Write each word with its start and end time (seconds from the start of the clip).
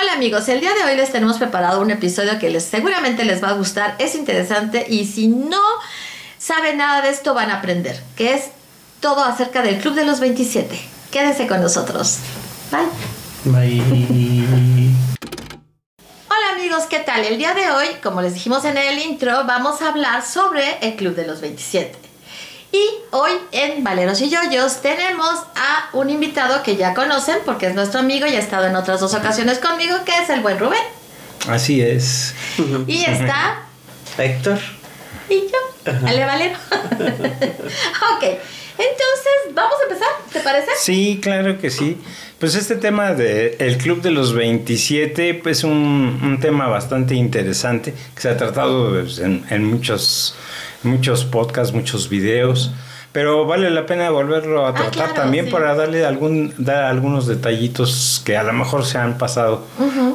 Hola 0.00 0.12
amigos, 0.12 0.48
el 0.48 0.60
día 0.60 0.72
de 0.74 0.84
hoy 0.84 0.96
les 0.96 1.10
tenemos 1.10 1.38
preparado 1.38 1.80
un 1.80 1.90
episodio 1.90 2.38
que 2.38 2.50
les, 2.50 2.62
seguramente 2.62 3.24
les 3.24 3.42
va 3.42 3.48
a 3.48 3.54
gustar, 3.54 3.96
es 3.98 4.14
interesante 4.14 4.86
y 4.88 5.06
si 5.06 5.26
no 5.26 5.60
saben 6.38 6.76
nada 6.76 7.02
de 7.02 7.10
esto 7.10 7.34
van 7.34 7.50
a 7.50 7.56
aprender, 7.56 8.00
que 8.14 8.34
es 8.34 8.44
todo 9.00 9.24
acerca 9.24 9.60
del 9.60 9.78
Club 9.78 9.94
de 9.94 10.04
los 10.04 10.20
27. 10.20 10.78
Quédense 11.10 11.48
con 11.48 11.60
nosotros. 11.60 12.18
Bye. 12.70 13.52
Bye. 13.52 14.94
Hola 16.28 16.52
amigos, 16.52 16.84
¿qué 16.88 17.00
tal? 17.00 17.24
El 17.24 17.36
día 17.36 17.54
de 17.54 17.68
hoy, 17.72 17.86
como 18.00 18.22
les 18.22 18.34
dijimos 18.34 18.64
en 18.66 18.76
el 18.76 19.00
intro, 19.00 19.46
vamos 19.46 19.82
a 19.82 19.88
hablar 19.88 20.24
sobre 20.24 20.78
el 20.80 20.94
Club 20.94 21.16
de 21.16 21.26
los 21.26 21.40
27. 21.40 22.07
Y 22.70 22.84
hoy 23.12 23.30
en 23.52 23.82
Valeros 23.82 24.20
y 24.20 24.28
Yoyos 24.28 24.82
tenemos 24.82 25.30
a 25.56 25.88
un 25.94 26.10
invitado 26.10 26.62
que 26.62 26.76
ya 26.76 26.92
conocen 26.94 27.38
porque 27.46 27.66
es 27.66 27.74
nuestro 27.74 28.00
amigo 28.00 28.26
y 28.26 28.36
ha 28.36 28.38
estado 28.38 28.66
en 28.66 28.76
otras 28.76 29.00
dos 29.00 29.14
ocasiones 29.14 29.58
conmigo, 29.58 29.96
que 30.04 30.12
es 30.22 30.28
el 30.28 30.40
buen 30.40 30.58
Rubén. 30.58 30.82
Así 31.48 31.80
es. 31.80 32.34
Y 32.86 33.04
está 33.04 33.62
Héctor. 34.18 34.58
y 35.30 35.34
yo, 35.50 35.92
Ale 36.06 36.24
Valero. 36.26 36.58
ok, 36.90 38.24
entonces 38.78 39.54
vamos 39.54 39.74
a 39.80 39.82
empezar, 39.88 40.08
¿te 40.32 40.40
parece? 40.40 40.70
Sí, 40.78 41.20
claro 41.22 41.58
que 41.58 41.70
sí. 41.70 41.96
Pues 42.38 42.54
este 42.54 42.76
tema 42.76 43.14
de 43.14 43.56
el 43.60 43.78
Club 43.78 44.02
de 44.02 44.10
los 44.10 44.32
27 44.34 45.34
pues 45.42 45.64
un, 45.64 46.20
un 46.22 46.38
tema 46.40 46.68
bastante 46.68 47.14
interesante 47.14 47.94
que 48.14 48.20
se 48.20 48.28
ha 48.28 48.36
tratado 48.36 49.00
en, 49.00 49.44
en 49.50 49.64
muchos, 49.64 50.36
muchos 50.82 51.24
podcasts, 51.24 51.74
muchos 51.74 52.08
videos. 52.08 52.70
Pero 53.10 53.46
vale 53.46 53.70
la 53.70 53.86
pena 53.86 54.10
volverlo 54.10 54.66
a 54.66 54.68
Ah, 54.68 54.74
tratar 54.74 54.92
claro, 54.92 55.14
también 55.14 55.46
sí. 55.46 55.50
para 55.50 55.74
darle 55.74 56.04
algún, 56.04 56.52
dar 56.58 56.84
algunos 56.84 57.26
detallitos 57.26 58.20
que 58.24 58.36
a 58.36 58.42
lo 58.42 58.52
mejor 58.52 58.84
se 58.84 58.98
han 58.98 59.16
pasado 59.16 59.64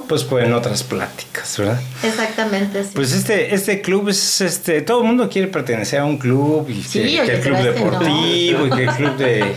pues, 0.07 0.23
pues 0.23 0.45
en 0.45 0.53
otras 0.53 0.83
pláticas, 0.83 1.57
¿verdad? 1.57 1.81
Exactamente, 2.03 2.83
sí. 2.83 2.91
Pues 2.93 3.11
este, 3.13 3.55
este 3.55 3.81
club 3.81 4.09
es 4.09 4.41
este, 4.41 4.83
todo 4.83 5.01
el 5.01 5.07
mundo 5.07 5.27
quiere 5.27 5.47
pertenecer 5.47 6.01
a 6.01 6.05
un 6.05 6.17
club 6.19 6.69
y 6.69 6.83
Sí, 6.83 6.99
que, 7.17 7.23
que 7.25 7.31
el 7.33 7.41
club 7.41 7.55
este 7.57 7.69
no. 7.69 7.73
deportivo 7.73 8.67
y 8.67 8.69
que 8.69 8.83
el 8.83 8.89
club 8.91 9.17
de, 9.17 9.55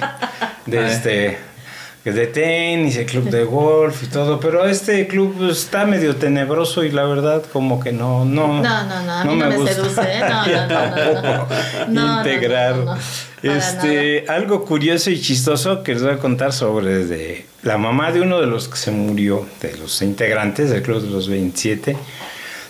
de 0.64 0.86
este 0.92 1.38
de 2.14 2.26
tenis, 2.26 2.96
el 2.96 3.06
club 3.06 3.30
de 3.30 3.44
golf 3.44 4.02
y 4.02 4.06
todo, 4.06 4.38
pero 4.40 4.66
este 4.66 5.06
club 5.06 5.48
está 5.50 5.84
medio 5.86 6.16
tenebroso 6.16 6.84
y 6.84 6.90
la 6.90 7.04
verdad 7.04 7.42
como 7.52 7.80
que 7.80 7.92
no 7.92 8.24
no 8.24 8.62
No, 8.62 8.84
no, 8.84 9.02
no, 9.02 9.12
a 9.12 9.24
mí 9.24 9.36
no, 9.36 9.48
me, 9.48 9.56
gusta. 9.56 9.74
seduce, 9.74 10.00
¿eh? 10.02 10.20
No, 10.20 10.46
no, 10.46 10.66
no, 10.66 10.92
no, 10.92 11.22
no. 11.22 11.46
No, 11.88 11.88
no, 11.88 12.18
integrar 12.18 12.76
este 13.42 14.24
algo 14.28 14.64
curioso 14.64 15.10
y 15.10 15.20
chistoso 15.20 15.82
que 15.82 15.94
les 15.94 16.02
voy 16.02 16.12
a 16.12 16.18
contar 16.18 16.52
sobre 16.52 17.04
de 17.04 17.46
la 17.62 17.78
mamá 17.78 18.12
de 18.12 18.20
uno 18.20 18.41
de 18.41 18.46
los 18.46 18.68
que 18.68 18.76
se 18.76 18.91
murió 18.91 19.46
de 19.60 19.76
los 19.76 20.00
integrantes 20.02 20.70
del 20.70 20.82
club 20.82 21.02
de 21.02 21.10
los 21.10 21.28
27 21.28 21.96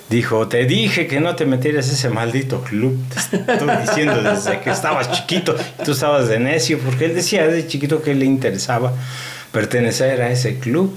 dijo 0.08 0.46
te 0.48 0.64
dije 0.66 1.06
que 1.06 1.20
no 1.20 1.34
te 1.34 1.46
metieras 1.46 1.88
a 1.88 1.92
ese 1.92 2.08
maldito 2.10 2.62
club 2.62 2.96
te 3.12 3.36
estoy 3.52 3.68
diciendo 3.86 4.22
desde 4.22 4.60
que 4.60 4.70
estabas 4.70 5.10
chiquito 5.10 5.56
tú 5.84 5.92
estabas 5.92 6.28
de 6.28 6.38
necio 6.38 6.78
porque 6.78 7.06
él 7.06 7.14
decía 7.14 7.46
desde 7.48 7.66
chiquito 7.66 8.02
que 8.02 8.14
le 8.14 8.24
interesaba 8.24 8.92
pertenecer 9.52 10.22
a 10.22 10.30
ese 10.30 10.58
club 10.58 10.96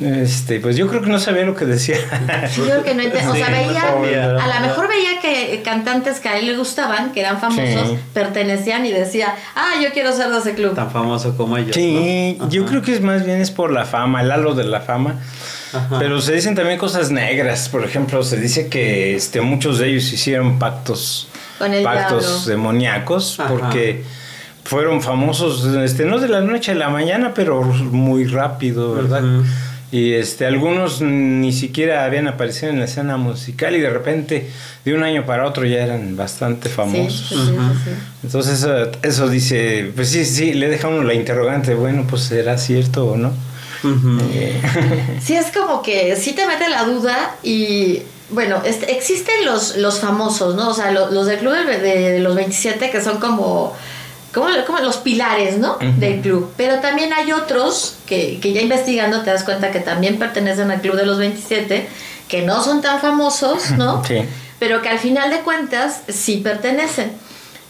este 0.00 0.60
pues 0.60 0.76
yo 0.76 0.86
creo 0.88 1.02
que 1.02 1.10
no 1.10 1.18
sabía 1.20 1.42
lo 1.44 1.54
que 1.54 1.66
decía 1.66 1.96
yo 2.56 2.64
creo 2.64 2.82
que 2.82 2.94
no 2.94 3.02
ente- 3.02 3.26
O 3.28 3.34
sea, 3.34 3.48
veía, 3.50 4.36
a 4.36 4.60
lo 4.60 4.66
mejor 4.66 4.88
veía 4.88 5.20
que 5.20 5.60
cantantes 5.62 6.20
que 6.20 6.28
a 6.28 6.38
él 6.38 6.46
le 6.46 6.56
gustaban, 6.56 7.12
que 7.12 7.20
eran 7.20 7.38
famosos, 7.40 7.90
Sí. 7.90 7.98
pertenecían 8.14 8.86
y 8.86 8.92
decía, 8.92 9.34
ah, 9.54 9.72
yo 9.82 9.90
quiero 9.92 10.12
ser 10.12 10.30
de 10.30 10.38
ese 10.38 10.54
club. 10.54 10.74
Tan 10.74 10.90
famoso 10.90 11.36
como 11.36 11.56
ellos. 11.58 11.74
Sí, 11.74 12.36
¿no? 12.38 12.48
yo 12.48 12.64
creo 12.66 12.80
que 12.82 12.94
es 12.94 13.00
más 13.02 13.24
bien 13.26 13.40
es 13.40 13.50
por 13.50 13.72
la 13.72 13.84
fama, 13.84 14.22
el 14.22 14.30
halo 14.32 14.54
de 14.54 14.64
la 14.64 14.80
fama. 14.80 15.16
Ajá. 15.72 15.98
Pero 15.98 16.20
se 16.20 16.32
dicen 16.32 16.54
también 16.54 16.78
cosas 16.78 17.10
negras, 17.10 17.68
por 17.68 17.84
ejemplo, 17.84 18.22
se 18.22 18.38
dice 18.38 18.68
que 18.68 19.14
este, 19.16 19.40
muchos 19.40 19.78
de 19.78 19.88
ellos 19.90 20.12
hicieron 20.12 20.58
pactos, 20.58 21.28
Con 21.58 21.72
el 21.72 21.82
pactos 21.84 22.22
diablo. 22.24 22.44
demoníacos, 22.46 23.38
Ajá. 23.40 23.48
porque 23.48 24.02
fueron 24.64 25.00
famosos, 25.02 25.64
este, 25.76 26.04
no 26.04 26.18
de 26.18 26.28
la 26.28 26.40
noche 26.40 26.72
a 26.72 26.74
la 26.74 26.88
mañana, 26.88 27.32
pero 27.34 27.62
muy 27.62 28.24
rápido, 28.26 28.94
¿verdad? 28.94 29.22
Y 29.92 30.12
este, 30.12 30.46
algunos 30.46 31.00
ni 31.02 31.52
siquiera 31.52 32.04
habían 32.04 32.28
aparecido 32.28 32.70
en 32.70 32.78
la 32.78 32.84
escena 32.84 33.16
musical 33.16 33.74
y 33.74 33.80
de 33.80 33.90
repente, 33.90 34.48
de 34.84 34.94
un 34.94 35.02
año 35.02 35.26
para 35.26 35.44
otro, 35.48 35.64
ya 35.66 35.78
eran 35.82 36.16
bastante 36.16 36.68
famosos. 36.68 37.28
sí, 37.28 37.34
sí, 37.34 37.40
sí, 37.46 37.80
sí. 37.84 37.90
Entonces 38.22 38.58
eso, 38.60 38.90
eso 39.02 39.28
dice, 39.28 39.90
pues 39.96 40.10
sí, 40.10 40.24
sí, 40.24 40.52
le 40.52 40.68
deja 40.68 40.86
uno 40.86 41.02
la 41.02 41.14
interrogante, 41.14 41.74
bueno, 41.74 42.04
pues 42.08 42.22
será 42.22 42.56
cierto 42.56 43.06
o 43.06 43.16
no. 43.16 43.32
Eh, 43.84 44.60
Sí, 45.22 45.34
es 45.36 45.46
como 45.56 45.82
que 45.82 46.16
sí 46.16 46.32
te 46.32 46.46
mete 46.46 46.68
la 46.68 46.84
duda 46.84 47.36
y 47.42 48.02
bueno, 48.30 48.62
este, 48.64 48.92
existen 48.92 49.44
los, 49.44 49.76
los 49.76 49.98
famosos, 50.00 50.54
¿no? 50.54 50.68
O 50.68 50.74
sea, 50.74 50.90
lo- 50.92 51.10
los 51.10 51.26
del 51.26 51.38
club 51.38 51.52
de, 51.54 52.20
los 52.20 52.34
27 52.36 52.90
que 52.90 53.02
son 53.02 53.18
como, 53.18 53.74
como, 54.32 54.46
como 54.66 54.78
los 54.80 54.98
pilares, 54.98 55.58
¿no? 55.58 55.78
Del 55.98 56.20
club. 56.20 56.52
Pero 56.56 56.76
también 56.80 57.12
hay 57.12 57.32
otros 57.32 57.96
que, 58.06 58.38
que 58.40 58.52
ya 58.52 58.60
investigando 58.60 59.22
te 59.22 59.30
das 59.30 59.42
cuenta 59.44 59.70
que 59.72 59.80
también 59.80 60.18
pertenecen 60.18 60.70
al 60.70 60.80
club 60.80 60.94
de 60.96 61.06
los 61.06 61.18
27, 61.18 61.88
que 62.28 62.42
no 62.42 62.62
son 62.62 62.80
tan 62.82 63.00
famosos, 63.00 63.70
¿no? 63.72 64.04
Sí. 64.06 64.20
pero 64.60 64.80
que 64.82 64.88
al 64.90 64.98
final 65.00 65.30
de 65.30 65.40
cuentas 65.40 66.02
sí 66.08 66.36
pertenecen. 66.36 67.12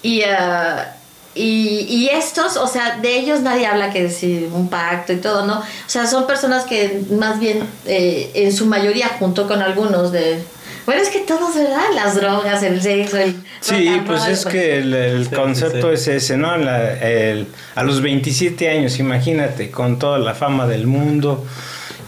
Y, 0.02 0.22
ah, 0.22 0.94
y, 1.34 1.86
y 1.88 2.08
estos, 2.08 2.56
o 2.56 2.66
sea, 2.66 2.98
de 2.98 3.16
ellos 3.18 3.40
nadie 3.40 3.66
habla 3.66 3.90
que 3.92 4.10
si 4.10 4.48
un 4.52 4.68
pacto 4.68 5.12
y 5.12 5.16
todo, 5.16 5.46
¿no? 5.46 5.60
O 5.60 5.64
sea, 5.86 6.06
son 6.06 6.26
personas 6.26 6.64
que 6.64 7.02
más 7.12 7.38
bien, 7.38 7.60
eh, 7.86 8.30
en 8.34 8.52
su 8.52 8.66
mayoría, 8.66 9.08
junto 9.18 9.46
con 9.46 9.62
algunos 9.62 10.10
de... 10.12 10.42
Bueno, 10.86 11.02
es 11.02 11.08
que 11.10 11.20
todos, 11.20 11.54
¿verdad? 11.54 11.84
Las 11.94 12.16
drogas, 12.16 12.62
el 12.64 12.82
sexo, 12.82 13.18
el... 13.18 13.36
Sí, 13.60 14.00
pues 14.06 14.26
es 14.26 14.44
que 14.44 14.78
el, 14.78 14.92
el 14.94 15.24
Sí, 15.28 15.34
concepto 15.34 15.88
sí. 15.88 15.94
es 15.94 16.08
ese, 16.08 16.36
¿no? 16.36 16.56
La- 16.56 16.94
el- 16.94 17.46
a 17.76 17.84
los 17.84 18.00
27 18.02 18.68
años, 18.68 18.98
imagínate, 18.98 19.70
con 19.70 19.98
toda 20.00 20.18
la 20.18 20.34
fama 20.34 20.66
del 20.66 20.86
mundo, 20.88 21.46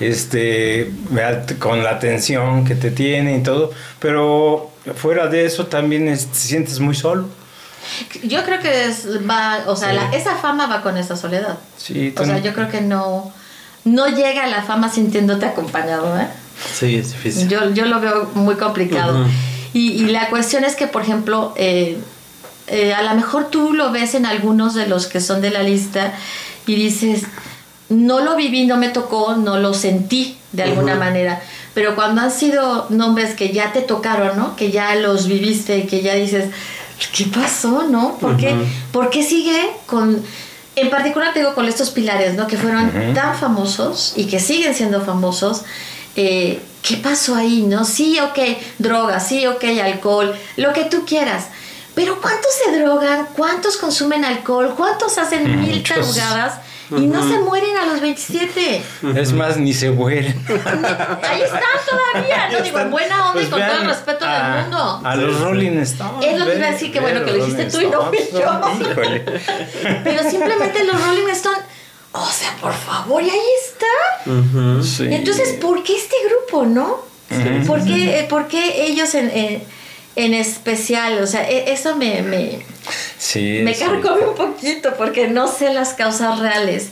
este, 0.01 0.91
vea, 1.11 1.45
con 1.59 1.85
la 1.85 1.91
atención 1.91 2.65
que 2.65 2.75
te 2.75 2.91
tiene 2.91 3.37
y 3.37 3.43
todo, 3.43 3.71
pero 4.01 4.71
fuera 4.97 5.27
de 5.29 5.45
eso 5.45 5.67
también 5.67 6.09
es- 6.09 6.27
te 6.27 6.39
sientes 6.39 6.81
muy 6.81 6.95
solo. 6.97 7.29
Yo 8.23 8.45
creo 8.45 8.61
que 8.61 8.87
es, 8.87 9.07
va, 9.29 9.61
o 9.67 9.77
sea, 9.77 9.91
Sí. 9.91 9.97
la- 9.97 10.11
esa 10.17 10.37
fama 10.37 10.67
va 10.67 10.83
con 10.83 10.97
esa 10.97 11.17
soledad. 11.17 11.59
Sí, 11.77 12.15
O 12.19 12.25
sea, 12.25 12.39
yo 12.39 12.53
creo 12.55 12.69
que 12.69 12.81
no, 12.81 13.33
no 13.85 14.07
llega 14.09 14.45
a 14.45 14.49
la 14.49 14.63
fama 14.63 14.91
sintiéndote 14.91 15.47
acompañado, 15.47 16.19
¿eh? 16.21 16.29
Sí, 16.79 16.97
es 16.97 17.13
difícil. 17.13 17.49
Yo, 17.49 17.71
yo 17.71 17.85
lo 17.87 18.01
veo 18.01 18.31
muy 18.35 18.55
complicado. 18.57 19.27
Y, 19.75 19.93
y 19.93 20.07
la 20.07 20.29
cuestión 20.29 20.65
es 20.65 20.77
que, 20.77 20.87
por 20.87 21.03
ejemplo, 21.03 21.55
eh, 21.57 21.99
eh, 22.69 22.95
a 22.95 23.03
lo 23.03 23.15
mejor 23.15 23.49
tú 23.51 23.73
lo 23.73 23.91
ves 23.91 24.15
en 24.15 24.27
algunos 24.27 24.75
de 24.75 24.87
los 24.87 25.07
que 25.07 25.21
son 25.21 25.41
de 25.41 25.51
la 25.51 25.63
lista 25.63 26.13
y 26.67 26.75
dices, 26.77 27.23
no 27.89 28.21
lo 28.21 28.37
viví, 28.37 28.67
no 28.67 28.77
me 28.77 28.89
tocó, 28.91 29.35
no 29.37 29.59
lo 29.59 29.75
sentí 29.75 30.37
de 30.53 30.63
alguna 30.63 30.95
manera. 30.95 31.41
Pero 31.75 31.95
cuando 31.95 32.21
han 32.21 32.31
sido 32.31 32.87
nombres 32.91 33.35
que 33.35 33.51
ya 33.53 33.73
te 33.73 33.81
tocaron, 33.81 34.37
¿no? 34.37 34.55
Que 34.57 34.71
ya 34.71 34.95
los 34.95 35.27
viviste 35.27 35.79
y 35.79 35.87
que 35.87 36.03
ya 36.03 36.15
dices, 36.15 36.51
¿qué 37.11 37.25
pasó, 37.27 37.85
no? 37.89 38.17
¿Por, 38.19 38.37
qué, 38.37 38.53
Ujú. 38.55 38.65
¿Por 38.93 39.11
qué 39.11 39.23
sigue 39.23 39.71
con... 39.87 40.23
En 40.75 40.89
particular 40.89 41.33
te 41.35 41.41
digo 41.41 41.55
con 41.55 41.69
estos 41.69 41.91
pilares, 41.91 42.35
¿no? 42.35 42.47
Que 42.47 42.57
fueron 42.57 42.91
tan 43.15 43.37
famosos 43.37 44.15
y 44.17 44.25
que 44.25 44.41
siguen 44.41 44.75
siendo 44.75 45.01
famosos. 45.03 45.63
eh, 46.17 46.61
¿Qué 46.83 46.97
pasó 46.97 47.37
ahí, 47.37 47.63
no? 47.63 47.85
Sí, 47.85 48.19
ok, 48.19 48.39
drogas, 48.79 49.29
sí, 49.29 49.47
ok, 49.47 49.63
alcohol, 49.85 50.35
lo 50.57 50.73
que 50.73 50.85
tú 50.85 51.05
quieras. 51.07 51.47
Pero 51.95 52.21
¿cuántos 52.21 52.51
se 52.65 52.77
drogan? 52.81 53.29
¿Cuántos 53.37 53.77
consumen 53.77 54.25
alcohol? 54.25 54.75
¿Cuántos 54.77 55.17
hacen 55.19 55.61
mil 55.61 55.77
Muchos. 55.77 55.97
tarugadas? 56.17 56.55
Y 56.91 57.07
no 57.07 57.27
se 57.27 57.39
mueren 57.39 57.77
a 57.77 57.87
los 57.87 58.01
27. 58.01 58.83
Es 59.17 59.33
más, 59.33 59.57
ni 59.57 59.73
se 59.73 59.91
mueren. 59.91 60.35
Ahí 60.49 61.43
están 61.43 61.63
todavía, 61.89 62.51
no 62.51 62.61
digo, 62.61 62.79
en 62.79 62.91
buena 62.91 63.31
onda 63.31 63.43
y 63.43 63.47
Pues 63.47 63.61
con 63.61 63.69
todo 63.69 63.83
el 63.83 63.89
respeto 63.89 64.25
a, 64.27 64.33
del 64.33 64.63
mundo. 64.63 65.01
A 65.05 65.17
los 65.17 65.41
Rolling 65.41 65.79
Stones. 65.79 66.27
Es 66.27 66.39
lo 66.39 66.47
que 66.47 66.57
iba 66.57 66.67
a 66.67 66.71
decir, 66.73 66.93
que 66.93 67.01
bueno 67.01 67.25
que 67.25 67.31
lo 67.33 67.45
dijiste 67.45 67.63
Rolling 67.63 67.71
tú 67.71 67.81
y 67.81 67.87
no 67.87 68.07
fui 68.07 68.19
yo. 68.33 68.61
Híjole. 68.91 69.25
Pero 70.05 70.31
simplemente 70.31 70.85
los 70.85 71.07
Rolling 71.07 71.29
Stones, 71.31 71.63
o 72.13 72.27
sea, 72.27 72.55
por 72.61 72.75
favor, 72.75 73.23
y 73.23 73.31
ahí 73.31 73.41
está. 73.65 74.83
Sí. 74.83 75.09
Entonces, 75.11 75.59
¿por 75.61 75.83
qué 75.83 75.97
este 75.97 76.17
grupo, 76.29 76.67
no? 76.67 77.13
¿Por 77.67 77.83
qué, 77.85 78.21
eh, 78.21 78.27
por 78.29 78.47
qué 78.47 78.85
ellos 78.87 79.15
en, 79.15 79.31
en, 79.31 79.63
en 80.17 80.35
especial? 80.35 81.19
O 81.23 81.27
sea, 81.27 81.49
e- 81.49 81.73
eso 81.73 81.97
me, 81.97 82.23
me, 82.23 82.65
Sí, 83.19 83.61
me 83.63 83.75
sí. 83.75 83.85
carcome 83.85 84.27
un 84.27 84.35
poquito 84.35 84.95
porque 84.97 85.29
no 85.29 85.49
sé 85.49 85.73
las 85.73 85.95
causas 85.95 86.39
reales. 86.39 86.89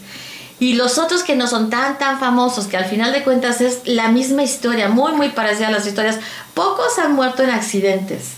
Y 0.59 0.75
los 0.75 0.99
otros 0.99 1.23
que 1.23 1.37
no 1.37 1.47
son 1.47 1.71
tan, 1.71 1.97
tan 1.99 2.21
famosos, 2.21 2.67
que 2.67 2.77
al 2.77 2.85
final 2.85 3.13
de 3.13 3.23
cuentas 3.23 3.61
es 3.63 3.81
la 3.87 4.09
misma 4.09 4.43
historia, 4.43 4.89
muy, 4.89 5.13
muy 5.13 5.31
parecida 5.31 5.69
a 5.69 5.71
las 5.71 5.87
historias. 5.87 6.19
Pocos 6.53 6.99
han 6.99 7.15
muerto 7.15 7.43
en 7.43 7.51
accidentes. 7.51 8.33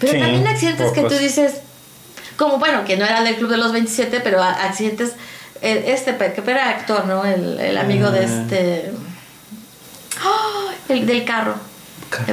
Pero 0.00 0.12
Sí, 0.14 0.18
también 0.18 0.46
accidentes 0.48 0.90
que 0.92 1.02
tú 1.02 1.14
dices, 1.14 1.52
como 2.36 2.58
bueno, 2.58 2.84
que 2.84 2.96
no 2.96 3.04
era 3.04 3.22
del 3.22 3.36
Club 3.36 3.50
de 3.50 3.58
los 3.58 3.70
27, 3.72 4.18
pero 4.20 4.42
accidentes, 4.42 5.12
eh, 5.62 5.84
este, 5.88 6.16
que 6.16 6.50
era 6.50 6.68
actor, 6.70 7.06
¿no? 7.06 7.24
El, 7.24 7.60
el 7.60 7.78
amigo 7.78 8.10
de 8.10 8.20
Ah. 8.26 8.42
este... 8.42 8.92
el 10.88 11.06
del 11.06 11.24
carro. 11.24 11.54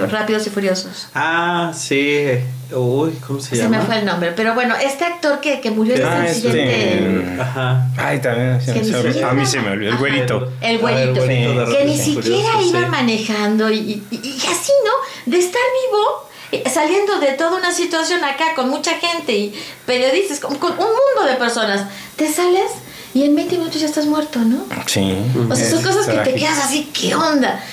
Rápidos 0.10 0.48
y 0.48 0.50
Furiosos. 0.50 1.07
Ah, 1.13 1.72
sí. 1.75 2.27
Uy, 2.72 3.12
¿cómo 3.27 3.39
se 3.39 3.51
Se 3.51 3.57
llama? 3.57 3.77
me 3.80 3.86
fue 3.86 4.00
el 4.00 4.06
nombre. 4.06 4.31
Pero 4.36 4.54
bueno, 4.56 4.75
este 4.75 5.06
actor 5.06 5.39
que, 5.39 5.62
que 5.62 5.69
murió 5.72 5.95
en 5.95 6.04
Ah, 6.04 6.25
ese 6.27 6.48
este- 6.48 6.62
accidente. 6.62 7.42
Ajá. 7.42 7.88
Ay, 7.98 8.19
también. 8.22 8.60
se 8.62 8.74
me- 8.74 8.83
se 8.83 9.04
me- 9.19 9.24
a 9.24 9.33
mí 9.33 9.45
se 9.45 9.60
me 9.60 9.69
olvidó. 9.72 9.92
El 9.92 9.98
güerito. 9.98 10.51
El 10.62 10.77
Ah, 10.77 10.80
güerito. 10.80 11.22
Sí. 11.22 11.75
que 11.77 11.86
ni 11.86 11.98
siquiera 11.98 12.51
Furiosos, 12.54 12.66
iba 12.69 12.80
sí. 12.81 12.86
manejando 12.89 13.69
y, 13.72 14.04
y- 14.10 14.38
así, 14.51 14.72
¿no? 14.83 15.31
De 15.31 15.38
estar 15.39 15.62
vivo, 15.86 16.30
eh, 16.51 16.69
saliendo 16.69 17.19
de 17.19 17.33
toda 17.33 17.56
una 17.57 17.72
situación 17.72 18.24
acá 18.24 18.56
con 18.56 18.69
mucha 18.69 18.92
gente 18.98 19.33
y 19.33 19.54
periodistas, 19.86 20.39
con, 20.39 20.56
con 20.56 20.72
un 20.72 20.77
mundo 20.77 21.30
de 21.30 21.36
personas, 21.38 21.86
te 22.16 22.31
sales 22.31 22.72
y 23.13 23.24
en 23.24 23.36
20 23.36 23.57
minutos 23.57 23.80
ya 23.80 23.86
estás 23.88 24.06
muerto, 24.07 24.39
¿no? 24.39 24.66
Sí. 24.88 25.16
O 25.50 25.56
sea, 25.56 25.69
son 25.69 25.80
es 25.80 25.86
cosas 25.86 26.07
que 26.07 26.18
te 26.18 26.36
quedas 26.36 26.57
así, 26.60 26.89
¿qué 26.94 27.13
onda? 27.16 27.63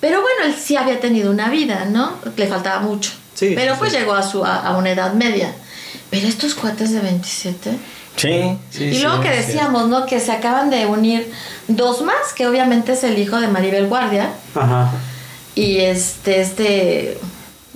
Pero 0.00 0.20
bueno, 0.22 0.44
él 0.46 0.54
sí 0.54 0.76
había 0.76 1.00
tenido 1.00 1.30
una 1.30 1.48
vida, 1.50 1.84
¿no? 1.86 2.12
Le 2.36 2.46
faltaba 2.46 2.80
mucho. 2.80 3.10
Sí, 3.34 3.52
Pero 3.54 3.74
sí, 3.74 3.78
pues 3.78 3.92
sí. 3.92 3.98
llegó 3.98 4.14
a, 4.14 4.22
su, 4.22 4.44
a, 4.44 4.56
a 4.66 4.76
una 4.76 4.90
edad 4.90 5.12
media. 5.14 5.52
Pero 6.10 6.26
estos 6.28 6.54
cuates 6.54 6.92
de 6.92 7.00
27... 7.00 7.70
Sí, 8.16 8.58
sí. 8.70 8.84
y 8.86 8.94
sí, 8.96 9.02
luego 9.02 9.20
que 9.20 9.30
decíamos, 9.30 9.88
¿no? 9.88 10.04
Que 10.04 10.18
se 10.18 10.32
acaban 10.32 10.70
de 10.70 10.86
unir 10.86 11.30
dos 11.68 12.02
más, 12.02 12.32
que 12.34 12.48
obviamente 12.48 12.92
es 12.92 13.04
el 13.04 13.16
hijo 13.16 13.40
de 13.40 13.46
Maribel 13.46 13.86
Guardia. 13.86 14.30
Ajá. 14.56 14.90
Y 15.54 15.78
este, 15.78 16.40
este. 16.40 17.16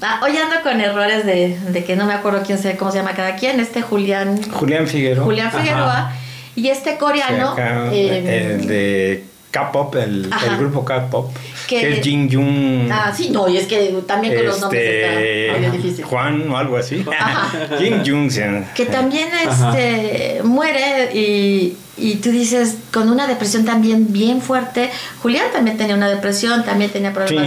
Ah, 0.00 0.20
hoy 0.24 0.36
ando 0.36 0.60
con 0.64 0.80
errores 0.80 1.24
de, 1.24 1.56
de 1.68 1.84
que 1.84 1.94
no 1.94 2.06
me 2.06 2.14
acuerdo 2.14 2.42
quién 2.44 2.58
sé 2.58 2.76
cómo 2.76 2.90
se 2.90 2.98
llama 2.98 3.12
cada 3.14 3.36
quien. 3.36 3.60
Este 3.60 3.82
Julián. 3.82 4.40
Julián 4.50 4.88
Figueroa. 4.88 5.24
Julián 5.24 5.46
Ajá. 5.46 5.58
Figueroa. 5.60 6.12
Y 6.56 6.68
este 6.70 6.90
Sí, 6.92 6.96
coreano. 6.98 7.50
acá, 7.52 7.92
eh, 7.92 8.54
el 8.58 8.66
de 8.66 9.24
K-pop, 9.52 9.94
el 9.94 10.28
grupo 10.58 10.84
K-pop, 10.84 11.30
Que- 11.66 11.80
que 11.80 11.92
es 11.98 12.00
Jin 12.04 12.30
Jung. 12.30 12.90
Ah, 12.90 13.12
sí, 13.16 13.30
no, 13.30 13.48
y 13.48 13.56
es 13.56 13.66
que 13.66 13.94
también 14.06 14.34
con 14.34 14.46
los 14.46 14.60
nombres 14.60 14.82
este, 14.82 15.88
está. 15.88 16.06
Juan 16.06 16.50
o 16.50 16.56
algo 16.56 16.76
así. 16.76 17.04
Jin 17.78 18.02
Jung. 18.04 18.30
Que 18.74 18.86
también 18.86 19.28
Ajá. 19.46 19.70
este 19.78 20.42
muere 20.42 21.10
y, 21.14 21.76
y 21.96 22.16
tú 22.16 22.30
dices 22.30 22.76
con 22.92 23.10
una 23.10 23.26
depresión 23.26 23.64
también 23.64 24.12
bien 24.12 24.40
fuerte. 24.40 24.90
Julián 25.20 25.46
también 25.52 25.76
tenía 25.76 25.94
una 25.94 26.08
depresión, 26.08 26.64
también 26.64 26.90
tenía 26.90 27.12
problemas 27.12 27.46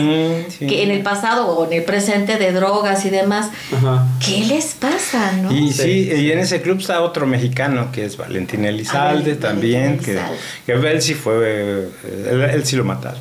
Sí, 0.50 0.56
sí. 0.60 0.68
que 0.68 0.84
en 0.84 0.92
el 0.92 1.02
pasado 1.02 1.48
o 1.48 1.66
en 1.66 1.74
el 1.74 1.84
presente 1.84 2.38
de 2.38 2.52
drogas 2.52 3.06
y 3.06 3.10
demás. 3.10 3.50
Ajá. 3.76 4.06
¿Qué 4.26 4.46
les 4.46 4.74
pasa, 4.76 5.32
no? 5.42 5.52
Y 5.52 5.72
Sí, 5.74 6.10
y 6.16 6.32
en 6.32 6.40
ese 6.40 6.62
club 6.62 6.80
está 6.80 7.02
otro 7.02 7.26
mexicano 7.28 7.92
que 7.92 8.06
es 8.06 8.18
Valentín 8.18 8.66
Elizalde 8.66 9.08
Valentín 9.34 9.40
también, 9.40 9.98
que, 10.00 10.12
Elizalde. 10.12 10.38
que 10.66 10.72
él 10.74 11.02
sí 11.02 11.14
fue, 11.16 11.90
él, 12.30 12.42
él 12.54 12.66
sí 12.66 12.76
lo 12.76 12.84
mataron. 12.86 13.20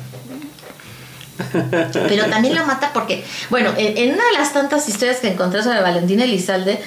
Pero 1.93 2.25
también 2.27 2.55
lo 2.55 2.65
mata 2.65 2.91
porque, 2.93 3.23
bueno, 3.49 3.71
en, 3.77 3.97
en 3.97 4.13
una 4.15 4.23
de 4.25 4.33
las 4.37 4.53
tantas 4.53 4.87
historias 4.87 5.17
que 5.17 5.29
encontré 5.29 5.63
sobre 5.63 5.81
Valentín 5.81 6.19
Elizalde, 6.21 6.81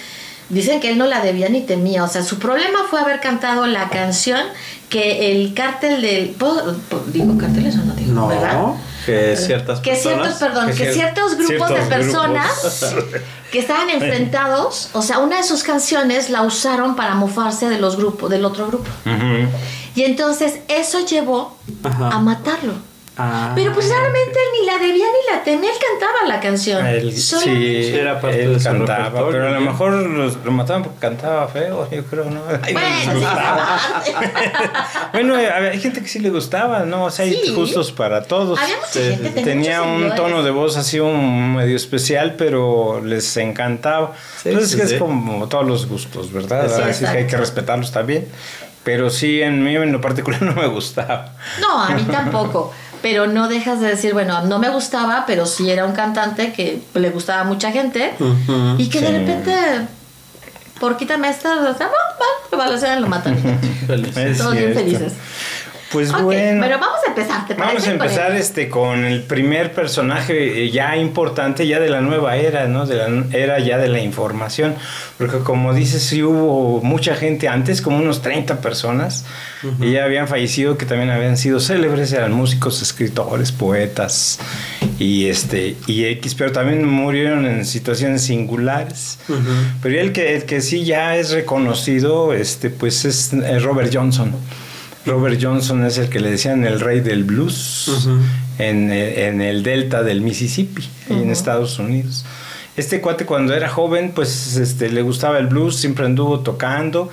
dicen 0.48 0.80
que 0.80 0.90
él 0.90 0.98
no 0.98 1.06
la 1.06 1.20
debía 1.20 1.48
ni 1.48 1.60
temía. 1.62 2.04
O 2.04 2.08
sea, 2.08 2.22
su 2.22 2.38
problema 2.38 2.80
fue 2.88 3.00
haber 3.00 3.20
cantado 3.20 3.66
la 3.66 3.88
canción 3.90 4.40
que 4.88 5.32
el 5.32 5.52
cártel 5.54 6.00
del. 6.00 6.30
¿puedo- 6.30 6.74
puedo- 6.88 7.04
¿Digo 7.06 7.36
cárteles 7.36 7.74
o 7.76 7.84
no 7.84 7.92
digo? 7.94 8.12
No. 8.12 8.28
¿Verdad? 8.28 8.58
Que 9.04 9.36
ciertas 9.36 9.80
Que 9.80 9.90
personas. 9.92 10.34
ciertos, 10.36 10.38
perdón, 10.40 10.66
que 10.68 10.74
que 10.74 10.90
cier- 10.90 10.94
ciertos 10.94 11.34
grupos 11.36 11.68
ciertos 11.68 11.88
de 11.88 11.96
personas 11.96 12.50
grupos. 12.60 12.94
que 13.52 13.58
estaban 13.58 13.88
enfrentados, 13.90 14.90
o 14.92 15.00
sea, 15.02 15.18
una 15.18 15.36
de 15.38 15.44
sus 15.44 15.62
canciones 15.62 16.28
la 16.30 16.42
usaron 16.42 16.94
para 16.96 17.14
mofarse 17.14 17.68
de 17.70 17.78
los 17.78 17.96
grupos, 17.96 18.28
del 18.30 18.44
otro 18.44 18.66
grupo. 18.66 18.88
Y 19.94 20.04
entonces 20.04 20.58
eso 20.68 21.04
llevó 21.06 21.56
Ajá. 21.84 22.08
a 22.10 22.18
matarlo. 22.18 22.74
Ah. 23.20 23.52
Pero 23.54 23.72
pues 23.72 23.88
realmente 23.88 24.30
él 24.30 24.60
ni 24.60 24.66
la 24.66 24.78
debía 24.78 25.04
ni 25.06 25.36
la 25.36 25.42
temía, 25.42 25.70
él 25.70 25.76
cantaba 25.90 26.28
la 26.28 26.40
canción. 26.40 26.86
Él, 26.86 27.12
sí, 27.12 27.90
Era 27.94 28.20
parte 28.20 28.44
él 28.44 28.56
de 28.58 28.62
cantaba, 28.64 29.28
pero 29.28 29.48
a 29.48 29.50
lo 29.50 29.60
¿no? 29.60 29.70
mejor 29.72 29.92
los- 29.92 30.36
lo 30.44 30.52
mataban 30.52 30.84
porque 30.84 30.98
cantaba 31.00 31.48
feo, 31.48 31.88
yo 31.90 32.04
creo, 32.04 32.26
¿no? 32.26 32.42
Ay, 32.62 32.72
Bueno, 32.74 32.88
sí, 33.02 33.10
gustaba. 33.18 33.80
sí. 34.04 34.12
Bueno, 35.12 35.34
ver, 35.34 35.72
hay 35.72 35.80
gente 35.80 36.00
que 36.00 36.08
sí 36.08 36.18
le 36.20 36.30
gustaba, 36.30 36.80
¿no? 36.84 37.04
O 37.04 37.10
sea, 37.10 37.24
hay 37.24 37.34
Sí. 37.34 37.52
gustos 37.54 37.92
para 37.92 38.22
todos. 38.22 38.58
Había 38.58 38.76
mucha 38.76 38.88
Sí, 38.92 39.00
gente, 39.00 39.32
sí. 39.36 39.44
tenía, 39.44 39.82
un 39.82 39.88
seguidores. 39.98 40.16
tono 40.16 40.42
de 40.42 40.50
voz 40.50 40.76
así 40.76 41.00
un 41.00 41.56
medio 41.56 41.76
especial, 41.76 42.34
pero 42.36 43.00
les 43.04 43.36
encantaba. 43.36 44.12
Sí, 44.42 44.50
Entonces 44.50 44.78
es 44.80 44.90
sí. 44.90 44.98
como 44.98 45.48
todos 45.48 45.66
los 45.66 45.86
gustos, 45.88 46.32
¿verdad? 46.32 46.68
Sí, 46.74 46.82
Así 46.82 47.04
que 47.04 47.10
hay 47.10 47.26
que 47.26 47.36
respetarlos 47.36 47.90
también. 47.92 48.28
Pero 48.84 49.10
sí, 49.10 49.42
en 49.42 49.62
mí 49.64 49.76
en 49.76 49.92
lo 49.92 50.00
particular 50.00 50.40
no 50.42 50.54
me 50.54 50.66
gustaba. 50.68 51.32
No, 51.60 51.82
a 51.82 51.90
mí 51.90 52.02
tampoco. 52.04 52.72
Pero 53.02 53.26
no 53.26 53.48
dejas 53.48 53.80
de 53.80 53.88
decir, 53.88 54.12
bueno, 54.12 54.42
no 54.42 54.58
me 54.58 54.68
gustaba, 54.70 55.24
pero 55.26 55.46
sí 55.46 55.70
era 55.70 55.84
un 55.84 55.92
cantante 55.92 56.52
que 56.52 56.82
le 56.94 57.10
gustaba 57.10 57.42
a 57.42 57.44
mucha 57.44 57.70
gente. 57.70 58.14
Y 58.78 58.88
que 58.88 59.00
de 59.00 59.18
repente, 59.18 59.54
por 60.80 60.96
quítame 60.96 61.28
esta, 61.28 61.54
o 61.54 61.76
sea, 61.76 61.88
va, 61.88 62.58
va, 62.58 62.66
lo 62.68 63.00
lo 63.00 63.08
matan. 63.08 63.36
Todos 64.38 64.54
bien 64.54 64.74
felices. 64.74 65.12
Pues 65.92 66.12
Ok, 66.12 66.20
bueno. 66.20 66.60
Pero 66.62 66.78
vamos 66.78 66.98
a 67.06 67.08
empezar, 67.08 67.46
¿te 67.46 67.54
Vamos 67.54 67.86
a 67.86 67.90
empezar 67.92 68.26
Con 68.26 68.34
el- 68.36 68.42
este 68.42 68.68
con 68.68 69.04
el 69.06 69.22
primer 69.22 69.72
personaje 69.72 70.64
eh, 70.64 70.70
ya 70.70 70.96
importante 70.96 71.66
ya 71.66 71.80
de 71.80 71.88
la 71.88 72.00
nueva 72.02 72.36
era, 72.36 72.66
¿no? 72.66 72.84
De 72.84 72.96
la 72.96 73.24
era 73.36 73.58
ya 73.58 73.78
de 73.78 73.88
la 73.88 74.00
información, 74.00 74.74
porque 75.16 75.38
como 75.38 75.72
dices 75.72 76.02
sí 76.02 76.22
hubo 76.22 76.82
mucha 76.82 77.14
gente 77.14 77.48
antes, 77.48 77.80
como 77.80 77.96
unos 77.98 78.20
30 78.20 78.60
personas, 78.60 79.24
y 79.80 79.92
ya 79.92 80.04
habían 80.04 80.28
fallecido 80.28 80.76
que 80.76 80.84
también 80.84 81.10
habían 81.10 81.36
sido 81.38 81.58
célebres, 81.58 82.12
eran 82.12 82.32
músicos, 82.32 82.82
escritores, 82.82 83.50
poetas 83.50 84.38
y 84.98 85.26
este 85.28 85.76
y 85.86 86.04
X, 86.04 86.34
pero 86.34 86.52
también 86.52 86.84
murieron 86.86 87.46
en 87.46 87.64
situaciones 87.64 88.22
singulares. 88.22 89.18
Ujú. 89.28 89.38
Pero 89.82 89.94
ya 89.94 90.00
el 90.02 90.12
que 90.12 90.36
el 90.36 90.44
que 90.44 90.60
sí 90.60 90.84
ya 90.84 91.16
es 91.16 91.30
reconocido, 91.30 92.34
este 92.34 92.68
pues 92.70 93.04
es 93.06 93.32
eh, 93.32 93.58
Robert 93.60 93.90
Johnson. 93.92 94.32
Robert 95.08 95.38
Johnson 95.42 95.84
es 95.84 95.98
el 95.98 96.08
que 96.08 96.20
le 96.20 96.30
decían 96.30 96.64
el 96.64 96.80
rey 96.80 97.00
del 97.00 97.24
blues 97.24 98.08
en, 98.58 98.90
eh, 98.92 99.26
en 99.28 99.40
el 99.40 99.62
delta 99.62 100.02
del 100.02 100.20
Mississippi, 100.20 100.88
ahí 101.10 101.22
en. 101.22 101.30
Estados 101.30 101.78
Unidos. 101.78 102.24
Este 102.76 103.00
cuate 103.00 103.24
cuando 103.26 103.54
era 103.54 103.68
joven, 103.68 104.12
pues 104.14 104.56
este, 104.56 104.88
le 104.90 105.02
gustaba 105.02 105.38
el 105.38 105.46
blues, 105.48 105.76
siempre 105.76 106.04
anduvo 106.06 106.40
tocando, 106.40 107.10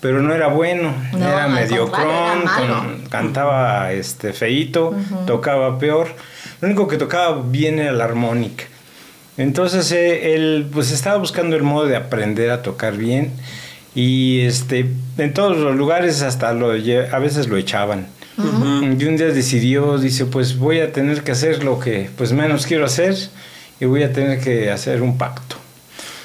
pero 0.00 0.22
no 0.22 0.32
era 0.34 0.46
bueno, 0.46 0.94
No, 1.12 1.18
era 1.28 1.48
mediocrón, 1.48 2.42
con- 2.42 3.06
cantaba 3.08 3.92
este, 3.92 4.32
feíto, 4.32 4.94
tocaba 5.26 5.78
peor. 5.78 6.08
Lo 6.60 6.68
único 6.68 6.86
que 6.86 6.96
tocaba 6.96 7.42
bien 7.42 7.78
era 7.80 7.92
la 7.92 8.04
armónica. 8.04 8.64
Entonces 9.36 9.90
eh, 9.92 10.34
él 10.34 10.68
pues 10.70 10.90
estaba 10.90 11.16
buscando 11.16 11.56
el 11.56 11.62
modo 11.62 11.86
de 11.86 11.96
aprender 11.96 12.50
a 12.50 12.62
tocar 12.62 12.96
bien 12.96 13.32
y 13.94 14.40
este 14.40 14.86
en 15.18 15.34
todos 15.34 15.56
los 15.56 15.74
lugares 15.76 16.22
hasta 16.22 16.52
lo 16.52 16.70
a 16.70 17.18
veces 17.18 17.48
lo 17.48 17.56
echaban. 17.56 18.06
Ujú. 18.38 18.84
Y 18.98 19.04
un 19.04 19.16
día 19.16 19.26
decidió, 19.26 19.98
dice, 19.98 20.24
pues 20.26 20.56
voy 20.56 20.80
a 20.80 20.92
tener 20.92 21.22
que 21.22 21.32
hacer 21.32 21.62
lo 21.64 21.78
que 21.78 22.08
pues 22.16 22.32
menos 22.32 22.66
quiero 22.66 22.86
hacer 22.86 23.14
y 23.80 23.84
voy 23.84 24.02
a 24.02 24.12
tener 24.12 24.40
que 24.40 24.70
hacer 24.70 25.02
un 25.02 25.18
pacto. 25.18 25.56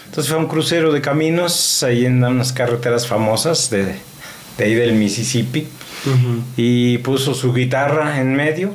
Entonces 0.06 0.30
fue 0.32 0.40
a 0.40 0.42
un 0.42 0.48
crucero 0.48 0.94
de 0.94 1.02
caminos 1.02 1.84
ahí 1.84 2.06
en 2.06 2.24
unas 2.24 2.54
carreteras 2.54 3.06
famosas 3.06 3.70
de, 3.70 3.96
de 4.58 4.64
ahí 4.64 4.74
del 4.74 4.94
Mississippi 4.94 5.68
Ujú. 6.06 6.42
y 6.56 7.00
puso 7.00 7.34
su 7.34 7.54
guitarra 7.54 8.22
en 8.22 8.34
medio. 8.34 8.74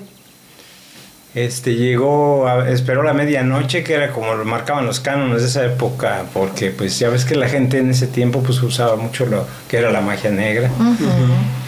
Este 1.32 1.76
llegó, 1.76 2.48
a- 2.48 2.68
esperó 2.70 3.04
la 3.04 3.12
medianoche, 3.12 3.84
que 3.84 3.94
era 3.94 4.10
como 4.10 4.34
lo 4.34 4.44
marcaban 4.44 4.84
los 4.84 4.98
cánones 4.98 5.42
de 5.42 5.48
esa 5.48 5.64
época, 5.64 6.24
porque 6.34 6.70
pues 6.70 6.98
ya 6.98 7.08
ves 7.08 7.24
que 7.24 7.36
la 7.36 7.48
gente 7.48 7.78
en 7.78 7.90
ese 7.90 8.08
tiempo 8.08 8.42
pues 8.42 8.60
usaba 8.62 8.96
mucho 8.96 9.26
lo 9.26 9.46
que 9.68 9.76
era 9.76 9.92
la 9.92 10.00
magia 10.00 10.30
negra. 10.30 10.68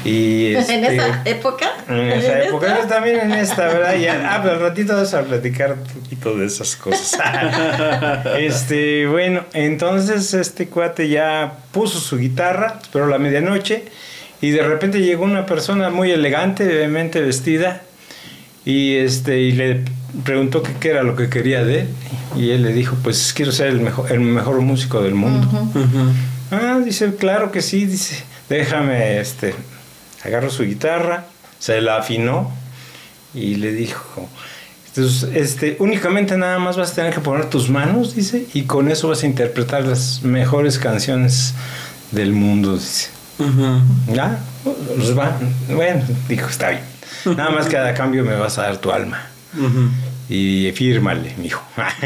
Y 0.04 0.46
¿En 0.54 0.56
este, 0.56 0.96
esa 0.96 1.22
época? 1.24 1.70
en 1.88 1.94
esa 2.10 2.40
¿En 2.42 2.48
época, 2.48 2.74
esta? 2.74 2.88
también 2.88 3.20
en 3.20 3.32
esta, 3.34 3.66
¿verdad? 3.68 3.94
Ya, 3.94 4.34
ah, 4.34 4.40
pero 4.42 4.56
al 4.56 4.60
ratito 4.62 4.94
vamos 4.94 5.14
a 5.14 5.22
platicar 5.22 5.74
un 5.74 6.02
poquito 6.02 6.36
de 6.36 6.46
esas 6.46 6.74
cosas. 6.74 7.16
este, 8.38 9.06
bueno, 9.06 9.44
entonces 9.52 10.34
este 10.34 10.66
cuate 10.66 11.08
ya 11.08 11.52
puso 11.70 12.00
su 12.00 12.18
guitarra, 12.18 12.78
esperó 12.82 13.06
la 13.06 13.18
medianoche 13.18 13.84
y 14.40 14.50
de 14.50 14.62
repente 14.62 15.00
llegó 15.00 15.22
una 15.24 15.46
persona 15.46 15.88
muy 15.90 16.10
elegante, 16.10 16.64
obviamente 16.66 17.20
vestida, 17.20 17.82
y 18.64 18.94
este 18.94 19.40
y 19.40 19.52
le 19.52 19.84
preguntó 20.24 20.62
qué 20.80 20.88
era 20.90 21.02
lo 21.02 21.16
que 21.16 21.28
quería 21.28 21.64
de 21.64 21.80
él 21.80 21.88
y 22.36 22.50
él 22.50 22.62
le 22.62 22.72
dijo, 22.72 22.96
pues 23.02 23.32
quiero 23.34 23.52
ser 23.52 23.68
el 23.68 23.80
mejor, 23.80 24.10
el 24.12 24.20
mejor 24.20 24.60
músico 24.60 25.02
del 25.02 25.14
mundo. 25.14 25.48
Ah, 26.50 26.80
dice, 26.84 27.14
claro 27.14 27.50
que 27.50 27.62
sí, 27.62 27.86
dice, 27.86 28.24
déjame, 28.48 29.20
este, 29.20 29.54
agarró 30.24 30.50
su 30.50 30.64
guitarra, 30.64 31.26
se 31.58 31.80
la 31.80 31.96
afinó 31.96 32.50
y 33.34 33.56
le 33.56 33.72
dijo, 33.72 34.28
entonces, 34.88 35.30
este, 35.34 35.76
únicamente 35.78 36.36
nada 36.36 36.58
más 36.58 36.76
vas 36.76 36.92
a 36.92 36.94
tener 36.94 37.14
que 37.14 37.20
poner 37.20 37.46
tus 37.46 37.70
manos, 37.70 38.14
dice, 38.14 38.46
y 38.52 38.62
con 38.62 38.90
eso 38.90 39.08
vas 39.08 39.22
a 39.22 39.26
interpretar 39.26 39.86
las 39.86 40.22
mejores 40.22 40.78
canciones 40.78 41.54
del 42.10 42.32
mundo, 42.32 42.74
dice. 42.74 43.08
¿Ya? 44.12 44.38
Pues 44.62 45.18
va. 45.18 45.36
Bueno, 45.74 46.02
dijo, 46.28 46.48
está 46.48 46.70
bien. 46.70 46.91
Nada 47.24 47.50
más 47.50 47.66
que 47.66 47.76
a 47.76 47.94
cambio 47.94 48.24
me 48.24 48.34
vas 48.34 48.58
a 48.58 48.62
dar 48.62 48.78
tu 48.78 48.90
alma. 48.90 49.20
Ujú. 49.54 49.90
y 50.30 50.72
fírmale, 50.72 51.34
mijo. 51.36 51.62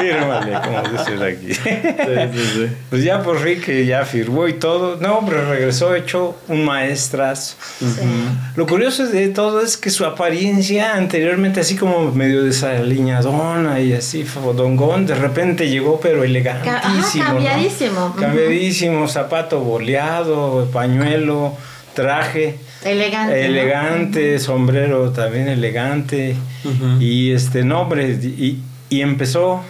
fírmale, 0.00 0.52
como 0.64 0.82
dices 0.90 1.20
aquí. 1.20 1.54
Sí, 1.54 1.70
sí, 2.32 2.50
sí. 2.54 2.66
Pues 2.88 3.02
ya 3.02 3.22
por 3.22 3.38
fin 3.40 3.60
que 3.60 3.84
ya 3.84 4.04
firmó 4.04 4.46
y 4.46 4.52
todo. 4.54 4.96
No, 4.96 5.24
pero 5.26 5.48
regresó 5.50 5.94
hecho 5.94 6.36
un 6.48 6.64
maestras. 6.64 7.56
Lo 8.54 8.66
curioso 8.66 9.06
de 9.08 9.28
todo 9.28 9.60
es 9.60 9.76
que 9.76 9.90
su 9.90 10.04
apariencia 10.04 10.94
anteriormente 10.94 11.60
así 11.60 11.74
como 11.76 12.12
medio 12.12 12.44
desaliñadona 12.44 13.80
y 13.80 13.92
así 13.94 14.22
fodongón, 14.24 15.06
de 15.06 15.14
repente 15.16 15.68
llegó 15.68 15.98
pero 16.00 16.22
elegantísimo. 16.22 16.76
Ajá, 16.76 17.18
¿no? 17.18 17.24
cambiadísimo. 17.24 18.06
Ujú. 18.06 18.20
Cambiadísimo, 18.20 19.08
zapato 19.08 19.60
boleado, 19.60 20.68
pañuelo, 20.72 21.56
traje. 21.94 22.58
Elegante. 22.84 23.34
¿no? 23.34 23.44
Elegante, 23.44 24.38
sombrero 24.38 25.10
también 25.10 25.48
elegante. 25.48 26.36
Y 27.00 27.32
este 27.32 27.64
nombre, 27.64 28.10
y, 28.10 28.60
y 28.88 29.00
empezó 29.00 29.62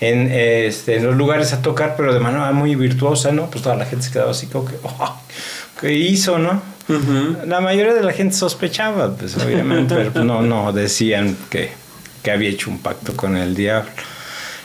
en, 0.00 0.30
este, 0.30 0.96
en 0.96 1.06
los 1.06 1.16
lugares 1.16 1.52
a 1.52 1.62
tocar, 1.62 1.94
pero 1.96 2.14
de 2.14 2.20
manera 2.20 2.50
muy 2.52 2.74
virtuosa, 2.74 3.32
¿no? 3.32 3.50
Pues 3.50 3.62
toda 3.62 3.76
la 3.76 3.84
gente 3.84 4.06
se 4.06 4.12
quedaba 4.12 4.30
así 4.30 4.46
como 4.46 4.66
que, 4.66 4.76
"Oh, 4.82 5.20
¿qué 5.80 5.92
hizo, 5.92 6.38
no? 6.38 6.62
La 7.46 7.60
mayoría 7.60 7.92
de 7.92 8.02
la 8.02 8.12
gente 8.12 8.34
sospechaba, 8.34 9.14
pues 9.14 9.36
obviamente, 9.36 9.94
pero 9.94 10.10
pues, 10.12 10.24
no, 10.24 10.40
no, 10.40 10.72
decían 10.72 11.36
que, 11.50 11.70
que 12.22 12.30
había 12.30 12.48
hecho 12.48 12.70
un 12.70 12.78
pacto 12.78 13.14
con 13.14 13.36
el 13.36 13.54
diablo. 13.54 13.90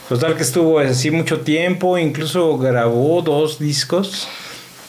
Total 0.08 0.34
que 0.34 0.42
estuvo 0.42 0.78
así 0.78 1.10
mucho 1.10 1.40
tiempo, 1.40 1.98
incluso 1.98 2.56
grabó 2.56 3.20
dos 3.20 3.58
discos 3.58 4.26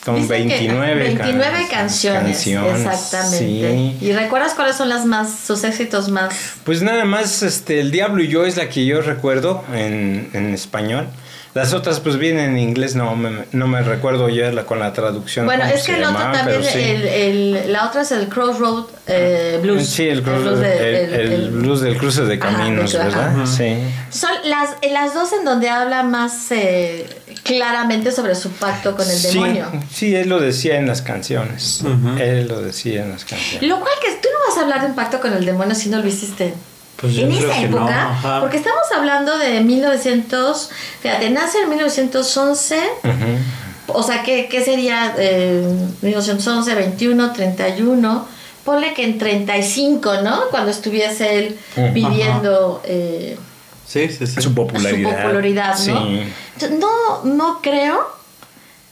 con 0.05 0.15
Dicen 0.21 0.47
que, 0.47 0.55
29, 0.59 0.95
29 0.95 1.51
can- 1.69 1.87
canciones, 1.87 2.47
exactamente. 2.47 3.71
sí. 3.71 3.97
¿Y 4.05 4.11
recuerdas 4.13 4.53
cuáles 4.53 4.75
son 4.75 4.87
las 4.89 5.05
más, 5.05 5.39
sus 5.47 5.63
éxitos 5.63 6.09
más? 6.09 6.33
Pues 6.63 6.83
nada 6.83 7.05
más, 7.05 7.41
este, 7.41 7.79
El 7.79 7.89
Diablo 7.91 8.21
y 8.23 8.27
yo 8.27 8.45
es 8.45 8.55
la 8.55 8.69
que 8.69 8.85
yo 8.85 9.01
recuerdo 9.01 9.63
en, 9.73 10.29
en 10.33 10.53
español. 10.53 11.07
Las 11.55 11.73
otras 11.73 12.01
pues 12.01 12.17
vienen 12.17 12.51
en 12.51 12.57
inglés, 12.59 12.95
no 12.95 13.15
me, 13.15 13.45
no 13.53 13.65
me 13.67 13.81
recuerdo 13.81 14.27
ya 14.27 14.51
la, 14.51 14.65
con 14.65 14.77
la 14.77 14.91
traducción. 14.91 15.45
Bueno, 15.45 15.63
es 15.63 15.83
que 15.83 15.95
el 15.95 16.03
otro 16.03 16.19
también, 16.31 16.61
sí. 16.63 16.79
el, 16.79 17.07
el- 17.07 17.71
la 17.71 17.87
otra 17.87 18.01
es 18.01 18.11
el 18.11 18.27
Crossroad 18.27 18.83
eh, 19.07 19.57
Blues. 19.63 19.87
Sí, 19.87 20.05
el, 20.07 20.21
cruce- 20.21 20.53
de- 20.57 21.03
el- 21.05 21.13
el 21.31 21.49
blues 21.51 21.79
del 21.79 21.97
cruce 21.97 22.23
de 22.25 22.37
caminos, 22.37 22.93
ajá. 22.93 23.03
¿verdad? 23.05 23.27
Ajá. 23.29 23.47
Sí. 23.47 23.77
Son 24.09 24.31
las, 24.43 24.71
las 24.91 25.13
dos 25.13 25.31
en 25.31 25.45
donde 25.45 25.69
habla 25.69 26.03
más 26.03 26.51
eh, 26.51 27.07
claramente 27.43 28.11
sobre 28.11 28.35
su 28.35 28.49
pacto 28.51 28.93
con 28.97 29.09
el 29.09 29.15
sí, 29.15 29.29
demonio. 29.35 29.71
sí, 29.89 30.13
él 30.13 30.27
lo 30.27 30.41
decía 30.41 30.77
en 30.77 30.87
las 30.87 31.01
canciones. 31.01 31.83
Él 32.19 32.49
lo 32.49 32.59
decía 32.61 33.03
en 33.03 33.11
las 33.11 33.23
canciones. 33.23 33.63
Lo 33.69 33.79
cual 33.79 33.93
que 34.01 34.11
tú 34.21 34.27
no 34.33 34.49
vas 34.49 34.57
a 34.57 34.61
hablar 34.63 34.81
de 34.81 34.87
un 34.87 34.95
pacto 34.95 35.21
con 35.21 35.31
el 35.31 35.45
demonio 35.45 35.73
si 35.73 35.87
no 35.87 35.99
lo 35.99 36.07
hiciste. 36.07 36.53
Pues 36.99 37.17
en 37.17 37.31
esa 37.31 37.47
no, 37.47 37.53
época, 37.53 38.09
ajá. 38.09 38.39
porque 38.41 38.57
estamos 38.57 38.83
hablando 38.95 39.37
de 39.37 39.59
1900, 39.61 40.69
fíjate, 41.01 41.29
nace 41.29 41.59
en 41.59 41.69
1911, 41.69 42.77
Ujú. 43.03 43.97
o 43.99 44.03
sea, 44.03 44.23
¿qué, 44.23 44.47
qué 44.49 44.63
sería 44.63 45.13
eh, 45.17 45.61
1911, 46.01 46.73
21, 46.73 47.33
31? 47.33 48.27
Ponle 48.63 48.93
que 48.93 49.03
en 49.03 49.17
35, 49.17 50.21
¿no? 50.23 50.43
Cuando 50.49 50.71
estuviese 50.71 51.37
él 51.37 51.59
Ujú. 51.75 51.93
viviendo 51.93 52.81
eh, 52.85 53.37
Sí, 53.85 54.09
sí, 54.09 54.25
sí. 54.25 54.41
Su 54.41 54.55
popularidad. 54.55 55.09
su 55.11 55.15
popularidad, 55.23 55.77
¿no? 55.77 56.05
Sí. 56.07 56.23
Entonces, 56.53 56.79
no, 56.79 57.23
no 57.25 57.59
creo 57.61 58.15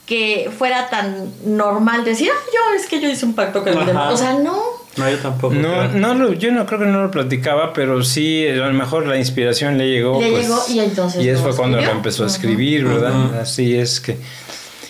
que 0.05 0.51
fuera 0.55 0.89
tan 0.89 1.31
normal 1.45 2.03
decir, 2.03 2.29
"Ah, 2.31 2.39
yo 2.53 2.75
es 2.79 2.85
que 2.87 2.99
yo 2.99 3.09
hice 3.09 3.25
un 3.25 3.33
pacto 3.33 3.63
con 3.63 3.69
el. 3.73 3.97
O 3.97 4.17
sea, 4.17 4.33
no. 4.33 4.61
No, 4.97 5.09
yo 5.09 5.17
tampoco. 5.17 5.55
No, 5.55 5.87
no 5.89 6.13
lo- 6.13 6.33
yo 6.33 6.51
no 6.51 6.65
creo 6.65 6.79
que 6.81 6.85
no 6.85 7.01
lo 7.01 7.09
platicaba, 7.11 7.73
pero 7.73 8.03
sí, 8.03 8.47
a 8.47 8.55
lo 8.55 8.73
mejor 8.73 9.07
la 9.07 9.17
inspiración 9.17 9.77
le 9.77 9.89
llegó. 9.89 10.21
Le 10.21 10.29
pues, 10.29 10.43
llegó 10.43 10.63
y 10.69 10.79
entonces 10.79 11.23
Y 11.23 11.29
eso 11.29 11.41
fue 11.43 11.55
cuando 11.55 11.81
lo 11.81 11.89
empezó 11.91 12.23
a 12.23 12.27
escribir, 12.27 12.85
¿verdad? 12.85 13.39
Así 13.41 13.75
es 13.75 13.99
que. 13.99 14.17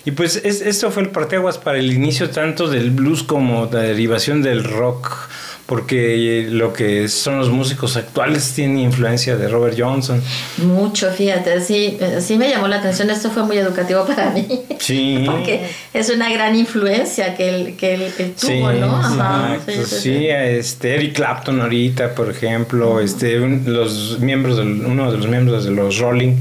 Y 0.05 0.11
pues 0.11 0.35
es- 0.43 0.59
esto 0.61 0.91
fue 0.91 1.03
el 1.03 1.09
parteaguas 1.09 1.57
para 1.57 1.79
el 1.79 1.93
inicio 1.93 2.29
tanto 2.29 2.67
del 2.67 2.91
blues 2.91 3.23
como 3.23 3.69
la 3.71 3.79
derivación 3.79 4.41
del 4.41 4.65
rock, 4.65 5.09
porque 5.65 6.45
lo 6.49 6.73
que 6.73 7.07
son 7.07 7.37
los 7.39 7.49
músicos 7.49 7.95
actuales 7.95 8.51
tiene 8.53 8.81
influencia 8.81 9.37
de 9.37 9.47
Robert 9.47 9.75
Johnson. 9.79 10.21
Mucho, 10.57 11.09
fíjate, 11.11 11.61
sí, 11.61 11.97
eh, 12.01 12.19
sí 12.21 12.37
me 12.37 12.49
llamó 12.49 12.67
la 12.67 12.77
atención, 12.77 13.09
esto 13.09 13.31
fue 13.31 13.43
muy 13.43 13.57
educativo 13.57 14.05
para 14.05 14.29
mí. 14.31 14.45
Sí. 14.79 15.23
Porque 15.25 15.67
es 15.93 16.09
una 16.09 16.29
gran 16.31 16.55
influencia 16.55 17.35
que 17.35 17.49
él, 17.49 17.75
que 17.77 17.93
él, 17.95 18.11
tuvo, 18.39 18.49
Sí, 18.51 18.59
¿no? 18.79 18.97
Ajá, 18.97 19.55
exacto, 19.55 19.85
sí, 19.85 20.27
este 20.27 20.95
Eric 20.95 21.13
Clapton 21.15 21.61
ahorita, 21.61 22.13
por 22.13 22.29
ejemplo, 22.29 22.99
este 22.99 23.39
un- 23.39 23.63
los 23.65 24.19
miembros 24.19 24.57
del, 24.57 24.85
uno 24.85 25.11
de 25.11 25.17
los 25.17 25.27
miembros 25.27 25.63
de 25.63 25.71
los 25.71 25.97
Rolling, 25.99 26.35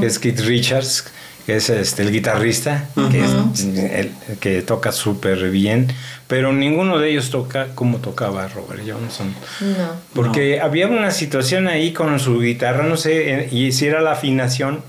que 0.00 0.06
es 0.06 0.18
Keith 0.18 0.40
Richards, 0.40 1.04
que 1.46 1.56
es 1.56 1.68
este 1.70 2.02
el 2.02 2.10
guitarrista, 2.12 2.88
que, 3.10 3.22
es- 3.24 3.64
el- 3.64 4.12
que 4.40 4.62
toca 4.62 4.92
súper 4.92 5.50
bien, 5.50 5.88
pero 6.26 6.52
ninguno 6.52 6.98
de 6.98 7.10
ellos 7.10 7.30
toca 7.30 7.68
como 7.74 7.98
tocaba 7.98 8.48
Robert 8.48 8.82
Johnson. 8.86 9.34
No. 9.60 9.88
Porque 10.14 10.60
había 10.60 10.86
una 10.88 11.10
situación 11.10 11.68
ahí 11.68 11.92
con 11.92 12.18
su 12.18 12.40
guitarra, 12.40 12.84
no 12.84 12.96
sé, 12.96 13.34
eh, 13.34 13.48
y 13.52 13.72
si 13.72 13.86
era 13.86 14.00
la 14.00 14.12
afinación 14.12 14.80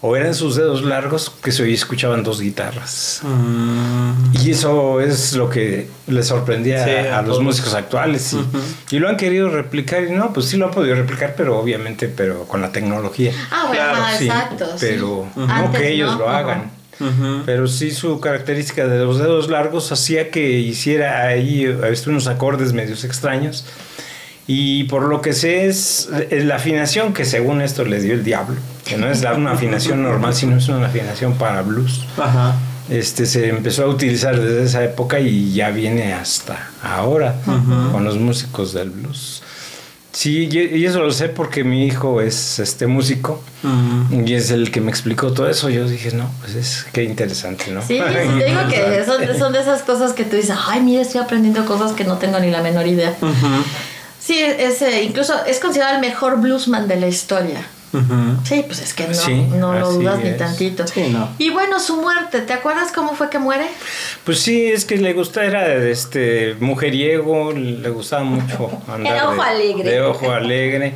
o 0.00 0.14
eran 0.16 0.32
sus 0.34 0.54
dedos 0.54 0.82
largos 0.82 1.28
que 1.42 1.50
se 1.50 1.72
escuchaban 1.72 2.22
dos 2.22 2.40
guitarras. 2.40 3.20
Mm, 3.24 4.36
Y 4.44 4.50
eso 4.52 5.00
es 5.00 5.32
lo 5.34 5.50
que 5.50 5.88
le 6.06 6.22
sorprendía 6.22 6.84
Sí, 6.84 6.90
a, 6.90 7.18
a 7.18 7.22
los 7.22 7.30
todos. 7.32 7.42
músicos 7.42 7.74
actuales. 7.74 8.32
Y, 8.32 8.36
Ujú. 8.36 8.58
y 8.92 8.98
lo 9.00 9.08
han 9.08 9.16
querido 9.16 9.48
replicar 9.48 10.04
y 10.04 10.12
no, 10.12 10.32
pues 10.32 10.46
sí 10.46 10.56
lo 10.56 10.66
han 10.66 10.70
podido 10.70 10.94
replicar, 10.94 11.34
pero 11.36 11.58
obviamente 11.58 12.06
pero 12.08 12.44
con 12.44 12.60
la 12.62 12.70
tecnología. 12.70 13.32
Ah, 13.50 13.64
bueno, 13.68 13.82
Claro, 13.82 13.98
ajá, 14.04 14.18
Sí, 14.18 14.26
exacto. 14.26 14.66
sí. 14.76 14.86
pero 14.88 15.26
no 15.34 15.52
Antes, 15.52 15.80
que 15.80 15.92
ellos 15.92 16.12
¿no? 16.12 16.18
lo 16.20 16.28
hagan. 16.30 16.70
ujú. 17.00 17.42
Pero 17.44 17.66
sí 17.66 17.90
su 17.90 18.20
característica 18.20 18.86
de 18.86 19.04
los 19.04 19.18
dedos 19.18 19.50
largos 19.50 19.90
hacía 19.90 20.30
que 20.30 20.48
hiciera 20.60 21.22
ahí 21.26 21.64
este, 21.90 22.10
unos 22.10 22.28
acordes 22.28 22.72
medios 22.72 23.02
extraños. 23.04 23.64
Y 24.50 24.84
por 24.84 25.02
lo 25.02 25.20
que 25.20 25.34
sé 25.34 25.66
es, 25.66 26.08
es 26.30 26.44
la 26.46 26.56
afinación 26.56 27.12
que 27.12 27.24
según 27.26 27.60
esto 27.60 27.84
le 27.84 28.00
dio 28.00 28.14
el 28.14 28.24
diablo, 28.24 28.56
que 28.86 28.96
no 28.96 29.08
es 29.10 29.20
la- 29.22 29.34
una 29.34 29.52
afinación 29.52 30.02
normal, 30.02 30.34
sino 30.34 30.56
es 30.56 30.66
una 30.68 30.86
afinación 30.86 31.34
para 31.34 31.60
blues. 31.62 32.00
Ajá. 32.16 32.56
Este 32.88 33.26
se 33.26 33.48
empezó 33.50 33.84
a 33.84 33.88
utilizar 33.88 34.40
desde 34.40 34.64
esa 34.64 34.82
época 34.82 35.20
y 35.20 35.52
ya 35.52 35.68
viene 35.68 36.14
hasta 36.14 36.70
ahora 36.82 37.34
con 37.92 38.02
los 38.04 38.16
músicos 38.16 38.72
del 38.72 38.88
blues. 38.88 39.42
Sí, 40.10 40.48
y 40.50 40.84
eso 40.86 41.00
lo 41.02 41.12
sé 41.12 41.28
porque 41.28 41.62
mi 41.62 41.86
hijo 41.86 42.22
es 42.22 42.58
este 42.58 42.86
músico 42.86 43.44
y 44.10 44.32
es 44.32 44.50
el 44.50 44.70
que 44.72 44.80
me 44.80 44.90
explicó 44.90 45.32
todo 45.34 45.48
eso. 45.50 45.68
Yo 45.68 45.86
dije, 45.86 46.10
no, 46.12 46.28
pues 46.40 46.54
es 46.54 46.86
qué 46.92 47.04
interesante, 47.04 47.70
¿no? 47.70 47.82
Sí, 47.82 47.98
sí, 48.08 48.38
te 48.38 48.44
digo 48.46 48.60
que 48.70 49.04
son, 49.04 49.38
son 49.38 49.52
de 49.52 49.60
esas 49.60 49.82
cosas 49.82 50.14
que 50.14 50.24
tú 50.24 50.36
dices, 50.36 50.56
ay, 50.66 50.80
mira, 50.80 51.02
estoy 51.02 51.20
aprendiendo 51.20 51.64
cosas 51.66 51.92
que 51.92 52.04
no 52.04 52.16
tengo 52.16 52.40
ni 52.40 52.50
la 52.50 52.62
menor 52.62 52.86
idea. 52.86 53.14
Ujú. 53.20 53.30
Sí, 54.20 54.38
es, 54.40 54.82
eh, 54.82 55.02
incluso 55.02 55.34
es 55.46 55.58
considerado 55.60 55.94
el 55.96 56.00
mejor 56.00 56.40
bluesman 56.40 56.88
de 56.88 56.96
la 56.96 57.08
historia. 57.08 57.66
Sí, 58.44 58.64
pues 58.66 58.80
es 58.80 58.92
que 58.92 59.06
no, 59.06 59.14
Sí, 59.14 59.34
no 59.34 59.72
lo 59.78 59.92
dudas 59.92 60.22
ni 60.22 60.36
tantito. 60.36 60.86
Sí, 60.86 61.08
no. 61.10 61.30
Y 61.38 61.50
bueno, 61.50 61.80
su 61.80 61.96
muerte, 61.96 62.42
¿te 62.42 62.52
acuerdas 62.52 62.92
cómo 62.92 63.14
fue 63.14 63.30
que 63.30 63.38
muere? 63.38 63.66
Pues 64.24 64.40
sí, 64.40 64.66
es 64.66 64.84
que 64.84 64.98
le 64.98 65.14
gusta, 65.14 65.44
era 65.44 65.74
este 65.74 66.54
mujeriego, 66.60 67.52
le 67.52 67.88
gustaba 67.88 68.24
mucho 68.24 68.70
andar 68.88 69.14
Era 69.14 69.28
ojo 69.30 69.42
de, 69.42 69.48
alegre. 69.48 69.90
de 69.90 70.00
ojo 70.02 70.30
alegre. 70.30 70.94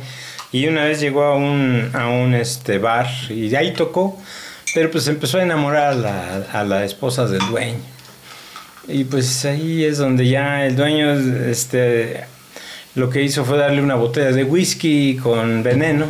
Y 0.51 0.67
una 0.67 0.83
vez 0.85 0.99
llegó 0.99 1.23
a 1.23 1.35
un, 1.35 1.89
a 1.93 2.09
un 2.09 2.35
este 2.35 2.77
bar 2.77 3.07
y 3.29 3.49
de 3.49 3.57
ahí 3.57 3.73
tocó, 3.73 4.19
pero 4.75 4.91
pues 4.91 5.07
empezó 5.07 5.39
a 5.39 5.43
enamorar 5.43 5.93
a 5.93 5.95
la, 5.95 6.35
a 6.53 6.63
la 6.63 6.85
esposa 6.85 7.25
del 7.25 7.41
dueño. 7.47 7.79
Y 8.87 9.05
pues 9.05 9.45
ahí 9.45 9.83
es 9.83 9.97
donde 9.97 10.27
ya 10.27 10.63
el 10.65 10.75
dueño 10.75 11.11
este 11.11 12.25
lo 12.95 13.09
que 13.09 13.21
hizo 13.23 13.43
fue 13.45 13.57
darle 13.57 13.81
una 13.81 13.95
botella 13.95 14.31
de 14.31 14.43
whisky 14.43 15.17
con 15.17 15.63
veneno. 15.63 16.05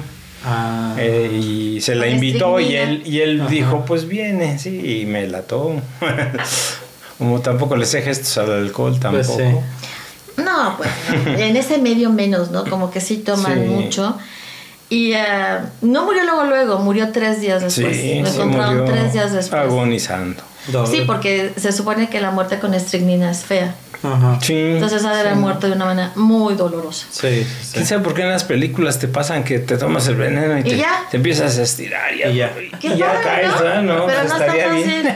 Ah. 0.46 0.96
Eh, 0.98 1.32
y 1.42 1.82
se 1.82 1.96
la 1.96 2.08
invitó 2.08 2.60
y 2.60 2.76
él, 2.76 3.02
y 3.06 3.22
él 3.22 3.42
Ajá. 3.42 3.50
dijo, 3.50 3.86
pues 3.86 4.08
viene, 4.08 4.60
sí, 4.60 5.02
y 5.02 5.06
me 5.06 5.26
la 5.28 5.44
tomó. 5.44 5.82
Como 7.18 7.40
tampoco 7.42 7.76
le 7.76 7.86
sé 7.86 8.02
gestos 8.02 8.38
al 8.38 8.52
alcohol, 8.52 8.98
Pues 9.00 9.28
tampoco. 9.28 9.38
sí. 9.40 10.42
No, 10.44 10.76
pues 10.78 10.90
no. 11.26 11.32
en 11.38 11.56
ese 11.56 11.78
medio 11.78 12.10
menos, 12.10 12.50
¿no? 12.52 12.66
Como 12.66 12.90
que 12.92 13.00
sí 13.00 13.18
toman 13.18 13.54
Sí. 13.64 13.70
mucho. 13.70 14.18
Y 14.90 15.14
eh, 15.14 15.24
no 15.82 16.06
murió 16.06 16.24
luego, 16.24 16.44
luego, 16.46 16.80
murió 16.80 17.12
tres 17.12 17.40
días 17.40 17.62
después. 17.62 17.96
Sí, 17.96 18.20
Lo 18.22 18.30
sí, 18.30 18.36
encontraron 18.42 18.86
tres 18.86 19.14
días 19.14 19.32
después. 19.32 19.62
agonizando. 19.62 20.42
Doble. 20.68 20.92
Sí, 20.92 21.04
porque 21.06 21.52
se 21.56 21.72
supone 21.72 22.10
que 22.10 22.20
la 22.20 22.32
muerte 22.32 22.60
con 22.60 22.74
estricnina 22.74 23.32
es 23.32 23.44
fea. 23.46 23.76
Ajá. 24.04 24.38
Sí. 24.42 24.54
Entonces 24.54 25.04
ha 25.06 25.14
de 25.14 25.20
haber 25.22 25.36
muerto 25.36 25.68
de 25.68 25.74
una 25.74 25.86
manera 25.86 26.12
muy 26.16 26.56
dolorosa. 26.56 27.08
Sí, 27.10 27.44
sí. 27.62 27.70
¿Quién 27.74 27.86
sabe 27.86 28.04
por 28.04 28.14
qué 28.14 28.24
en 28.24 28.30
las 28.30 28.44
películas 28.44 29.00
te 29.00 29.08
pasan 29.08 29.44
que 29.46 29.60
te 29.60 29.78
tomas 29.78 30.08
el 30.10 30.16
veneno 30.16 30.58
y, 30.58 30.62
Y 30.62 30.64
te, 30.64 30.78
ya. 30.78 31.08
te 31.10 31.18
empiezas 31.18 31.58
a 31.58 31.64
estirar 31.64 32.14
y 32.14 32.20
ya, 32.20 32.28
Y 32.30 32.36
ya. 32.36 32.54
y 32.82 32.98
ya 32.98 33.14
padre, 33.14 33.24
caes, 33.24 33.52
¿no? 33.62 33.82
No, 33.82 34.06
Pero 34.06 34.20
pues 34.20 34.30
no 34.30 34.38
estaría 34.40 34.68
bien. 34.74 35.16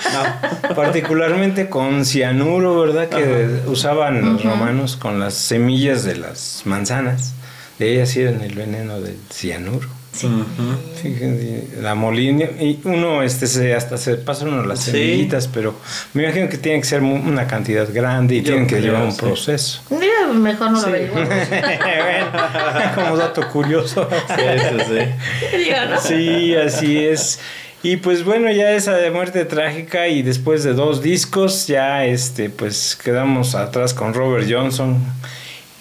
fácil. 0.00 0.74
Particularmente 0.74 1.68
con 1.68 2.04
cianuro, 2.04 2.80
¿verdad? 2.80 3.08
Que 3.08 3.60
usaban 3.66 4.20
los 4.34 4.44
romanos 4.44 4.96
con 4.96 5.18
las 5.18 5.34
semillas 5.34 6.04
de 6.04 6.16
las 6.16 6.62
manzanas. 6.64 7.32
de 7.78 7.92
ellas 7.94 8.16
eran 8.16 8.40
el 8.42 8.54
veneno 8.54 9.00
del 9.00 9.18
cianuro. 9.30 9.88
Sí. 10.18 10.26
Ujú. 10.26 11.00
Fíjense, 11.02 11.68
la 11.80 11.94
molina 11.94 12.44
y 12.60 12.78
uno 12.84 13.22
este 13.22 13.46
se 13.46 13.74
hasta 13.74 13.96
se 13.98 14.16
pasa 14.16 14.44
uno 14.44 14.64
las 14.64 14.80
Sí. 14.80 14.90
semillitas, 14.90 15.46
pero 15.48 15.74
me 16.14 16.24
imagino 16.24 16.48
que 16.48 16.58
tiene 16.58 16.80
que 16.80 16.86
ser 16.86 17.02
una 17.02 17.46
cantidad 17.46 17.86
grande 17.92 18.34
y 18.36 18.38
Yo 18.38 18.46
tienen 18.48 18.66
que 18.66 18.80
llevar 18.80 19.02
un 19.04 19.12
sí. 19.12 19.18
proceso. 19.20 19.80
Mira, 19.90 20.26
mejor 20.34 20.70
no 20.72 20.80
lo 20.80 20.86
averiguamos. 20.88 21.28
Bueno, 21.48 22.94
como 22.94 23.16
dato 23.16 23.48
curioso. 23.50 24.08
¿no? 24.10 26.00
Sí, 26.00 26.54
así 26.54 26.98
es. 26.98 27.38
Y 27.82 27.96
pues 27.98 28.24
bueno, 28.24 28.50
ya 28.50 28.72
esa 28.72 28.94
de 28.94 29.10
muerte 29.10 29.44
trágica 29.44 30.08
y 30.08 30.22
después 30.22 30.64
de 30.64 30.72
dos 30.74 31.00
discos 31.00 31.68
ya 31.68 32.04
este 32.04 32.50
pues 32.50 32.98
quedamos 33.02 33.54
atrás 33.54 33.94
con 33.94 34.14
Robert 34.14 34.46
Johnson 34.50 34.96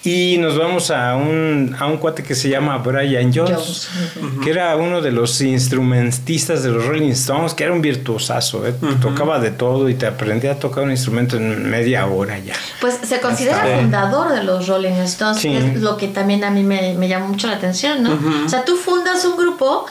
y 0.03 0.37
nos 0.37 0.57
vamos 0.57 0.89
a 0.91 1.15
un, 1.15 1.75
a 1.77 1.85
un 1.85 1.97
cuate 1.97 2.23
que 2.23 2.33
se 2.35 2.47
llama 2.49 2.77
Brian 2.77 3.31
Jones, 3.33 3.51
Jones, 3.53 3.89
que 4.43 4.51
era 4.51 4.75
uno 4.77 5.01
de 5.01 5.11
los 5.11 5.41
instrumentistas 5.41 6.63
de 6.63 6.69
los 6.69 6.85
Rolling 6.85 7.11
Stones, 7.11 7.53
que 7.53 7.63
era 7.65 7.73
un 7.73 7.81
virtuosazo, 7.81 8.65
¿eh? 8.65 8.73
Tocaba 9.01 9.39
de 9.39 9.51
todo 9.51 9.89
y 9.89 9.95
te 9.95 10.05
aprendía 10.05 10.53
a 10.53 10.55
tocar 10.59 10.83
un 10.85 10.91
instrumento 10.91 11.35
en 11.37 11.69
media 11.69 12.05
hora 12.07 12.39
ya. 12.39 12.53
Pues 12.79 12.99
se 13.03 13.19
considera 13.19 13.65
fundador 13.81 14.31
de 14.33 14.43
los 14.43 14.67
Rolling 14.67 14.91
Stones, 15.03 15.41
Sí. 15.41 15.49
que 15.49 15.57
es 15.57 15.81
lo 15.81 15.97
que 15.97 16.07
también 16.07 16.43
a 16.43 16.51
mí 16.51 16.63
me, 16.63 16.93
me 16.93 17.07
llamó 17.09 17.27
mucho 17.27 17.47
la 17.47 17.55
atención, 17.55 18.01
¿no? 18.03 18.17
O 18.45 18.49
sea, 18.49 18.63
tú 18.63 18.77
fundas 18.77 19.25
un 19.25 19.35
grupo 19.35 19.85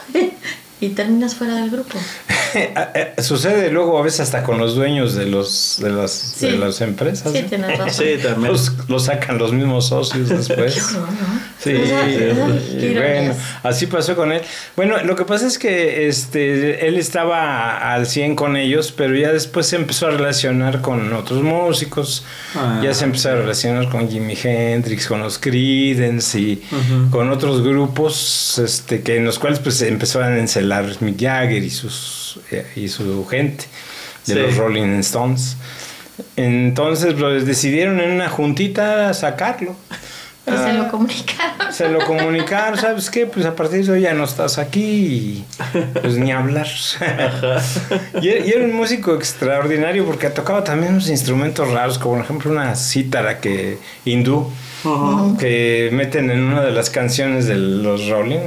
y 0.79 0.89
terminas 0.89 1.35
fuera 1.35 1.55
del 1.55 1.69
grupo. 1.69 1.97
Eh, 2.55 3.13
Sucede 3.21 3.69
luego 3.71 3.99
a 3.99 4.01
veces 4.01 4.21
hasta 4.21 4.41
con 4.41 4.57
los 4.57 4.73
dueños 4.73 5.15
de 5.15 5.25
los 5.25 5.79
de 5.83 5.89
las, 5.89 6.39
de 6.39 6.53
las 6.53 6.79
empresas. 6.79 7.33
Sí, 7.33 7.43
tienes 7.43 7.77
razón. 7.77 8.05
Sí, 8.05 8.23
también. 8.23 8.53
Los, 8.53 8.71
los 8.87 9.03
sacan 9.03 9.37
los 9.37 9.51
mismos 9.51 9.89
socios 9.89 10.29
después. 10.47 10.73
Qué 10.75 10.81
horror, 10.81 11.09
¿no? 11.09 11.57
Sí, 11.59 12.93
bueno, 12.93 13.35
así 13.63 13.87
pasó 13.87 14.15
con 14.15 14.31
él. 14.31 14.41
Bueno, 14.77 15.03
lo 15.03 15.17
que 15.17 15.25
pasa 15.25 15.45
es 15.45 15.59
que 15.59 16.07
este, 16.07 16.87
él 16.87 16.97
estaba 16.97 17.93
al 17.93 18.07
100 18.07 18.37
con 18.37 18.55
ellos, 18.55 18.93
pero 18.95 19.13
ya 19.13 19.33
después 19.33 19.67
se 19.67 19.75
empezó 19.75 20.07
a 20.07 20.11
relacionar 20.11 20.81
con 20.81 21.11
otros 21.13 21.43
músicos. 21.43 22.23
Ah. 22.55 22.79
Ya 22.81 22.93
se 22.93 23.03
empezó 23.03 23.31
a 23.31 23.35
relacionar 23.35 23.89
con 23.89 24.09
Jimi 24.09 24.37
Hendrix, 24.41 25.07
con 25.07 25.21
los 25.21 25.37
Creedence 25.37 26.39
y 26.39 26.63
con 27.11 27.29
otros 27.29 27.61
grupos 27.61 28.57
este, 28.63 29.01
que 29.01 29.17
en 29.17 29.25
los 29.25 29.37
cuales 29.37 29.59
pues 29.59 29.81
empezaron 29.81 30.33
a 30.33 30.39
encelar 30.39 30.66
Mick 31.01 31.19
Jagger 31.19 31.63
y, 31.63 31.69
sus, 31.69 32.39
eh, 32.51 32.65
y 32.75 32.87
su 32.87 33.25
gente 33.27 33.65
de 34.25 34.33
Sí. 34.33 34.39
los 34.39 34.55
Rolling 34.57 34.99
Stones. 34.99 35.57
Entonces 36.35 37.13
pues, 37.17 37.45
decidieron 37.45 37.99
en 37.99 38.11
una 38.11 38.29
juntita 38.29 39.13
sacarlo. 39.13 39.75
Y 40.45 40.49
se 40.51 40.55
Ah, 40.57 40.73
lo 40.73 40.87
comunicaron. 40.89 41.73
se 41.73 41.89
lo 41.89 41.99
comunicaron, 42.05 42.79
¿sabes 42.79 43.09
qué? 43.09 43.25
Pues 43.25 43.45
a 43.45 43.53
partir 43.53 43.85
de 43.85 43.91
hoy 43.91 44.01
ya 44.01 44.13
no 44.13 44.23
estás 44.23 44.57
aquí 44.57 44.81
y 44.81 45.45
pues 46.01 46.17
ni 46.17 46.31
hablar. 46.31 46.67
y, 48.21 48.29
era- 48.29 48.45
y 48.45 48.49
era 48.51 48.63
un 48.63 48.73
músico 48.73 49.13
extraordinario 49.15 50.05
porque 50.05 50.29
tocaba 50.29 50.63
también 50.63 50.93
unos 50.93 51.09
instrumentos 51.09 51.69
raros, 51.71 51.99
como 51.99 52.15
por 52.15 52.23
ejemplo 52.23 52.51
una 52.51 52.75
cítara 52.75 53.39
que 53.41 53.77
hindú 54.05 54.49
que 55.37 55.89
meten 55.91 56.29
en 56.31 56.39
una 56.43 56.61
de 56.63 56.71
las 56.71 56.89
canciones 56.89 57.45
de 57.47 57.55
los 57.55 58.07
Rolling. 58.07 58.39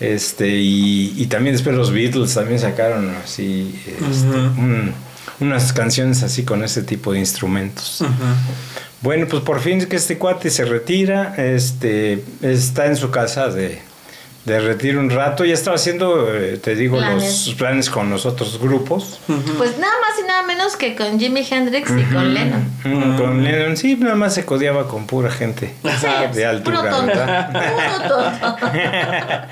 Este, 0.00 0.48
y, 0.48 1.14
y 1.16 1.26
también 1.26 1.54
después 1.54 1.76
los 1.76 1.92
Beatles 1.92 2.34
también 2.34 2.58
sacaron 2.58 3.10
así 3.22 3.74
este, 3.86 4.26
un- 4.36 4.92
unas 5.40 5.72
canciones 5.72 6.22
así 6.22 6.44
con 6.44 6.62
ese 6.64 6.82
tipo 6.82 7.12
de 7.12 7.18
instrumentos. 7.20 8.02
Bueno, 9.00 9.26
pues 9.28 9.42
por 9.42 9.60
fin 9.60 9.84
que 9.86 9.96
este 9.96 10.16
cuate 10.18 10.50
se 10.50 10.64
retira, 10.64 11.34
este, 11.36 12.22
está 12.42 12.86
en 12.86 12.96
su 12.96 13.10
casa 13.10 13.48
de, 13.48 13.78
de 14.44 14.60
retiro 14.60 15.00
un 15.00 15.08
rato, 15.10 15.44
ya 15.44 15.54
estaba 15.54 15.76
haciendo, 15.76 16.28
eh, 16.34 16.58
te 16.62 16.74
digo, 16.74 16.98
Planes. 16.98 17.46
los 17.46 17.54
planes 17.56 17.88
con 17.88 18.10
los 18.10 18.26
otros 18.26 18.58
grupos. 18.60 19.18
Pues 19.26 19.78
nada 19.78 19.94
más 20.00 20.18
y 20.22 20.26
nada 20.26 20.42
menos 20.42 20.76
que 20.76 20.94
con 20.94 21.18
Jimi 21.18 21.46
Hendrix 21.50 21.90
y 21.90 22.02
con 22.12 22.34
Lennon. 22.34 23.16
Con 23.16 23.42
Lennon, 23.42 23.76
sí, 23.76 23.96
nada 23.96 24.14
más 24.16 24.34
se 24.34 24.44
codiaba 24.44 24.86
con 24.86 25.06
pura 25.06 25.30
gente 25.30 25.72
de 26.34 26.44
altura, 26.44 26.80
Puro 26.80 26.90
tonto. 26.90 27.06
¿verdad? 27.06 27.52
Puro 27.52 28.08
tonto. 28.08 28.56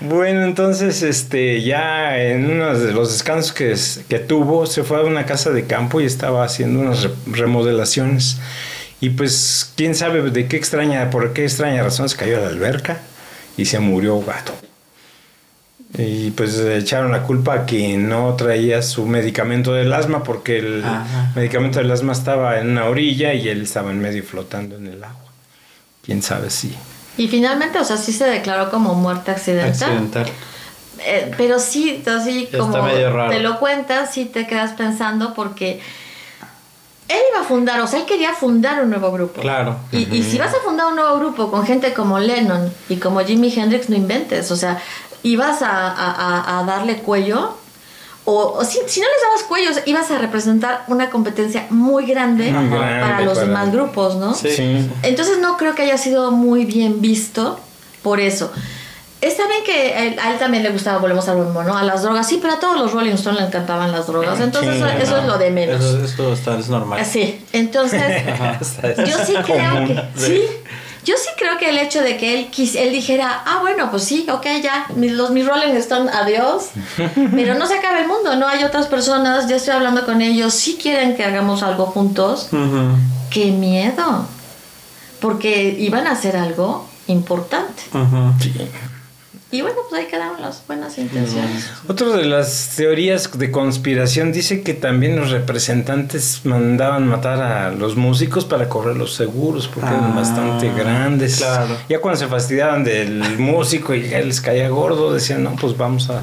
Bueno, 0.00 0.44
entonces, 0.44 1.02
este, 1.02 1.62
ya 1.62 2.18
en 2.18 2.50
uno 2.50 2.76
de 2.78 2.92
los 2.92 3.10
descansos 3.12 3.52
que, 3.52 3.74
que 4.08 4.18
tuvo, 4.18 4.66
se 4.66 4.82
fue 4.82 4.98
a 4.98 5.02
una 5.02 5.24
casa 5.24 5.50
de 5.50 5.64
campo 5.66 6.00
y 6.00 6.04
estaba 6.04 6.44
haciendo 6.44 6.80
unas 6.80 7.04
re- 7.04 7.10
remodelaciones. 7.32 8.38
Y 9.00 9.10
pues, 9.10 9.72
quién 9.76 9.94
sabe 9.94 10.30
de 10.30 10.46
qué 10.46 10.56
extraña, 10.56 11.08
por 11.08 11.32
qué 11.32 11.44
extraña 11.44 11.82
razón 11.82 12.08
se 12.10 12.16
cayó 12.16 12.36
a 12.36 12.40
la 12.40 12.48
alberca 12.48 12.98
y 13.56 13.64
se 13.64 13.78
murió 13.80 14.20
gato. 14.22 14.52
Y 15.96 16.32
pues 16.32 16.58
echaron 16.58 17.12
la 17.12 17.22
culpa 17.22 17.54
a 17.54 17.66
que 17.66 17.96
no 17.96 18.34
traía 18.34 18.82
su 18.82 19.06
medicamento 19.06 19.72
del 19.72 19.92
asma 19.92 20.24
porque 20.24 20.58
el 20.58 20.84
Ajá. 20.84 21.30
medicamento 21.36 21.78
del 21.78 21.90
asma 21.92 22.12
estaba 22.12 22.58
en 22.58 22.70
una 22.70 22.86
orilla 22.86 23.32
y 23.32 23.48
él 23.48 23.62
estaba 23.62 23.92
en 23.92 24.00
medio 24.00 24.24
flotando 24.24 24.76
en 24.76 24.88
el 24.88 25.04
agua. 25.04 25.30
Quién 26.04 26.20
sabe 26.22 26.50
si. 26.50 26.74
Y 27.16 27.28
finalmente, 27.28 27.78
o 27.78 27.84
sea, 27.84 27.96
sí 27.96 28.12
se 28.12 28.24
declaró 28.24 28.70
como 28.72 28.94
muerte 28.94 29.30
accidental. 29.30 29.70
Accidental. 29.90 30.26
Eh, 31.06 31.30
pero 31.36 31.60
sí, 31.60 32.02
así 32.06 32.44
Está 32.44 32.58
como 32.58 32.82
medio 32.82 33.12
raro. 33.12 33.30
te 33.30 33.38
lo 33.40 33.60
cuentas, 33.60 34.12
sí 34.14 34.24
te 34.24 34.48
quedas 34.48 34.72
pensando 34.72 35.32
porque 35.34 35.80
él 37.08 37.18
iba 37.32 37.40
a 37.42 37.44
fundar, 37.44 37.80
o 37.80 37.86
sea, 37.86 38.00
él 38.00 38.06
quería 38.06 38.32
fundar 38.32 38.82
un 38.82 38.90
nuevo 38.90 39.12
grupo. 39.12 39.40
Claro. 39.40 39.76
Y, 39.92 40.14
y 40.16 40.22
si 40.22 40.38
vas 40.38 40.54
a 40.54 40.58
fundar 40.64 40.86
un 40.86 40.96
nuevo 40.96 41.16
grupo 41.18 41.50
con 41.50 41.66
gente 41.66 41.92
como 41.92 42.18
Lennon 42.18 42.72
y 42.88 42.96
como 42.96 43.20
Jimi 43.20 43.52
Hendrix, 43.54 43.88
no 43.90 43.96
inventes. 43.96 44.50
O 44.50 44.56
sea, 44.56 44.80
ibas 45.22 45.62
a, 45.62 45.70
a- 45.88 46.10
a- 46.56 46.60
a 46.60 46.64
darle 46.64 46.98
cuello. 46.98 47.56
O, 48.26 48.54
o 48.58 48.64
si, 48.64 48.78
si 48.86 49.00
no 49.00 49.06
les 49.06 49.22
dabas 49.22 49.42
cuello, 49.46 49.70
o 49.70 49.74
sea, 49.74 49.82
ibas 49.84 50.10
a 50.10 50.16
representar 50.16 50.84
una 50.88 51.10
competencia 51.10 51.66
muy 51.68 52.06
grande, 52.06 52.50
Muy 52.52 52.70
para 52.70 53.20
los 53.20 53.34
para- 53.34 53.46
demás 53.48 53.70
grupos, 53.70 54.16
¿no? 54.16 54.32
Sí. 54.32 54.48
Sí. 54.50 54.90
Entonces 55.02 55.38
no 55.40 55.58
creo 55.58 55.74
que 55.74 55.82
haya 55.82 55.98
sido 55.98 56.30
muy 56.30 56.64
bien 56.64 57.02
visto 57.02 57.60
por 58.02 58.20
eso. 58.20 58.50
Está 59.24 59.48
bien 59.48 59.64
que 59.64 59.94
a 59.94 60.02
él, 60.04 60.18
a 60.18 60.32
él 60.32 60.38
también 60.38 60.62
le 60.62 60.70
gustaba, 60.70 60.98
volvemos 60.98 61.26
al 61.28 61.38
mismo, 61.38 61.62
¿no? 61.62 61.76
A 61.78 61.82
las 61.82 62.02
drogas, 62.02 62.28
sí, 62.28 62.38
pero 62.42 62.54
a 62.54 62.60
todos 62.60 62.78
los 62.78 62.92
Rolling 62.92 63.14
Stones 63.14 63.40
le 63.40 63.46
encantaban 63.46 63.90
las 63.90 64.06
drogas. 64.06 64.38
Entonces 64.38 64.76
Sí, 64.76 64.82
eso, 65.00 65.16
es 65.16 65.24
lo 65.24 65.38
de 65.38 65.50
menos. 65.50 65.82
Eso, 65.82 66.04
eso 66.04 66.32
está, 66.34 66.58
es 66.58 66.68
normal. 66.68 67.04
Sí, 67.06 67.42
entonces 67.52 68.02
yo 68.98 69.24
sí 69.24 69.34
creo 69.44 69.72
común. 69.74 69.86
que 70.14 70.20
sí. 70.20 70.42
Yo 71.04 71.14
sí 71.18 71.28
creo 71.38 71.58
que 71.58 71.68
el 71.68 71.78
hecho 71.78 72.02
de 72.02 72.16
que 72.16 72.38
él 72.38 72.48
quis, 72.50 72.74
él 72.74 72.90
dijera, 72.90 73.42
ah, 73.44 73.58
bueno, 73.60 73.90
pues 73.90 74.04
sí, 74.04 74.26
ok, 74.30 74.46
ya, 74.62 74.86
mis, 74.96 75.12
los 75.12 75.30
mis 75.30 75.46
Rolling 75.46 75.74
Stones, 75.76 76.14
adiós. 76.14 76.70
Pero 77.34 77.54
no 77.54 77.66
se 77.66 77.78
acaba 77.78 78.00
el 78.00 78.08
mundo, 78.08 78.36
¿no? 78.36 78.46
Hay 78.46 78.64
otras 78.64 78.86
personas, 78.86 79.48
ya 79.48 79.56
estoy 79.56 79.74
hablando 79.74 80.04
con 80.06 80.22
ellos, 80.22 80.54
sí 80.54 80.78
quieren 80.80 81.14
que 81.14 81.24
hagamos 81.24 81.62
algo 81.62 81.86
juntos. 81.86 82.48
¡Qué 83.30 83.46
miedo! 83.50 84.26
Porque 85.20 85.76
iban 85.78 86.06
a 86.06 86.12
hacer 86.12 86.36
algo 86.36 86.86
importante. 87.06 87.82
Ujú. 87.92 88.32
Sí. 88.40 88.52
Y 89.54 89.62
bueno, 89.62 89.76
pues 89.88 90.02
ahí 90.02 90.08
quedaron 90.10 90.42
las 90.42 90.66
buenas 90.66 90.98
intenciones. 90.98 91.70
Otra 91.86 92.08
de 92.08 92.24
las 92.24 92.72
teorías 92.76 93.30
de 93.38 93.52
conspiración 93.52 94.32
dice 94.32 94.62
que 94.62 94.74
también 94.74 95.14
los 95.14 95.30
representantes 95.30 96.40
mandaban 96.42 97.06
matar 97.06 97.40
a 97.40 97.70
los 97.70 97.94
músicos 97.94 98.44
para 98.44 98.68
cobrar 98.68 98.96
los 98.96 99.14
seguros 99.14 99.68
porque 99.68 99.90
eran 99.90 100.10
Ah, 100.10 100.16
bastante 100.16 100.72
grandes. 100.72 101.36
claro. 101.36 101.76
Ya 101.88 102.00
cuando 102.00 102.18
se 102.18 102.26
fastidiaban 102.26 102.82
del 102.82 103.22
músico 103.38 103.94
y 103.94 104.08
ya 104.08 104.18
les 104.22 104.40
caía 104.40 104.68
gordo, 104.70 105.12
decían, 105.14 105.44
no, 105.44 105.54
pues 105.54 105.76
vamos 105.76 106.10
a, 106.10 106.22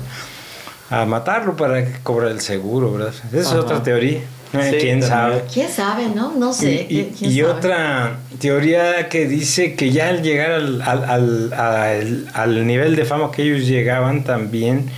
a 1.01 1.05
matarlo 1.05 1.55
para 1.55 1.85
que 1.85 1.99
cobre 2.03 2.29
el 2.31 2.41
seguro, 2.41 2.91
¿verdad? 2.91 3.13
Esa 3.29 3.39
es 3.39 3.47
Ajá. 3.47 3.59
otra 3.61 3.81
teoría. 3.81 4.19
Eh, 4.59 4.69
Sí, 4.71 4.77
¿Quién 4.81 5.01
sabe? 5.01 5.43
¿Quién 5.53 5.69
sabe, 5.69 6.07
no? 6.13 6.33
No 6.35 6.51
sé. 6.53 6.85
Y, 6.89 6.99
y- 6.99 7.13
¿quién 7.17 7.31
y 7.31 7.39
sabe? 7.39 7.51
otra 7.51 8.17
teoría 8.39 9.07
que 9.07 9.25
dice 9.27 9.75
que 9.75 9.91
ya 9.91 10.09
al 10.09 10.21
llegar 10.23 10.51
al, 10.51 10.81
al, 10.81 11.03
al- 11.09 11.53
al- 11.53 12.27
al 12.33 12.67
nivel 12.67 12.95
de 12.95 13.05
fama 13.05 13.31
que 13.31 13.43
ellos 13.43 13.65
llegaban 13.67 14.23
también, 14.25 14.89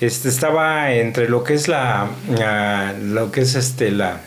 este, 0.00 0.28
estaba 0.28 0.92
entre 0.92 1.28
lo 1.28 1.44
que 1.44 1.54
es 1.54 1.68
la, 1.68 2.08
ah, 2.40 2.92
lo 3.00 3.30
que 3.30 3.42
es 3.42 3.54
este, 3.54 3.90
la 3.92 4.20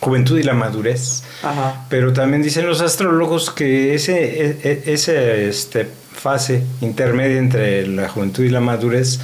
juventud 0.00 0.38
y 0.38 0.42
la 0.42 0.54
madurez. 0.54 1.22
Ajá. 1.42 1.84
Pero 1.88 2.12
también 2.12 2.42
dicen 2.42 2.66
los 2.66 2.80
astrólogos 2.80 3.50
que 3.50 3.94
ese, 3.94 4.14
e- 4.44 4.58
e- 4.62 4.82
ese 4.92 5.48
este, 5.48 5.86
fase 6.14 6.62
intermedia 6.80 7.38
entre 7.38 7.86
la 7.86 8.08
juventud 8.08 8.42
y 8.44 8.48
la 8.48 8.60
madurez 8.60 9.20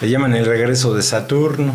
le 0.00 0.08
llaman 0.10 0.34
el 0.34 0.44
regreso 0.46 0.92
de 0.94 1.02
Saturno. 1.02 1.72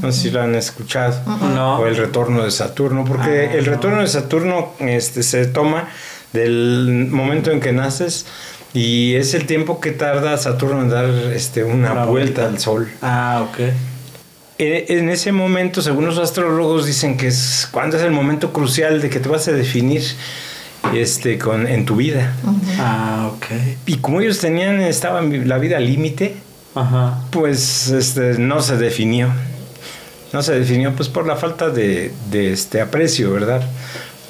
No 0.00 0.10
sé 0.12 0.20
si 0.20 0.30
lo 0.30 0.40
han 0.42 0.54
escuchado. 0.54 1.14
No. 1.54 1.78
O 1.80 1.86
el 1.86 1.96
retorno 1.96 2.42
de 2.44 2.50
Saturno. 2.50 3.04
Porque 3.04 3.48
Ah, 3.50 3.54
el 3.58 3.64
no. 3.66 3.72
retorno 3.72 4.00
de 4.00 4.08
Saturno 4.08 4.72
este, 4.78 5.22
se 5.22 5.46
toma 5.46 5.88
del 6.32 7.08
momento 7.10 7.50
en 7.50 7.60
que 7.60 7.72
naces 7.72 8.24
y 8.72 9.14
es 9.16 9.34
el 9.34 9.44
tiempo 9.46 9.80
que 9.80 9.90
tarda 9.92 10.38
Saturno 10.38 10.80
en 10.82 10.88
dar 10.88 11.04
este, 11.34 11.62
una, 11.62 11.92
Una 11.92 12.04
vuelta, 12.04 12.42
vuelta. 12.42 12.46
al 12.46 12.58
Sol. 12.58 12.88
Ah, 13.02 13.46
ok. 13.50 13.58
E- 14.58 14.86
En 14.88 15.10
ese 15.10 15.30
momento, 15.32 15.82
según 15.82 16.06
los 16.06 16.18
astrólogos, 16.18 16.86
dicen 16.86 17.16
que 17.18 17.26
es 17.28 17.68
cuando 17.70 17.96
es 17.98 18.02
el 18.02 18.12
momento 18.12 18.52
crucial 18.52 19.02
de 19.02 19.10
que 19.10 19.20
te 19.20 19.28
vas 19.28 19.46
a 19.48 19.52
definir 19.52 20.02
este, 20.94 21.38
con, 21.38 21.66
en 21.66 21.84
tu 21.84 21.96
vida. 21.96 22.32
Ah, 22.78 23.30
ok. 23.34 23.46
Y 23.86 23.96
como 23.98 24.20
ellos 24.20 24.38
tenían, 24.38 24.80
estaban 24.80 25.48
la 25.48 25.58
vida 25.58 25.78
límite, 25.80 26.36
Ajá. 26.74 27.20
pues 27.30 27.88
este, 27.88 28.38
no 28.38 28.62
se 28.62 28.76
definió. 28.78 29.28
No 30.32 30.42
se 30.42 30.58
definió 30.58 30.94
pues 30.94 31.08
por 31.08 31.26
la 31.26 31.36
falta 31.36 31.68
de, 31.70 32.12
de 32.30 32.52
este 32.52 32.80
aprecio, 32.80 33.32
¿verdad? 33.32 33.62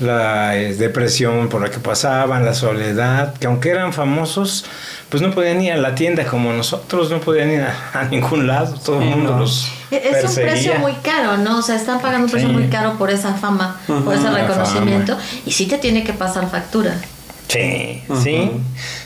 La 0.01 0.57
eh, 0.57 0.75
depresión 0.75 1.49
por 1.49 1.61
la 1.63 1.71
que 1.71 1.79
pasaban, 1.79 2.45
la 2.45 2.55
soledad, 2.55 3.35
que 3.35 3.47
aunque 3.47 3.69
eran 3.71 3.93
famosos, 3.93 4.65
pues 5.11 5.23
no 5.23 5.31
podían 5.31 5.61
ir 5.61 5.73
a 5.73 5.77
la 5.77 5.95
tienda 5.95 6.25
como 6.25 6.53
nosotros, 6.53 7.11
no 7.11 7.21
podían 7.21 7.51
ir 7.53 7.61
a, 7.61 8.01
a 8.01 8.05
ningún 8.05 8.49
lado, 8.49 8.75
todo 8.85 9.01
el 9.01 9.09
mundo 9.11 9.33
no. 9.33 9.39
los 9.41 9.69
E-, 9.93 9.97
Es 10.11 10.25
un 10.25 10.35
precio 10.43 10.75
muy 10.81 10.95
caro, 10.95 11.37
¿no? 11.37 11.59
O 11.59 11.63
sea, 11.63 11.77
están 11.77 12.01
pagando 12.01 12.25
un 12.25 12.31
precio 12.33 12.49
Sí. 12.49 12.55
muy 12.55 12.67
caro 12.69 12.95
por 12.99 13.11
esa 13.11 13.35
fama, 13.35 13.81
por 13.87 14.15
ese 14.15 14.29
reconocimiento. 14.31 15.17
Y 15.47 15.53
sí 15.53 15.67
te 15.67 15.79
tiene 15.79 16.03
que 16.03 16.15
pasar 16.15 16.51
factura. 16.51 16.97
Sí, 17.49 18.03
sí. 18.25 18.51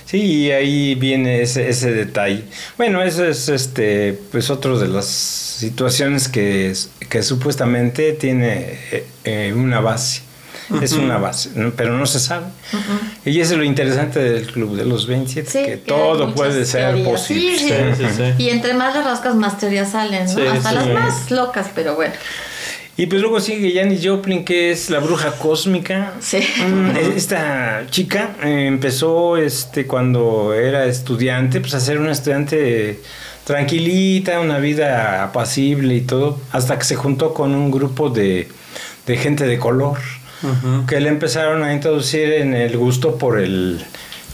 Sí, 0.06 0.18
y 0.22 0.50
ahí 0.52 0.94
viene 0.94 1.42
ese, 1.42 1.68
ese 1.68 1.92
detalle. 1.92 2.44
Bueno, 2.78 3.02
eso 3.02 3.26
es 3.26 3.48
este, 3.48 4.16
pues 4.30 4.50
otro 4.50 4.78
de 4.78 4.86
las 4.88 5.06
situaciones 5.06 6.28
que, 6.28 6.72
que 7.08 7.22
supuestamente 7.22 8.12
tiene 8.12 8.78
eh, 8.92 9.06
eh, 9.24 9.52
una 9.54 9.80
base. 9.80 10.22
Es 10.82 10.92
una 10.94 11.16
base, 11.18 11.50
¿no? 11.54 11.70
pero 11.76 11.96
no 11.96 12.06
se 12.06 12.18
sabe. 12.18 12.46
Y 13.24 13.38
eso 13.40 13.52
es 13.52 13.58
lo 13.58 13.62
interesante 13.64 14.18
del 14.18 14.50
Club 14.50 14.74
de 14.76 14.84
los 14.84 15.06
27, 15.06 15.48
Sí, 15.48 15.58
que 15.58 15.70
que 15.72 15.76
todo 15.76 16.34
puede 16.34 16.64
ser 16.64 16.86
teorías. 16.94 17.08
posible. 17.08 17.56
Sí, 17.58 17.68
Sí, 17.68 18.04
sí, 18.04 18.14
sí. 18.16 18.42
Y 18.44 18.48
entre 18.50 18.74
más 18.74 18.92
le 18.96 19.02
rascas, 19.02 19.36
más 19.36 19.58
teorías 19.58 19.92
salen, 19.92 20.24
¿no? 20.26 20.34
Sí, 20.34 20.40
Hasta 20.44 20.70
sí. 20.70 20.74
las 20.74 20.88
más 20.88 21.30
locas, 21.30 21.68
pero 21.72 21.94
bueno. 21.94 22.14
Y 22.98 23.06
pues 23.06 23.20
luego 23.20 23.40
sigue 23.40 23.74
Janis 23.74 24.00
Joplin, 24.02 24.44
que 24.44 24.70
es 24.70 24.88
la 24.88 25.00
bruja 25.00 25.32
cósmica. 25.32 26.14
Sí. 26.20 26.38
Mm, 26.38 26.96
Esta 27.14 27.84
chica 27.90 28.36
eh, 28.42 28.66
empezó 28.66 29.36
este 29.36 29.86
cuando 29.86 30.54
era 30.54 30.86
estudiante, 30.86 31.60
pues 31.60 31.74
a 31.74 31.80
ser 31.80 31.98
una 31.98 32.12
estudiante 32.12 33.00
tranquilita, 33.44 34.40
una 34.40 34.58
vida 34.58 35.22
apacible 35.22 35.94
y 35.94 36.00
todo, 36.00 36.40
hasta 36.52 36.78
que 36.78 36.84
se 36.84 36.96
juntó 36.96 37.34
con 37.34 37.54
un 37.54 37.70
grupo 37.70 38.08
de, 38.08 38.48
de 39.06 39.16
gente 39.16 39.46
de 39.46 39.58
color 39.58 39.98
que 40.86 41.00
le 41.00 41.08
empezaron 41.08 41.62
a 41.64 41.72
introducir 41.72 42.30
en 42.30 42.54
el 42.54 42.76
gusto 42.76 43.16
por 43.16 43.40
el 43.40 43.82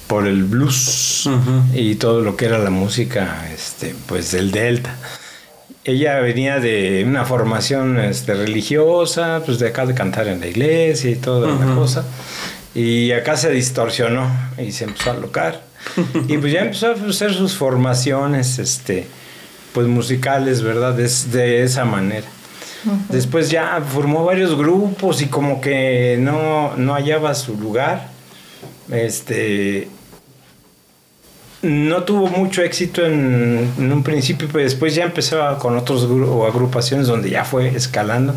por 0.09 0.27
el 0.27 0.42
blues 0.44 1.29
y 1.72 1.94
todo 1.94 2.20
lo 2.20 2.37
que 2.37 2.46
era 2.46 2.59
la 2.59 2.70
música 2.70 3.48
este 3.55 3.94
pues 4.07 4.33
del 4.33 4.51
delta 4.51 4.96
ella 5.85 6.21
venía 6.21 6.61
de 6.61 7.05
una 7.07 7.25
formación 7.25 7.99
este, 7.99 8.35
religiosa 8.35 9.42
pues 9.45 9.59
de 9.59 9.68
acá 9.68 9.87
de 9.87 9.95
cantar 9.95 10.29
en 10.29 10.40
la 10.40 10.47
iglesia 10.47 11.11
y 11.11 11.16
toda 11.16 11.49
la 11.49 11.66
Ujú. 11.66 11.75
cosa 11.81 12.05
y 12.75 13.12
acá 13.12 13.37
se 13.37 13.51
distorsionó 13.51 14.31
y 14.59 14.73
se 14.73 14.85
empezó 14.85 15.11
a 15.11 15.14
locar 15.14 15.62
y 16.29 16.38
pues 16.38 16.53
ya 16.53 16.61
empezó 16.61 16.88
a 16.88 16.92
hacer 16.92 17.35
sus 17.35 17.57
formaciones 17.57 18.59
este 18.59 19.07
pues 19.73 19.87
musicales 19.87 20.62
verdad 20.62 20.95
de 20.95 21.62
esa 21.62 21.85
manera 21.85 22.27
Después 23.11 23.49
ya 23.49 23.81
formó 23.81 24.25
varios 24.25 24.57
grupos 24.57 25.23
y 25.23 25.27
como 25.27 25.61
que 25.61 26.16
no, 26.18 26.77
no 26.77 26.95
hallaba 26.95 27.33
su 27.37 27.57
lugar. 27.57 28.09
Este 28.90 29.88
no 31.62 32.03
tuvo 32.05 32.27
mucho 32.29 32.62
éxito 32.62 33.05
en, 33.07 33.70
en 33.79 33.92
un 33.92 34.03
principio, 34.03 34.48
pero 34.51 34.64
después 34.64 34.94
ya 34.94 35.05
empezó 35.05 35.59
con 35.59 35.77
otros 35.77 36.03
o 36.05 36.46
agrupaciones 36.46 37.07
donde 37.07 37.31
ya 37.31 37.44
fue 37.44 37.68
escalando 37.68 38.35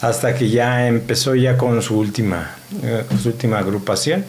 hasta 0.00 0.34
que 0.34 0.48
ya 0.48 0.86
empezó 0.86 1.34
ya 1.34 1.56
con 1.58 1.82
su 1.82 1.98
última 1.98 2.54
eh, 2.82 3.02
su 3.20 3.28
última 3.30 3.58
agrupación 3.58 4.24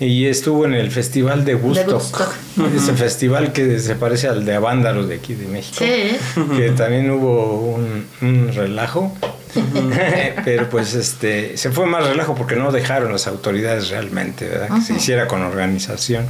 y 0.00 0.24
estuvo 0.26 0.64
en 0.64 0.72
el 0.72 0.90
festival 0.90 1.44
de 1.44 1.54
Woodstock, 1.54 1.92
Woodstock. 1.92 2.34
ese 2.74 2.94
festival 2.94 3.52
que 3.52 3.78
se 3.78 3.94
parece 3.94 4.28
al 4.28 4.46
de 4.46 4.54
Avándaro 4.54 5.06
de 5.06 5.16
aquí 5.16 5.34
de 5.34 5.46
México 5.46 5.76
Sí. 5.84 6.16
que 6.56 6.70
también 6.70 7.10
hubo 7.10 7.74
un, 7.74 8.06
un 8.22 8.50
relajo. 8.54 9.14
Pero 10.44 10.68
pues 10.68 10.94
este 10.94 11.56
se 11.56 11.70
fue 11.70 11.86
más 11.86 12.06
relajo 12.06 12.34
porque 12.34 12.56
no 12.56 12.70
dejaron 12.72 13.12
las 13.12 13.26
autoridades 13.26 13.88
realmente, 13.90 14.48
¿verdad? 14.48 14.68
Que 14.76 14.80
se 14.82 14.94
hiciera 14.94 15.26
con 15.26 15.42
organización. 15.42 16.26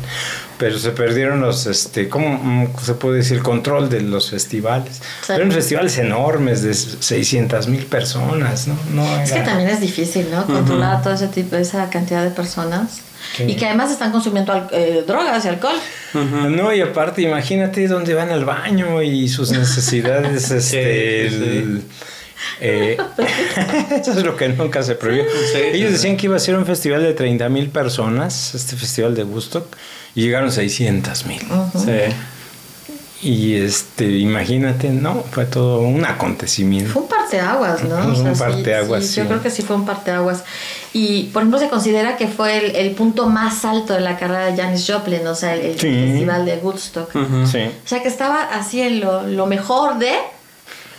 Pero 0.58 0.78
se 0.78 0.90
perdieron 0.90 1.40
los, 1.40 1.66
este, 1.66 2.08
¿cómo 2.08 2.38
mm, 2.42 2.76
se 2.82 2.94
puede 2.94 3.18
decir? 3.18 3.42
Control 3.42 3.88
de 3.88 4.02
los 4.02 4.30
festivales. 4.30 5.00
Sí. 5.26 5.32
Eran 5.32 5.50
festivales 5.52 5.96
enormes 5.98 6.62
de 6.62 6.74
600 6.74 7.66
mil 7.68 7.86
personas, 7.86 8.68
¿no? 8.68 8.76
no 8.92 9.20
Es 9.22 9.32
que 9.32 9.40
también 9.40 9.70
es 9.70 9.80
difícil, 9.80 10.26
¿no? 10.30 10.44
Controlar 10.46 11.02
todo 11.02 11.14
ese 11.14 11.28
tipo, 11.28 11.56
esa 11.56 11.88
cantidad 11.88 12.22
de 12.22 12.30
personas. 12.30 13.00
Y 13.38 13.54
que 13.54 13.66
además 13.66 13.90
están 13.90 14.12
consumiendo 14.12 14.52
al- 14.52 14.68
eh, 14.72 15.04
drogas 15.06 15.44
y 15.44 15.48
alcohol. 15.48 15.76
No, 16.14 16.72
y 16.74 16.80
aparte, 16.80 17.22
imagínate 17.22 17.86
dónde 17.86 18.14
van 18.14 18.30
al 18.30 18.44
baño 18.44 19.02
y 19.02 19.28
sus 19.28 19.52
necesidades, 19.52 20.50
este, 20.50 21.28
Sí, 21.30 21.34
sí, 21.34 21.38
sí. 21.38 21.44
el- 21.58 21.82
eh, 22.60 22.96
eso 23.90 24.12
es 24.12 24.22
lo 24.24 24.36
que 24.36 24.48
nunca 24.48 24.82
se 24.82 24.94
prohibió. 24.94 25.24
Sí, 25.52 25.58
Ellos 25.72 25.92
decían 25.92 26.16
que 26.16 26.26
iba 26.26 26.36
a 26.36 26.40
ser 26.40 26.56
un 26.56 26.66
festival 26.66 27.02
de 27.02 27.12
30 27.14 27.48
mil 27.48 27.68
personas, 27.70 28.54
este 28.54 28.76
festival 28.76 29.14
de 29.14 29.24
Woodstock, 29.24 29.66
y 30.14 30.22
llegaron 30.22 30.50
600 30.50 31.26
mil. 31.26 31.40
Sí. 31.74 32.14
Y 33.22 33.54
este, 33.56 34.06
imagínate, 34.06 34.88
no, 34.88 35.22
fue 35.30 35.44
todo 35.44 35.80
un 35.80 36.06
acontecimiento. 36.06 36.90
Fue 36.90 37.02
un 37.02 37.08
parteaguas, 37.08 37.84
¿no? 37.84 37.96
Ujú, 37.98 38.22
un 38.22 38.34
sí, 38.34 38.38
parteaguas, 38.40 39.04
sí, 39.04 39.20
Yo 39.20 39.26
creo 39.26 39.42
que 39.42 39.50
sí 39.50 39.60
fue 39.60 39.76
un 39.76 39.84
parteaguas. 39.84 40.42
Y, 40.94 41.24
por 41.24 41.42
ejemplo, 41.42 41.60
se 41.60 41.68
considera 41.68 42.16
que 42.16 42.28
fue 42.28 42.56
el, 42.56 42.76
el 42.76 42.92
punto 42.92 43.26
más 43.28 43.66
alto 43.66 43.92
de 43.92 44.00
la 44.00 44.16
carrera 44.18 44.46
de 44.46 44.56
Janis 44.56 44.90
Joplin, 44.90 45.26
o 45.26 45.34
sea, 45.34 45.54
el, 45.54 45.60
el 45.60 45.78
Sí. 45.78 45.86
festival 45.90 46.46
de 46.46 46.56
Woodstock. 46.56 47.14
O 47.14 47.46
sea, 47.46 48.02
que 48.02 48.08
estaba 48.08 48.42
así 48.54 48.80
en 48.80 49.00
lo, 49.00 49.26
lo 49.26 49.44
mejor 49.46 49.98
de 49.98 50.12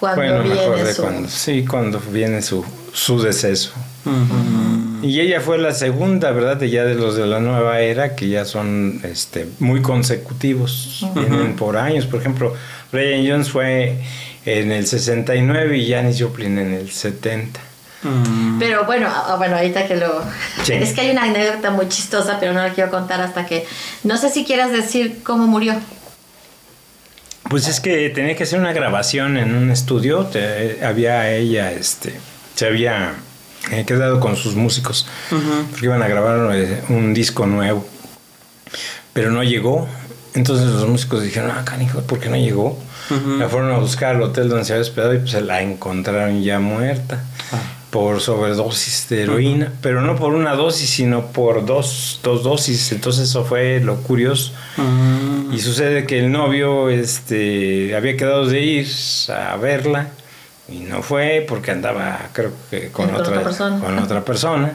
cuando 0.01 0.21
Bueno, 0.21 0.43
viene 0.43 0.55
mejor 0.55 0.83
de 0.83 0.93
su... 0.93 1.01
cuando, 1.03 1.29
sí, 1.29 1.65
cuando 1.65 1.99
viene 1.99 2.41
su, 2.41 2.65
su 2.91 3.21
deceso. 3.21 3.71
Ujú. 4.03 5.05
Y 5.05 5.19
ella 5.19 5.41
fue 5.41 5.59
la 5.59 5.73
segunda, 5.73 6.31
¿verdad? 6.31 6.57
De 6.57 6.71
ya 6.71 6.83
de 6.83 6.95
los 6.95 7.15
de 7.15 7.27
la 7.27 7.39
nueva 7.39 7.81
era, 7.81 8.15
que 8.15 8.29
ya 8.29 8.45
son 8.45 8.99
este, 9.03 9.47
muy 9.59 9.83
consecutivos. 9.83 11.05
Vienen 11.13 11.55
por 11.55 11.77
años. 11.77 12.07
Por 12.07 12.19
ejemplo, 12.19 12.55
Brian 12.91 13.27
Jones 13.27 13.51
fue 13.51 13.99
en 14.45 14.71
el 14.71 14.87
69 14.87 15.77
y 15.77 15.91
Janis 15.91 16.19
Joplin 16.19 16.57
en 16.57 16.73
el 16.73 16.89
70. 16.89 17.59
Mm. 18.01 18.57
Pero 18.57 18.85
bueno, 18.85 19.07
ah, 19.07 19.35
bueno, 19.37 19.57
ahorita 19.57 19.87
que 19.87 19.97
lo... 19.97 20.23
Sí. 20.63 20.73
Es 20.73 20.93
que 20.93 21.01
hay 21.01 21.11
una 21.11 21.23
anécdota 21.23 21.69
muy 21.69 21.87
chistosa, 21.87 22.39
pero 22.39 22.53
no 22.53 22.61
la 22.61 22.73
quiero 22.73 22.89
contar 22.89 23.21
hasta 23.21 23.45
que... 23.45 23.67
No 24.03 24.17
sé 24.17 24.31
si 24.31 24.45
quieras 24.45 24.71
decir 24.71 25.19
cómo 25.23 25.45
murió. 25.45 25.75
Pues 27.51 27.67
es 27.67 27.79
que 27.81 28.09
tenía 28.09 28.35
que 28.35 28.43
hacer 28.43 28.59
una 28.59 28.73
grabación 28.73 29.37
en 29.37 29.53
un 29.55 29.69
estudio. 29.69 30.25
te- 30.25 30.83
había 30.83 31.29
ella, 31.31 31.71
este, 31.71 32.13
se 32.55 32.65
había 32.65 33.13
eh, 33.71 33.83
quedado 33.85 34.19
con 34.19 34.35
sus 34.37 34.55
músicos 34.55 35.05
porque 35.69 35.85
iban 35.85 36.01
a 36.01 36.07
grabar 36.07 36.55
eh, 36.55 36.81
un 36.89 37.13
disco 37.13 37.45
nuevo, 37.45 37.85
pero 39.13 39.31
no 39.31 39.43
llegó. 39.43 39.87
Entonces 40.33 40.65
los 40.67 40.87
músicos 40.87 41.21
dijeron, 41.23 41.51
ah, 41.51 41.63
canijo, 41.65 42.01
¿por 42.01 42.19
qué 42.19 42.29
no 42.29 42.37
llegó? 42.37 42.79
La 43.39 43.49
fueron 43.49 43.71
a 43.73 43.77
buscar 43.79 44.15
al 44.15 44.21
hotel 44.21 44.47
donde 44.47 44.63
se 44.63 44.71
había 44.71 44.83
hospedado 44.83 45.13
y 45.13 45.17
pues 45.19 45.31
se 45.31 45.41
la 45.41 45.61
encontraron 45.61 46.41
ya 46.41 46.59
muerta 46.59 47.21
Ah. 47.51 47.57
Por 47.91 48.21
sobredosis 48.21 49.07
de 49.09 49.23
heroína, 49.23 49.73
pero 49.81 50.01
no 50.01 50.15
por 50.15 50.33
una 50.33 50.55
dosis, 50.55 50.89
sino 50.89 51.27
por 51.27 51.65
dos, 51.65 52.19
dos 52.23 52.41
dosis. 52.43 52.91
Entonces 52.93 53.29
eso 53.29 53.43
fue 53.43 53.81
lo 53.81 53.97
curioso. 53.97 54.53
Mm. 54.77 55.53
Y 55.53 55.59
sucede 55.59 56.05
que 56.05 56.19
el 56.19 56.31
novio 56.31 56.89
este, 56.89 57.93
había 57.95 58.15
quedado 58.15 58.45
de 58.47 58.61
ir 58.61 58.87
a 59.29 59.57
verla 59.57 60.07
y 60.69 60.79
no 60.79 61.03
fue 61.03 61.45
porque 61.47 61.71
andaba, 61.71 62.29
creo 62.31 62.51
que 62.69 62.89
con, 62.91 63.07
Con 63.07 63.15
otra 63.15 63.33
otra, 63.33 63.43
persona. 63.43 63.79
con 63.79 63.99
otra 63.99 64.23
persona. 64.23 64.73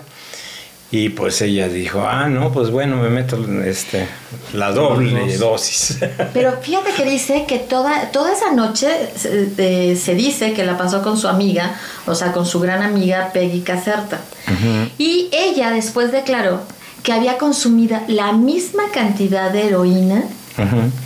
Y 0.92 1.08
pues 1.08 1.42
ella 1.42 1.68
dijo, 1.68 2.02
ah, 2.06 2.28
no, 2.28 2.52
pues 2.52 2.70
bueno, 2.70 2.96
me 2.96 3.08
meto 3.08 3.44
este, 3.64 4.06
la 4.52 4.70
doble 4.70 5.20
Dos. 5.32 5.38
dosis. 5.40 5.98
Pero 6.32 6.52
fíjate 6.62 6.92
que 6.92 7.04
dice 7.04 7.44
que 7.48 7.58
toda, 7.58 8.12
toda 8.12 8.32
esa 8.32 8.52
noche 8.52 8.88
se, 9.16 9.46
de- 9.46 9.96
se 9.96 10.14
dice 10.14 10.52
que 10.52 10.64
la 10.64 10.78
pasó 10.78 11.02
con 11.02 11.18
su 11.18 11.26
amiga, 11.26 11.74
o 12.06 12.14
sea, 12.14 12.30
con 12.32 12.46
su 12.46 12.60
gran 12.60 12.82
amiga 12.82 13.30
Peggy 13.32 13.62
Caserta. 13.62 14.20
Y 14.96 15.28
ella 15.32 15.70
después 15.72 16.12
declaró 16.12 16.60
que 17.02 17.12
había 17.12 17.36
consumido 17.36 17.98
la 18.06 18.32
misma 18.32 18.84
cantidad 18.92 19.50
de 19.50 19.66
heroína 19.66 20.22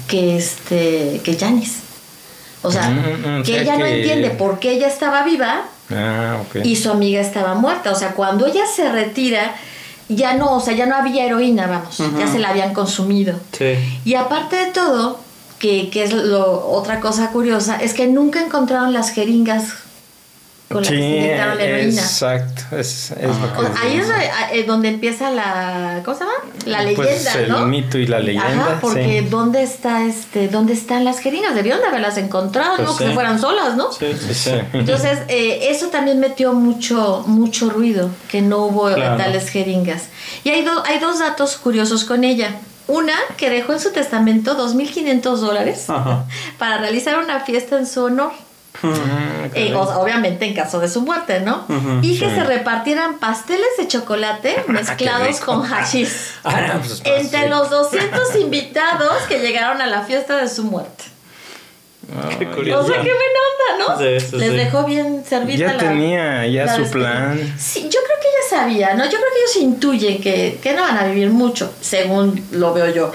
que 0.09 0.37
este 0.37 1.21
que 1.25 1.37
Janis. 1.39 1.79
O 2.63 2.71
sea, 2.71 2.91
Mm, 2.91 2.97
mm, 3.39 3.41
o 3.41 3.43
que 3.43 3.53
sea 3.53 3.63
ella 3.63 3.77
no 3.79 3.87
entiende 3.87 4.31
por 4.31 4.59
qué 4.59 4.73
ella 4.73 4.89
estaba 4.89 5.23
viva 5.25 5.63
Ah, 5.93 6.37
y 6.63 6.77
su 6.77 6.91
amiga 6.91 7.21
estaba 7.21 7.55
muerta. 7.55 7.91
O 7.91 7.95
sea, 7.97 8.11
cuando 8.13 8.47
ella 8.47 8.63
se 8.67 8.93
retira, 8.93 9.55
ya 10.15 10.35
no, 10.35 10.57
o 10.57 10.61
sea, 10.61 10.75
ya 10.75 10.87
no 10.87 10.97
había 10.97 11.25
heroína, 11.25 11.67
vamos, 11.67 11.99
ya 12.19 12.27
se 12.27 12.39
la 12.39 12.51
habían 12.51 12.75
consumido. 12.75 13.39
Sí. 13.53 13.75
Y 14.05 14.15
aparte 14.15 14.57
de 14.57 14.67
todo, 14.67 15.19
que, 15.59 15.91
que 15.91 16.05
es 16.05 16.13
lo, 16.13 16.69
otra 16.69 17.01
cosa 17.01 17.31
curiosa, 17.31 17.77
es 17.77 17.95
que 17.95 18.07
nunca 18.07 18.45
encontraron 18.45 18.93
las 18.93 19.11
jeringas 19.11 19.75
con 20.71 20.83
la 20.85 20.89
que 20.89 20.97
se 20.97 21.03
Sí, 21.03 21.09
inyectaron 21.17 21.59
la 21.59 21.65
heroína. 21.65 22.01
exacto. 22.03 22.77
Es, 22.77 23.11
es 23.11 23.23
lo 23.27 23.53
que 23.53 23.79
ahí 23.83 23.97
es 23.99 24.07
eh, 24.53 24.65
donde 24.65 24.89
empieza 24.89 25.31
la 25.31 26.01
¿cómo 26.05 26.17
se 26.17 26.23
llama? 26.25 26.37
La 26.67 26.83
leyenda, 26.83 27.03
Pues, 27.05 27.35
el 27.37 27.49
¿no? 27.49 27.67
mito 27.67 27.99
y 27.99 28.07
la 28.07 28.21
leyenda, 28.21 28.49
Ajá, 28.67 28.79
porque 28.81 29.21
sí. 29.23 29.27
dónde 29.29 29.63
está 29.65 30.05
este, 30.05 30.47
dónde 30.47 30.73
están 30.75 31.05
las 31.05 31.19
jeringas, 31.19 31.57
debieron 31.57 31.81
de 31.81 31.89
haberlas 31.89 32.19
encontrado, 32.19 32.77
Pues 32.77 32.89
no 32.89 32.97
que 32.97 33.07
se 33.09 33.15
fueran 33.15 33.41
solas, 33.41 33.75
¿no? 33.77 33.91
Sí, 33.91 34.07
sí, 34.17 34.33
sí. 34.35 34.51
Entonces, 34.73 35.19
eh, 35.29 35.69
eso 35.71 35.89
también 35.89 36.21
metió 36.21 36.53
mucho, 36.53 37.25
mucho 37.27 37.69
ruido, 37.69 38.09
que 38.29 38.41
no 38.41 38.59
hubo 38.67 38.95
Claro. 38.95 39.17
tales 39.17 39.49
jeringas. 39.49 40.05
Y 40.45 40.51
hay, 40.51 40.63
do- 40.63 40.85
hay 40.87 41.01
dos 41.01 41.19
datos 41.19 41.57
curiosos 41.57 42.05
con 42.05 42.23
ella. 42.23 42.55
Una, 42.87 43.15
que 43.37 43.51
dejó 43.51 43.73
en 43.73 43.81
su 43.81 43.91
testamento 43.93 44.57
2.500 44.57 45.37
dólares 45.39 45.87
para 46.59 46.79
realizar 46.79 47.19
una 47.19 47.41
fiesta 47.41 47.77
en 47.77 47.87
su 47.87 48.05
honor. 48.05 48.31
Ah, 48.83 49.49
Eh, 49.55 49.75
o 49.75 49.81
obviamente 50.01 50.45
en 50.47 50.55
caso 50.55 50.81
de 50.81 50.89
su 50.89 51.01
muerte, 51.03 51.41
¿no? 51.41 51.67
Y 52.03 52.19
que 52.19 52.29
sí. 52.29 52.35
se 52.35 52.45
repartieran 52.45 53.19
pasteles 53.19 53.69
de 53.79 53.89
chocolate 53.89 54.65
mezclados 54.69 55.29
rico. 55.29 55.45
con 55.47 55.63
hashish. 55.63 56.09
Ah, 56.45 56.75
pues, 56.79 57.03
Entre 57.05 57.43
sí. 57.43 57.49
los 57.49 57.69
200 57.71 58.37
invitados 58.37 59.15
que 59.29 59.39
llegaron 59.41 59.81
a 59.83 59.87
la 59.87 60.03
fiesta 60.03 60.37
de 60.37 60.49
su 60.49 60.65
muerte. 60.65 61.05
Qué 62.39 62.47
O 62.47 62.51
curioso. 62.57 62.89
sea, 62.89 63.03
qué 63.03 63.11
buena 63.13 63.41
onda, 63.79 63.95
¿no? 63.95 63.99
Sí, 63.99 64.37
Les 64.37 64.51
sí. 64.51 64.57
dejó 64.57 64.85
bien 64.85 65.23
servida 65.29 65.59
Ya 65.69 65.73
la- 65.75 65.79
tenía 65.79 66.47
ya 66.47 66.65
la 66.65 66.75
su 66.75 66.83
despedida. 66.83 67.09
plan. 67.11 67.55
Sí, 67.59 67.83
yo 67.85 68.01
creo 68.05 68.19
que 68.21 68.29
ella 68.29 68.49
sabía, 68.63 68.95
¿no? 68.95 69.05
Yo 69.05 69.11
creo 69.11 69.21
que 69.33 69.39
ellos 69.41 69.57
intuyen 69.57 70.21
que, 70.21 70.59
que 70.63 70.73
no 70.73 70.83
van 70.83 70.99
a 70.99 71.05
vivir 71.07 71.31
mucho, 71.31 71.73
según 71.81 72.45
lo 72.53 72.73
veo 72.75 72.89
yo. 72.93 73.13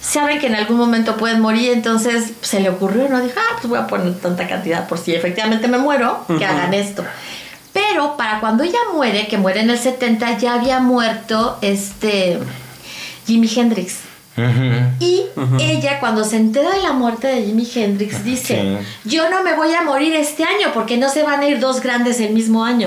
Saben 0.00 0.38
que 0.38 0.46
en 0.46 0.54
algún 0.54 0.76
momento 0.76 1.16
pueden 1.16 1.40
morir, 1.40 1.72
entonces 1.72 2.32
se 2.40 2.60
le 2.60 2.70
ocurrió, 2.70 3.08
¿no? 3.08 3.20
Dijo, 3.20 3.34
ah, 3.36 3.56
pues 3.56 3.68
voy 3.68 3.78
a 3.78 3.86
poner 3.86 4.14
tanta 4.18 4.46
cantidad 4.46 4.88
por 4.88 4.98
si 4.98 5.14
efectivamente 5.14 5.66
me 5.68 5.78
muero, 5.78 6.24
que 6.38 6.44
hagan 6.44 6.72
esto. 6.72 7.04
Pero 7.72 8.16
para 8.16 8.40
cuando 8.40 8.62
ella 8.64 8.78
muere, 8.94 9.26
que 9.26 9.38
muere 9.38 9.60
en 9.60 9.70
el 9.70 9.78
70, 9.78 10.38
ya 10.38 10.54
había 10.54 10.80
muerto 10.80 11.58
este 11.62 12.38
Jimi 13.26 13.50
Hendrix. 13.54 13.96
Y 15.00 15.24
ella, 15.58 15.98
cuando 15.98 16.22
se 16.22 16.36
entera 16.36 16.70
de 16.70 16.82
la 16.82 16.92
muerte 16.92 17.26
de 17.26 17.42
Jimi 17.44 17.68
Hendrix, 17.74 18.24
dice: 18.24 18.78
Yo 19.04 19.28
no 19.30 19.42
me 19.42 19.54
voy 19.56 19.72
a 19.74 19.82
morir 19.82 20.14
este 20.14 20.44
año 20.44 20.68
porque 20.72 20.96
no 20.96 21.08
se 21.10 21.24
van 21.24 21.40
a 21.40 21.48
ir 21.48 21.58
dos 21.58 21.80
grandes 21.82 22.20
el 22.20 22.32
mismo 22.32 22.64
año. 22.64 22.86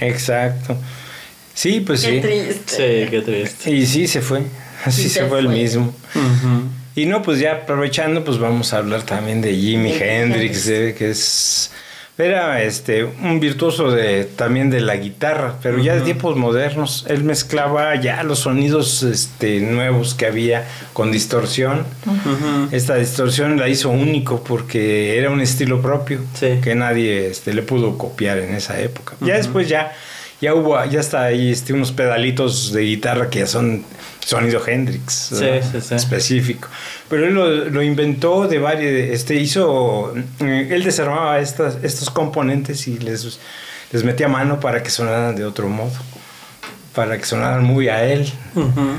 Exacto. 0.00 0.76
Sí, 1.54 1.80
pues 1.80 2.02
Qué 2.02 2.16
sí. 2.16 2.20
triste. 2.20 3.04
Sí, 3.04 3.10
qué 3.10 3.22
triste. 3.22 3.70
Y 3.70 3.86
sí 3.86 4.06
se 4.06 4.20
fue. 4.20 4.42
Así 4.84 5.04
Sí 5.04 5.08
se, 5.10 5.26
fue 5.26 5.40
el 5.40 5.48
mismo. 5.48 5.94
Y 6.96 7.06
no, 7.06 7.22
pues 7.22 7.40
ya 7.40 7.52
aprovechando, 7.52 8.24
pues 8.24 8.38
vamos 8.38 8.72
a 8.72 8.78
hablar 8.78 9.02
también 9.02 9.40
de 9.40 9.54
Jimi 9.54 9.92
De 9.92 10.22
Hendrix, 10.22 10.68
eh, 10.68 10.94
que 10.96 11.10
es 11.10 11.70
era 12.16 12.62
este 12.62 13.02
un 13.02 13.40
virtuoso 13.40 13.90
de 13.90 14.24
también 14.24 14.70
de 14.70 14.80
la 14.80 14.94
guitarra, 14.94 15.56
pero 15.60 15.78
ya 15.78 15.96
de 15.96 16.02
tiempos 16.02 16.36
modernos. 16.36 17.04
Él 17.08 17.24
mezclaba 17.24 18.00
ya 18.00 18.22
los 18.22 18.40
sonidos 18.40 19.02
este 19.02 19.58
nuevos 19.58 20.14
que 20.14 20.26
había 20.26 20.64
con 20.92 21.10
distorsión. 21.10 21.84
Esta 22.70 22.94
distorsión 22.94 23.58
la 23.58 23.68
hizo 23.68 23.90
único 23.90 24.44
porque 24.44 25.18
era 25.18 25.30
un 25.30 25.40
estilo 25.40 25.82
propio 25.82 26.20
Sí. 26.34 26.60
que 26.62 26.76
nadie 26.76 27.26
este, 27.26 27.52
le 27.52 27.62
pudo 27.62 27.98
copiar 27.98 28.38
en 28.38 28.54
esa 28.54 28.78
época. 28.80 29.16
Ya 29.20 29.34
después 29.36 29.68
ya 29.68 29.92
ya 30.44 30.54
hubo 30.54 30.82
ya 30.86 31.00
está 31.00 31.24
ahí 31.24 31.50
este, 31.52 31.72
unos 31.72 31.92
pedalitos 31.92 32.72
de 32.72 32.82
guitarra 32.82 33.28
que 33.28 33.40
ya 33.40 33.46
son 33.46 33.82
sonido 34.24 34.62
Hendrix 34.66 35.12
Sí, 35.38 35.44
sí, 35.70 35.80
sí. 35.80 35.94
específico. 35.94 36.68
Pero 37.10 37.26
él 37.26 37.34
lo, 37.34 37.48
lo 37.70 37.82
inventó 37.82 38.46
de 38.48 38.58
varios, 38.58 38.92
este 39.10 39.34
hizo 39.34 40.14
eh, 40.40 40.68
él 40.70 40.82
desarmaba 40.84 41.38
estas 41.40 41.78
estos 41.82 42.08
componentes 42.10 42.86
y 42.88 42.98
les 42.98 43.38
les 43.92 44.02
metía 44.04 44.28
mano 44.28 44.58
para 44.60 44.82
que 44.82 44.90
sonaran 44.90 45.36
de 45.36 45.44
otro 45.44 45.68
modo, 45.68 45.92
para 46.94 47.18
que 47.18 47.24
sonaran 47.24 47.62
muy 47.64 47.88
a 47.88 48.04
él. 48.04 48.32
Ujú. 48.54 48.98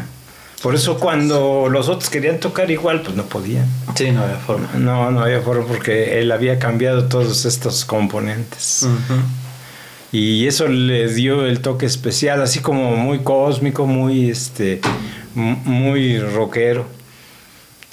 Por 0.62 0.74
eso 0.74 0.98
cuando 1.00 1.68
los 1.70 1.90
otros 1.90 2.10
querían 2.10 2.40
tocar 2.40 2.72
igual, 2.72 3.02
pues 3.02 3.16
no 3.16 3.24
podían. 3.26 3.66
Sí, 3.96 4.10
no 4.12 4.24
había 4.24 4.38
forma. 4.38 4.68
No, 4.78 5.12
no 5.12 5.20
había 5.22 5.42
forma 5.42 5.66
porque 5.68 6.20
él 6.20 6.32
había 6.32 6.58
cambiado 6.60 7.06
todos 7.06 7.46
estos 7.46 7.84
componentes. 7.86 8.84
Ujú. 8.84 9.20
Y 10.16 10.48
eso 10.48 10.70
le 10.70 11.14
dio 11.14 11.46
el 11.46 11.60
toque 11.60 11.86
especial, 11.86 12.42
así 12.42 12.60
como 12.62 12.96
muy 12.96 13.20
cósmico, 13.20 13.86
muy 13.86 14.30
este 14.30 14.80
muy 15.34 16.20
rockero. 16.20 16.86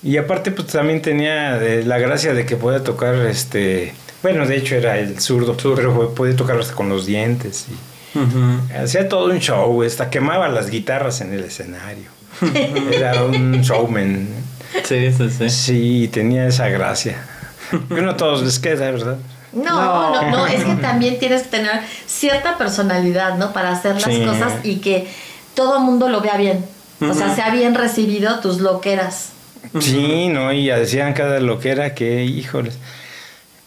Y 0.04 0.16
aparte 0.18 0.52
pues 0.52 0.68
también 0.68 1.02
tenía 1.02 1.60
eh, 1.60 1.82
la 1.84 1.98
gracia 1.98 2.32
de 2.32 2.46
que 2.46 2.54
podía 2.54 2.84
tocar 2.84 3.16
este, 3.26 3.92
bueno, 4.22 4.46
de 4.46 4.56
hecho 4.56 4.76
era 4.76 5.00
el 5.00 5.18
zurdo, 5.18 5.56
pero 5.74 6.14
podía 6.14 6.36
tocar 6.36 6.56
hasta 6.60 6.74
con 6.74 6.88
los 6.88 7.06
dientes 7.06 7.66
y 8.14 8.18
Ujú. 8.18 8.60
hacía 8.80 9.08
todo 9.08 9.26
un 9.32 9.40
show, 9.40 9.82
hasta 9.82 10.08
quemaba 10.08 10.46
las 10.48 10.70
guitarras 10.70 11.20
en 11.22 11.32
el 11.32 11.42
escenario. 11.42 12.04
Era 12.92 13.24
un 13.24 13.62
showman. 13.62 14.28
Sí, 14.84 15.10
sí, 15.12 15.28
sí. 15.30 15.50
Sí, 15.50 16.10
tenía 16.12 16.46
esa 16.46 16.68
gracia. 16.68 17.24
Que 17.88 18.00
no 18.00 18.10
a 18.12 18.16
todos 18.16 18.42
les 18.42 18.58
queda, 18.60 18.90
¿verdad? 18.92 19.16
No, 19.52 20.10
No. 20.12 20.22
no, 20.22 20.30
no, 20.30 20.46
es 20.46 20.64
que 20.64 20.74
también 20.80 21.18
tienes 21.18 21.42
que 21.42 21.48
tener 21.50 21.80
cierta 22.06 22.56
personalidad, 22.58 23.36
¿no? 23.36 23.52
Para 23.52 23.70
hacer 23.72 23.94
las 23.94 24.04
Sí. 24.04 24.24
cosas 24.24 24.54
y 24.64 24.76
que 24.76 25.06
todo 25.54 25.76
el 25.78 25.82
mundo 25.84 26.08
lo 26.08 26.20
vea 26.20 26.36
bien. 26.36 26.64
O 27.00 27.14
sea, 27.14 27.34
sea 27.34 27.50
bien 27.50 27.74
recibido 27.74 28.38
tus 28.40 28.60
loqueras. 28.60 29.30
Sí, 29.80 30.28
no, 30.28 30.52
y 30.52 30.66
decían 30.68 31.14
cada 31.14 31.40
loquera 31.40 31.94
que, 31.94 32.24
híjoles. 32.24 32.78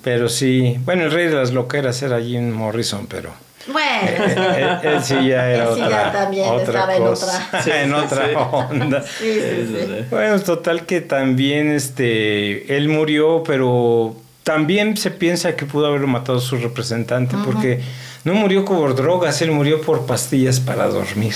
Pero 0.04 0.30
sí, 0.30 0.78
bueno, 0.86 1.04
el 1.06 1.12
rey 1.12 1.28
de 1.28 1.36
las 1.36 1.52
loqueras 1.52 2.02
era 2.02 2.22
Jim 2.22 2.52
Morrison, 2.52 3.08
pero 3.08 3.32
Bueno, 3.68 4.26
él, 4.56 4.78
él 4.84 5.04
sí 5.04 5.16
ya 5.28 5.50
era 5.50 5.64
Él 5.64 5.70
sí 5.74 5.80
ya 5.80 5.86
otra, 5.88 6.12
también 6.12 6.48
otra 6.50 6.64
estaba 6.64 6.96
en 6.96 7.04
cosa, 7.04 7.50
otra. 7.60 7.82
en 7.84 7.94
otra 7.94 8.26
Sí. 8.28 8.34
onda. 8.36 9.02
sí, 9.02 9.08
sí, 9.18 9.34
Sí, 9.34 9.42
sí. 9.68 9.78
sí, 9.80 9.86
sí. 10.00 10.06
Bueno, 10.12 10.40
total 10.42 10.86
que 10.86 11.02
también 11.02 11.72
este 11.72 12.78
él 12.78 12.88
murió, 12.90 13.44
pero 13.44 14.16
también 14.46 14.96
se 14.96 15.10
piensa 15.10 15.56
que 15.56 15.66
pudo 15.66 15.88
haberlo 15.88 16.06
matado 16.06 16.40
su 16.40 16.56
representante 16.58 17.36
porque 17.44 17.82
no 18.26 18.36
murió 18.36 18.64
por 18.64 18.96
drogas, 18.96 19.42
él 19.42 19.50
murió 19.50 19.82
por 19.82 20.06
pastillas 20.06 20.60
para 20.60 20.88
dormir, 20.88 21.34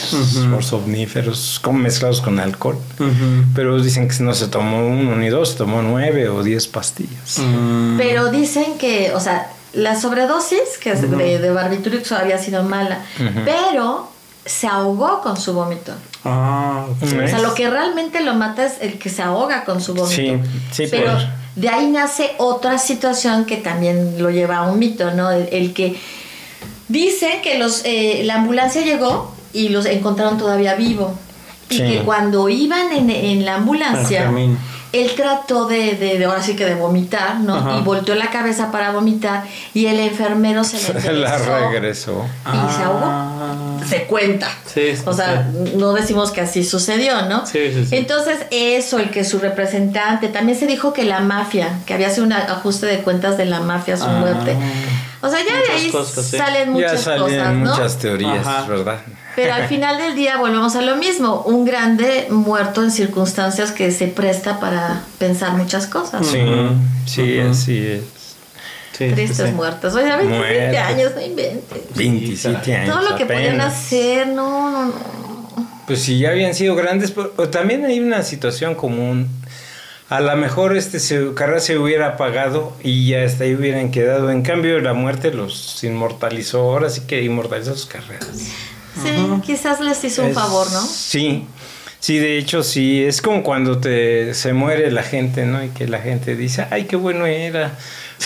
por 0.51 0.63
somníferos, 0.63 1.59
como 1.63 1.79
mezclados 1.79 2.21
con 2.21 2.39
alcohol. 2.39 2.77
Pero 3.55 3.81
dicen 3.81 4.07
que 4.07 4.23
no 4.23 4.33
se 4.35 4.47
tomó 4.47 4.87
uno 4.87 5.15
ni 5.15 5.29
dos, 5.29 5.49
se 5.49 5.57
tomó 5.57 5.81
nueve 5.81 6.29
o 6.29 6.43
diez 6.43 6.67
pastillas. 6.67 7.41
Pero 7.97 8.29
dicen 8.31 8.77
que, 8.77 9.11
o 9.15 9.19
sea, 9.19 9.51
la 9.73 9.99
sobredosis 9.99 10.77
que 10.79 10.91
es 10.91 11.01
de, 11.01 11.39
de 11.39 11.49
barbitúricos 11.51 12.11
había 12.11 12.37
sido 12.37 12.61
mala, 12.63 13.03
pero 13.43 14.07
se 14.45 14.67
ahogó 14.67 15.21
con 15.21 15.35
su 15.35 15.53
vómito. 15.53 15.93
Ah, 16.23 16.85
ok. 16.89 17.01
Mm. 17.11 17.23
O 17.23 17.27
sea, 17.27 17.39
lo 17.39 17.55
que 17.55 17.69
realmente 17.71 18.21
lo 18.21 18.35
mata 18.35 18.65
es 18.67 18.73
el 18.81 18.99
que 18.99 19.09
se 19.09 19.23
ahoga 19.23 19.63
con 19.65 19.81
su 19.81 19.95
vómito. 19.95 20.15
Sí, 20.15 20.33
sí, 20.71 20.87
Pero 20.91 21.13
por- 21.13 21.38
de 21.55 21.69
ahí 21.69 21.87
nace 21.87 22.31
otra 22.37 22.77
situación 22.77 23.45
que 23.45 23.57
también 23.57 24.21
lo 24.21 24.29
lleva 24.29 24.57
a 24.57 24.71
un 24.71 24.79
mito, 24.79 25.11
¿no? 25.11 25.31
El, 25.31 25.49
el 25.51 25.73
que 25.73 25.97
dicen 26.87 27.41
que 27.41 27.57
los, 27.57 27.81
eh, 27.85 28.21
la 28.25 28.35
ambulancia 28.35 28.81
llegó 28.81 29.33
y 29.53 29.69
los 29.69 29.85
encontraron 29.85 30.37
todavía 30.37 30.75
vivo. 30.75 31.13
Y 31.69 31.75
Sí. 31.75 31.83
que 31.83 31.99
cuando 32.03 32.49
iban 32.49 32.91
en, 32.91 33.09
en 33.11 33.45
la 33.45 33.55
ambulancia. 33.55 34.31
Él 34.91 35.11
trató 35.15 35.65
de, 35.67 35.93
de, 35.95 36.17
de 36.17 36.25
ahora 36.25 36.41
sí 36.41 36.55
que 36.55 36.65
de 36.65 36.75
vomitar, 36.75 37.39
¿no? 37.39 37.55
Ajá. 37.55 37.77
Y 37.77 37.81
volteó 37.83 38.15
la 38.15 38.29
cabeza 38.31 38.71
para 38.71 38.91
vomitar 38.91 39.43
y 39.73 39.85
el 39.85 39.99
enfermero 39.99 40.63
se 40.63 40.77
le 40.93 40.99
Se 41.01 41.11
la 41.13 41.37
regresó. 41.37 42.25
y 42.47 42.73
se 42.75 42.83
ahogó. 42.83 43.05
Ah. 43.05 43.55
Se 43.87 44.03
cuenta. 44.05 44.47
Sí, 44.65 44.95
sí, 44.95 45.01
O 45.05 45.13
sea, 45.13 45.47
no 45.77 45.93
decimos 45.93 46.31
que 46.31 46.41
así 46.41 46.63
sucedió, 46.63 47.23
¿no? 47.23 47.45
Sí, 47.45 47.71
sí, 47.73 47.85
sí. 47.85 47.95
Entonces, 47.95 48.39
eso, 48.51 48.99
el 48.99 49.09
que 49.09 49.23
su 49.23 49.39
representante, 49.39 50.27
también 50.27 50.57
se 50.57 50.67
dijo 50.67 50.93
que 50.93 51.03
la 51.05 51.19
mafia, 51.21 51.79
que 51.85 51.93
había 51.93 52.09
sido 52.09 52.25
un 52.25 52.33
ajuste 52.33 52.85
de 52.85 52.99
cuentas 52.99 53.37
de 53.37 53.45
la 53.45 53.61
mafia 53.61 53.93
a 53.95 53.97
su 53.97 54.05
Ah. 54.05 54.19
muerte. 54.19 54.55
O 55.21 55.29
sea, 55.29 55.39
ya 55.39 55.53
de 55.55 55.73
ahí 55.81 55.91
cosas, 55.91 56.25
sí. 56.25 56.37
salen 56.37 56.71
muchas 56.71 56.91
ya 56.93 56.97
salen 56.97 57.23
cosas, 57.23 57.53
¿no? 57.53 57.69
muchas 57.71 57.97
teorías, 57.97 58.47
Ajá. 58.47 58.65
¿verdad? 58.67 58.99
Pero 59.41 59.53
al 59.53 59.67
final 59.67 59.97
del 59.97 60.15
día 60.15 60.37
volvemos 60.37 60.75
a 60.75 60.81
lo 60.81 60.95
mismo, 60.97 61.43
un 61.43 61.63
grande 61.65 62.27
muerto 62.29 62.83
en 62.83 62.91
circunstancias 62.91 63.71
que 63.71 63.91
se 63.91 64.07
presta 64.07 64.59
para 64.59 65.03
pensar 65.17 65.53
muchas 65.53 65.87
cosas. 65.87 66.25
Sí, 66.27 66.39
Ujú. 66.39 66.73
sí, 67.05 67.39
así 67.39 67.77
es. 67.87 68.01
Sí, 68.97 69.07
Tristes 69.13 69.47
sí. 69.47 69.53
muertos. 69.55 69.95
Oye, 69.95 70.05
27 70.13 70.27
Muertos. 70.27 70.81
años, 70.93 71.11
no 71.15 71.21
inventes. 71.21 71.79
27 71.95 72.75
años. 72.75 72.93
Todo 72.95 73.09
lo 73.11 73.15
que 73.15 73.25
podían 73.25 73.61
hacer, 73.61 74.27
no, 74.27 74.69
no, 74.71 74.85
no. 74.87 74.93
Pues 75.87 76.01
si 76.01 76.19
ya 76.19 76.31
habían 76.31 76.53
sido 76.53 76.75
grandes, 76.75 77.11
pero 77.11 77.31
pero 77.35 77.49
también 77.49 77.85
hay 77.85 77.99
una 78.01 78.23
situación 78.23 78.75
común. 78.75 79.29
A 80.09 80.19
lo 80.19 80.35
mejor 80.35 80.75
este 80.75 80.99
su 80.99 81.33
carrera 81.33 81.59
se 81.61 81.77
hubiera 81.77 82.07
apagado 82.07 82.73
y 82.83 83.07
ya 83.09 83.23
hasta 83.23 83.45
ahí 83.45 83.55
hubieran 83.55 83.91
quedado. 83.91 84.31
En 84.31 84.41
cambio, 84.41 84.79
la 84.79 84.93
muerte 84.93 85.31
los 85.31 85.81
inmortalizó. 85.83 86.59
Ahora 86.61 86.89
sí 86.89 87.01
que 87.07 87.21
inmortalizó 87.23 87.75
sus 87.75 87.85
carreras. 87.85 88.27
Sí, 89.01 89.41
quizás 89.45 89.79
les 89.79 90.03
hizo 90.03 90.23
un 90.23 90.29
Es- 90.29 90.35
favor, 90.35 90.71
¿no? 90.71 90.81
Sí, 90.81 91.45
sí, 91.99 92.17
de 92.19 92.37
hecho 92.37 92.63
sí. 92.63 93.03
Es 93.03 93.21
como 93.21 93.43
cuando 93.43 93.79
te 93.79 94.33
se 94.33 94.53
muere 94.53 94.91
la 94.91 95.03
gente, 95.03 95.45
¿no? 95.45 95.63
Y 95.63 95.69
que 95.69 95.87
la 95.87 95.99
gente 95.99 96.35
dice, 96.35 96.65
ay, 96.69 96.85
qué 96.85 96.95
bueno 96.95 97.25
era. 97.25 97.71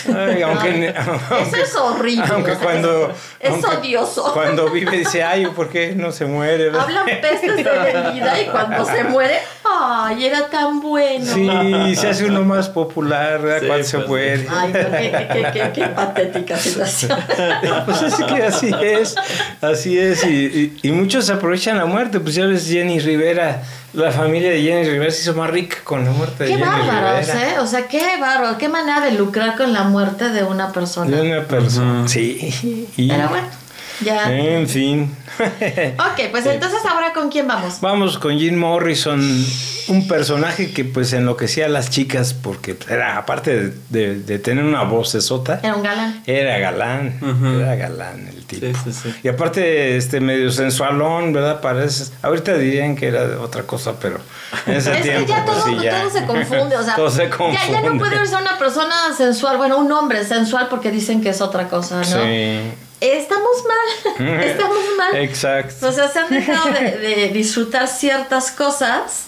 Ay, 0.08 0.42
aunque, 0.44 0.90
Eso 0.90 1.56
es 1.56 1.76
horrible. 1.76 2.26
Aunque 2.32 2.52
o 2.52 2.56
sea, 2.56 2.64
cuando. 2.64 3.14
Es, 3.40 3.52
aunque 3.52 3.68
odioso. 3.78 4.24
Cuando 4.34 4.70
vive 4.70 4.98
dice, 4.98 5.24
ay, 5.24 5.46
¿por 5.48 5.70
qué 5.70 5.94
no 5.96 6.12
se 6.12 6.26
muere? 6.26 6.72
Hablan 6.78 7.06
pestes 7.06 7.56
de 7.58 8.12
vida 8.12 8.42
y 8.42 8.46
cuando 8.48 8.86
se 8.86 9.04
muere, 9.04 9.38
ay, 9.66 10.26
era 10.26 10.48
tan 10.50 10.80
bueno. 10.82 11.26
Sí, 11.26 11.96
se 11.96 12.10
hace 12.10 12.26
uno 12.26 12.44
más 12.44 12.70
popular 12.70 13.42
¿verdad? 13.42 13.60
Sí, 13.62 13.68
cuando 13.68 13.84
se 13.86 13.98
pues, 14.00 14.08
muere. 14.10 14.48
Ay, 14.50 14.74
no, 14.74 14.92
qué, 14.92 15.28
qué, 15.34 15.48
qué, 15.54 15.72
qué 15.74 15.88
patética 15.88 16.58
situación. 16.58 17.18
Pues 17.86 18.02
es 18.02 18.16
que 18.16 18.44
así 18.44 18.72
es, 18.82 19.16
así 19.62 19.98
es. 19.98 20.24
Y, 20.26 20.30
y- 20.82 20.88
y 20.88 20.92
muchos 20.92 21.30
aprovechan 21.30 21.78
la 21.78 21.86
muerte. 21.86 22.20
Pues 22.20 22.36
ya 22.36 22.46
ves, 22.46 22.68
Jenny 22.68 23.00
Rivera, 23.00 23.62
la 23.94 24.12
familia 24.12 24.52
de 24.52 24.62
Jenny 24.62 24.90
Rivera 24.90 25.12
se 25.12 25.22
hizo 25.22 25.34
más 25.34 25.50
rica 25.50 25.78
con 25.84 26.04
la 26.06 26.12
muerte 26.12 26.44
de 26.46 26.50
Qué 26.52 26.58
Jenny 26.58 26.68
bárbaros, 26.70 27.28
Rivera. 27.28 27.50
¿eh? 27.54 27.60
O 27.60 27.68
sea, 27.68 27.88
qué 27.88 28.02
bárbaro, 28.20 28.58
qué 28.58 28.70
manera 28.70 29.02
de 29.02 29.12
lucrar 29.12 29.56
con 29.56 29.74
la 29.74 29.84
muerte 29.84 30.30
de 30.30 30.44
una 30.44 30.72
persona. 30.72 31.16
De 31.16 31.22
una 31.22 31.44
persona. 31.46 32.00
Ujú. 32.02 32.08
Sí. 32.10 32.88
Y, 32.98 33.08
Pero 33.10 33.30
bueno, 33.30 33.48
ya. 34.02 34.32
En 34.36 34.68
fin. 34.68 35.16
Ok, 35.40 36.30
pues 36.32 36.46
entonces 36.48 36.80
ahora 36.86 37.14
con 37.14 37.30
quién 37.30 37.48
vamos. 37.48 37.80
Vamos 37.82 38.18
con 38.18 38.38
Jim 38.38 38.56
Morrison, 38.58 39.20
un 39.88 40.08
personaje 40.08 40.72
que 40.72 40.86
pues 40.86 41.12
enloquecía 41.14 41.66
a 41.66 41.70
las 41.70 41.90
chicas 41.90 42.34
porque 42.34 42.78
era, 42.90 43.18
aparte 43.18 43.56
de, 43.56 43.74
de- 43.90 44.16
de 44.20 44.40
tener 44.40 44.64
una 44.64 44.84
voz 44.84 45.16
esota, 45.16 45.60
Era 45.64 45.76
un 45.76 45.84
galán. 45.84 46.22
era 46.26 46.58
galán, 46.60 47.18
Ujú. 47.22 47.60
era 47.60 47.76
galán 47.76 48.28
el 48.28 48.46
tipo. 48.46 48.66
Sí, 48.66 48.74
sí, 48.86 48.94
sí. 48.94 49.16
Y 49.24 49.28
aparte, 49.28 49.98
este 49.98 50.20
medio 50.20 50.52
sensualón, 50.52 51.34
¿verdad? 51.34 51.60
Parece, 51.62 52.12
ahorita 52.22 52.54
dirían 52.56 52.96
que 52.96 53.08
era 53.08 53.28
de 53.28 53.36
otra 53.36 53.64
cosa, 53.64 53.94
pero 54.00 54.20
en 54.68 54.74
ese 54.76 54.92
Es 54.92 54.98
que 54.98 55.04
tiempo 55.04 55.28
ya 55.28 55.46
pues, 55.46 55.58
todo, 55.58 55.68
sí, 55.80 55.84
ya. 55.84 56.00
todo 56.02 56.10
se 56.12 56.26
confunde, 56.26 56.76
o 56.78 56.84
sea, 56.84 56.96
todo 56.96 57.10
se 57.10 57.24
ya, 57.24 57.30
ya 57.30 57.82
no 57.82 57.82
confunde. 57.90 58.00
puede 58.16 58.28
ser 58.28 58.38
una 58.42 58.58
persona 58.58 58.96
sensual, 59.18 59.58
bueno, 59.58 59.78
un 59.78 59.92
hombre 59.92 60.24
sensual 60.24 60.68
porque 60.70 60.92
dicen 60.92 61.22
que 61.22 61.30
es 61.30 61.42
otra 61.42 61.68
cosa, 61.68 61.98
¿no? 61.98 62.04
Sí. 62.04 62.60
Estamos 63.06 63.64
mal, 63.68 64.40
estamos 64.44 64.78
mal. 64.98 65.16
Exacto. 65.22 65.90
O 65.90 65.92
sea, 65.92 66.08
se 66.10 66.20
han 66.20 66.30
dejado 66.30 66.72
de, 66.72 66.98
de 66.98 67.30
disfrutar 67.34 67.88
ciertas 67.88 68.52
cosas 68.52 69.26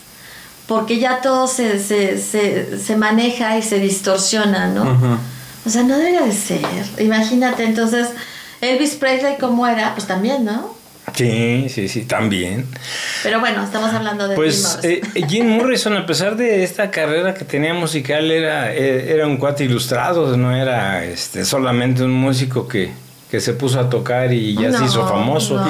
porque 0.67 0.97
ya 0.97 1.21
todo 1.21 1.47
se, 1.47 1.79
se, 1.79 2.17
se, 2.17 2.79
se 2.79 2.95
maneja 2.95 3.57
y 3.57 3.61
se 3.61 3.79
distorsiona, 3.79 4.67
¿no? 4.67 5.19
O 5.65 5.69
sea, 5.69 5.83
no 5.83 5.97
debería 5.97 6.21
de 6.21 6.31
ser. 6.31 6.61
Imagínate, 6.99 7.63
entonces, 7.63 8.07
Elvis 8.61 8.95
Presley 8.95 9.37
como 9.37 9.67
era, 9.67 9.93
pues 9.93 10.07
también, 10.07 10.45
¿no? 10.45 10.73
Sí, 11.13 11.67
sí, 11.69 11.87
sí, 11.87 12.05
también. 12.05 12.65
Pero 13.23 13.39
bueno, 13.39 13.63
estamos 13.63 13.93
hablando 13.93 14.27
de 14.27 14.35
Jim 14.35 14.43
Pues 14.43 14.63
Morrison. 14.63 14.91
eh, 14.91 15.25
Jim 15.29 15.47
Morrison, 15.47 15.97
a 15.97 16.05
pesar 16.05 16.35
de 16.35 16.63
esta 16.63 16.89
carrera 16.89 17.33
que 17.33 17.45
tenía 17.45 17.73
musical, 17.73 18.31
era, 18.31 18.73
eh, 18.73 19.11
era 19.13 19.27
un 19.27 19.37
cuate 19.37 19.65
ilustrado, 19.65 20.35
no 20.35 20.55
era 20.55 21.05
este, 21.05 21.45
solamente 21.45 22.03
un 22.03 22.11
músico 22.11 22.67
que, 22.67 22.91
que 23.35 23.41
se 23.41 23.51
puso 23.51 23.81
a 23.81 23.89
tocar 23.89 24.31
y 24.31 24.55
ya 24.55 24.71
se 24.71 24.85
hizo 24.85 25.05
famoso. 25.05 25.57
no. 25.57 25.67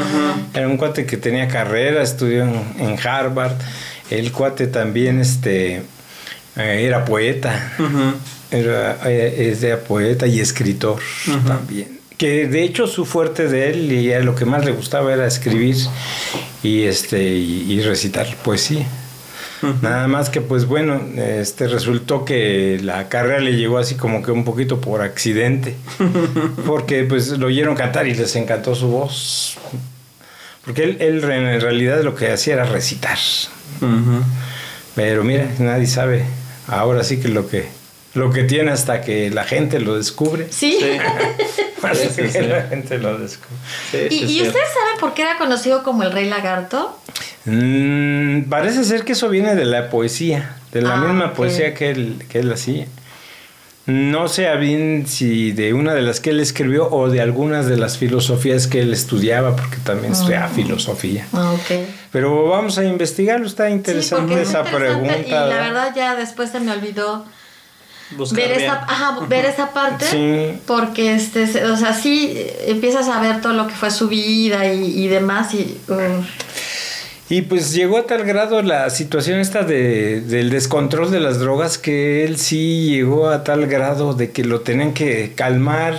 Era 0.53 0.67
un 0.67 0.77
cuate 0.77 1.07
que 1.07 1.17
tenía 1.17 1.47
carrera, 1.47 2.03
estudió 2.03 2.43
en, 2.43 2.63
en 2.77 2.99
Harvard. 3.07 3.53
El 4.11 4.31
cuate 4.31 4.67
también 4.67 5.19
este, 5.19 5.77
eh, 6.57 6.85
era 6.85 7.03
poeta. 7.05 7.73
Ujú. 7.79 8.13
Era, 8.51 8.99
eh, 9.05 9.49
es 9.49 9.61
de 9.61 9.75
poeta 9.77 10.27
y 10.27 10.39
escritor 10.41 10.99
también. 11.47 11.99
Que 12.19 12.47
de 12.47 12.61
hecho 12.61 12.85
su 12.85 13.03
fuerte 13.03 13.47
de 13.47 13.71
él 13.71 13.91
y 13.91 14.13
a 14.13 14.19
lo 14.19 14.35
que 14.35 14.45
más 14.45 14.63
le 14.63 14.71
gustaba 14.71 15.11
era 15.11 15.25
escribir 15.25 15.75
y 16.61 16.83
este 16.83 17.23
y, 17.23 17.65
y 17.73 17.81
recitar 17.81 18.27
poesía. 18.43 18.85
Nada 19.81 20.07
más 20.07 20.29
que 20.29 20.41
pues 20.41 20.65
bueno, 20.65 21.01
este 21.17 21.67
resultó 21.67 22.25
que 22.25 22.79
la 22.81 23.07
carrera 23.09 23.39
le 23.39 23.55
llegó 23.55 23.77
así 23.77 23.95
como 23.95 24.21
que 24.21 24.31
un 24.31 24.43
poquito 24.43 24.81
por 24.81 25.01
accidente. 25.01 25.75
Porque 26.65 27.03
pues 27.03 27.29
lo 27.37 27.47
oyeron 27.47 27.75
cantar 27.75 28.07
y 28.07 28.13
les 28.13 28.35
encantó 28.35 28.75
su 28.75 28.87
voz. 28.87 29.57
Porque 30.63 30.83
él, 30.83 30.97
él 30.99 31.23
en 31.23 31.61
realidad 31.61 32.01
lo 32.01 32.15
que 32.15 32.31
hacía 32.31 32.55
era 32.55 32.65
recitar. 32.65 33.17
Pero 34.95 35.23
mira, 35.23 35.47
nadie 35.59 35.87
sabe. 35.87 36.25
Ahora 36.67 37.03
sí 37.03 37.19
que 37.19 37.27
lo 37.27 37.47
que 37.47 37.67
lo 38.15 38.31
que 38.31 38.43
tiene 38.43 38.71
hasta 38.71 39.01
que 39.01 39.29
la 39.29 39.43
gente 39.43 39.79
lo 39.79 39.95
descubre. 39.97 40.47
Sí. 40.49 40.77
Sí. 40.79 40.97
Hasta 41.83 41.95
Sí, 41.95 42.09
sí, 42.15 42.21
que 42.23 42.29
sí. 42.29 42.39
la 42.47 42.63
gente 42.63 42.97
lo 42.97 43.15
descubre. 43.19 43.55
Sí, 43.91 43.97
¿Y, 44.09 44.17
sí, 44.19 44.23
y 44.25 44.27
sí. 44.39 44.41
ustedes 44.47 44.67
saben 44.73 44.99
por 44.99 45.13
qué 45.13 45.21
era 45.21 45.37
conocido 45.37 45.83
como 45.83 46.01
el 46.01 46.11
Rey 46.11 46.27
Lagarto? 46.27 46.97
Mm, 47.45 48.43
parece 48.49 48.83
ser 48.83 49.03
que 49.05 49.11
eso 49.13 49.29
viene 49.29 49.53
de 49.55 49.65
la 49.65 49.89
poesía, 49.91 50.55
de 50.71 50.81
la 50.81 50.95
Ah, 50.95 50.97
misma 50.97 51.25
ok. 51.27 51.33
poesía 51.35 51.73
que 51.75 51.91
él, 51.91 52.23
que 52.27 52.39
él 52.39 52.51
hacía. 52.51 52.87
No 53.85 54.27
sé 54.29 54.47
a 54.47 54.55
bien 54.55 55.05
si 55.05 55.51
de 55.51 55.75
una 55.75 55.93
de 55.93 56.01
las 56.01 56.19
que 56.19 56.31
él 56.31 56.39
escribió 56.39 56.89
o 56.89 57.07
de 57.11 57.21
algunas 57.21 57.67
de 57.67 57.77
las 57.77 57.99
filosofías 57.99 58.65
que 58.65 58.81
él 58.81 58.91
estudiaba, 58.91 59.55
porque 59.55 59.77
también 59.83 60.13
estudiaba 60.13 60.47
filosofía. 60.47 61.27
Ah, 61.33 61.51
ok. 61.53 61.85
Pero 62.11 62.47
vamos 62.47 62.79
a 62.79 62.83
investigarlo, 62.83 63.45
está 63.45 63.67
Sí, 63.67 63.73
interesante 63.73 64.41
es 64.41 64.49
esa 64.49 64.61
interesante 64.61 64.77
pregunta. 64.85 65.17
Y 65.19 65.29
la 65.29 65.45
verdad 65.45 65.93
ya 65.95 66.15
después 66.15 66.49
se 66.49 66.59
me 66.61 66.71
olvidó 66.71 67.25
Buscar 68.11 68.37
ver 68.39 68.57
bien. 68.57 68.69
esa, 68.69 68.83
ajá, 68.83 69.19
ver 69.27 69.45
esa 69.45 69.73
parte. 69.73 70.05
Sí. 70.05 70.59
Porque, 70.67 71.13
este, 71.15 71.65
o 71.65 71.75
sea, 71.75 71.93
sí 71.93 72.37
empiezas 72.67 73.07
a 73.09 73.19
ver 73.19 73.41
todo 73.41 73.53
lo 73.53 73.67
que 73.67 73.73
fue 73.73 73.89
su 73.91 74.07
vida 74.07 74.71
y, 74.71 75.03
y 75.03 75.07
demás. 75.07 75.53
Y, 75.53 75.77
uh, 75.87 76.23
Y 77.29 77.41
pues 77.41 77.73
llegó 77.73 77.97
a 77.97 78.03
tal 78.05 78.23
grado 78.23 78.61
la 78.61 78.89
situación 78.91 79.39
esta 79.39 79.63
de, 79.63 80.21
del 80.21 80.51
descontrol 80.51 81.09
de 81.09 81.19
las 81.19 81.39
drogas 81.39 81.79
que 81.79 82.23
él 82.23 82.37
sí 82.37 82.89
llegó 82.91 83.29
a 83.29 83.43
tal 83.43 83.65
grado 83.65 84.13
de 84.13 84.31
que 84.31 84.43
lo 84.43 84.61
tenían 84.61 84.93
que 84.93 85.33
calmar, 85.35 85.97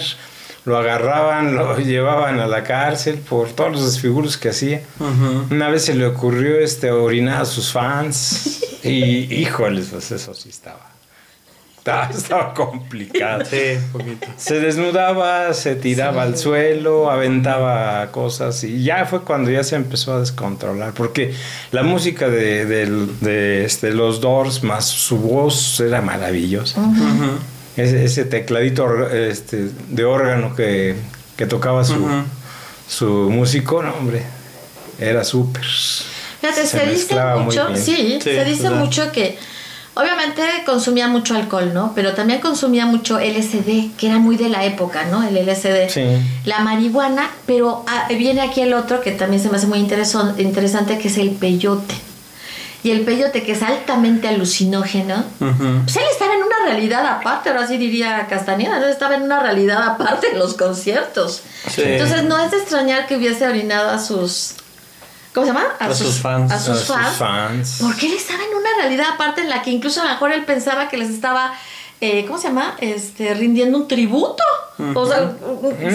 lo 0.65 0.77
agarraban, 0.79 1.57
lo 1.57 1.77
llevaban 1.81 2.39
a 2.39 2.47
la 2.47 2.63
cárcel 2.63 3.17
por 3.19 3.49
todos 3.51 3.73
los 3.73 3.85
desfiguros 3.93 4.37
que 4.37 4.51
hacía. 4.51 4.83
Ujú. 5.01 5.53
Una 5.55 5.69
vez 5.71 5.85
se 5.87 5.95
le 5.97 6.07
ocurrió 6.07 6.59
este 6.61 6.93
orinar 6.93 7.43
a 7.43 7.45
sus 7.45 7.73
fans 7.73 8.63
y 8.85 9.35
híjoles, 9.35 9.89
pues 9.91 10.13
eso 10.13 10.33
sí 10.35 10.51
estaba. 10.51 10.96
Estaba, 11.87 12.11
estaba 12.11 12.53
complicado. 12.55 13.45
Sí, 13.45 13.57
un 13.77 13.93
poquito. 13.93 14.27
Se 14.37 14.59
desnudaba, 14.59 15.55
se 15.55 15.77
tiraba 15.77 16.25
Sí. 16.25 16.29
al 16.33 16.37
suelo, 16.37 17.09
aventaba 17.13 18.11
cosas 18.11 18.65
y 18.65 18.83
ya 18.83 19.05
fue 19.07 19.23
cuando 19.23 19.53
ya 19.53 19.63
se 19.63 19.77
empezó 19.77 20.15
a 20.15 20.19
descontrolar, 20.19 20.95
porque 20.95 21.33
la 21.71 21.85
música 21.85 22.29
de, 22.29 22.65
de, 22.67 23.65
este, 23.65 23.93
los 23.93 24.21
Doors 24.21 24.65
más 24.65 24.85
su 24.87 25.19
voz 25.19 25.79
era 25.79 26.03
maravillosa. 26.03 26.81
Ese, 27.77 28.05
ese 28.05 28.25
tecladito 28.25 29.09
este, 29.09 29.69
de 29.89 30.05
órgano 30.05 30.57
que, 30.57 30.97
que 31.37 31.47
tocaba 31.47 31.85
su, 31.85 32.05
su 32.89 33.07
músico, 33.31 33.85
no, 33.85 33.95
hombre, 33.95 34.23
era 34.99 35.23
súper. 35.23 35.63
Fíjate, 36.41 36.67
se, 36.67 36.87
dice 36.87 37.15
mucho, 37.39 37.77
sí, 37.77 38.19
Sí, 38.21 38.21
se 38.23 38.45
dice 38.45 38.63
¿verdad? 38.65 38.79
mucho 38.81 39.13
que 39.13 39.39
obviamente 39.97 40.43
consumía 40.67 41.09
mucho 41.09 41.35
alcohol, 41.35 41.73
¿no? 41.73 41.93
Pero 41.95 42.13
también 42.13 42.41
consumía 42.41 42.85
mucho 42.85 43.19
LSD, 43.19 43.97
que 43.97 44.07
era 44.07 44.19
muy 44.19 44.37
de 44.37 44.51
la 44.51 44.65
época, 44.65 45.07
¿no? 45.07 45.23
El 45.27 45.35
LSD. 45.37 45.89
Sí. 45.89 46.05
La 46.45 46.61
marihuana, 46.61 47.31
pero 47.47 47.83
ah, 47.89 48.07
viene 48.11 48.43
aquí 48.43 48.61
el 48.61 48.75
otro 48.75 49.01
que 49.01 49.13
también 49.13 49.43
se 49.43 49.49
me 49.49 49.57
hace 49.57 49.67
muy 49.67 49.79
interesante, 49.79 50.99
que 50.99 51.09
es 51.09 51.17
el 51.17 51.31
peyote. 51.31 51.95
Y 52.83 52.91
el 52.91 53.01
peyote, 53.01 53.43
que 53.43 53.53
es 53.53 53.63
altamente 53.63 54.29
alucinógeno, 54.29 55.25
Ujú. 55.41 55.81
pues 55.85 55.97
él 55.97 56.05
estaba 56.13 56.35
en 56.35 56.43
una 56.43 56.57
realidad 56.67 57.05
aparte, 57.07 57.49
ahora 57.49 57.67
sí 57.67 57.79
diría 57.79 58.27
Castañeda, 58.29 58.77
él 58.77 58.91
estaba 58.91 59.17
en 59.17 59.23
una 59.23 59.41
realidad 59.41 59.83
aparte 59.83 60.29
en 60.31 60.39
los 60.39 60.55
conciertos. 60.55 61.43
Sí. 61.69 61.83
Entonces 61.85 62.23
no 62.25 62.39
es 62.39 62.51
de 62.51 62.59
extrañar 62.59 63.07
que 63.07 63.17
hubiese 63.17 63.47
orinado 63.47 63.91
a 63.91 63.99
sus... 63.99 64.55
¿Cómo 65.37 65.47
se 65.47 65.53
llama? 65.53 65.67
A 65.79 65.93
sus 65.95 66.19
fans. 66.19 66.51
A 66.51 66.55
A 66.55 66.59
sus 66.59 66.79
sus 66.79 66.89
fans. 66.89 67.17
fans. 67.19 67.79
Porque 67.83 68.07
él 68.07 68.15
estaba 68.15 68.43
en 68.43 68.57
una 68.57 68.71
realidad 68.81 69.05
aparte 69.15 69.43
en 69.43 69.51
la 69.51 69.61
que 69.61 69.71
incluso 69.71 70.01
a 70.01 70.05
lo 70.05 70.11
mejor 70.13 70.33
él 70.33 70.47
pensaba 70.47 70.89
que 70.89 70.97
les 70.97 71.11
estaba, 71.11 71.53
eh, 72.01 72.25
¿cómo 72.27 72.39
se 72.39 72.49
llama? 72.49 72.75
Este, 72.81 73.35
rindiendo 73.35 73.77
un 73.77 73.87
tributo. 73.87 74.43
O 74.95 75.07
sea, 75.07 75.33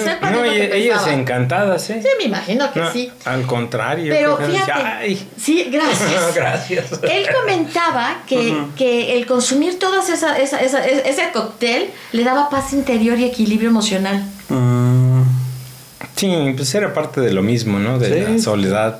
sepa 0.03 0.29
No, 0.29 0.41
de 0.43 0.47
lo 0.47 0.53
y 0.53 0.57
que 0.69 0.77
ellas 0.77 1.07
encantadas, 1.07 1.89
¿eh? 1.89 2.01
Sí, 2.03 2.07
me 2.19 2.25
imagino 2.25 2.71
que 2.71 2.79
No, 2.81 2.91
sí. 2.91 3.11
Al 3.25 3.47
contrario. 3.47 4.13
Pero 4.15 4.37
fíjate, 4.37 4.71
"Ay". 4.73 5.27
sí, 5.39 5.63
gracias. 5.71 6.35
Gracias. 6.35 6.85
Él 7.01 7.25
comentaba 7.41 8.17
que, 8.27 8.55
que 8.77 9.17
el 9.17 9.25
consumir 9.25 9.79
todo 9.79 10.01
esa, 10.01 10.37
esa, 10.37 10.59
esa- 10.61 10.85
ese 10.85 11.31
cóctel 11.33 11.89
le 12.11 12.23
daba 12.23 12.47
paz 12.51 12.73
interior 12.73 13.17
y 13.19 13.25
equilibrio 13.25 13.69
emocional. 13.69 14.23
Mm. 14.49 15.21
Sí, 16.15 16.53
pues 16.55 16.73
era 16.75 16.93
parte 16.93 17.21
de 17.21 17.33
lo 17.33 17.41
mismo, 17.41 17.79
¿no? 17.79 17.97
De 17.97 18.07
Sí. 18.25 18.31
la 18.33 18.39
soledad. 18.39 18.99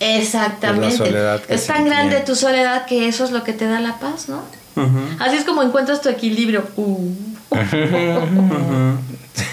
Exactamente. 0.00 0.88
Es 0.88 0.98
la 0.98 1.06
soledad 1.06 1.40
que 1.42 1.54
es 1.54 1.66
tan 1.66 1.84
grande 1.84 2.20
tu 2.20 2.34
soledad 2.34 2.86
que 2.86 3.06
eso 3.06 3.24
es 3.24 3.30
lo 3.30 3.44
que 3.44 3.52
te 3.52 3.66
da 3.66 3.80
la 3.80 3.98
paz, 3.98 4.28
¿no? 4.28 4.42
Así 5.18 5.36
es 5.36 5.44
como 5.44 5.62
encuentras 5.62 6.00
tu 6.00 6.08
equilibrio. 6.08 6.66
Uh. 6.76 7.14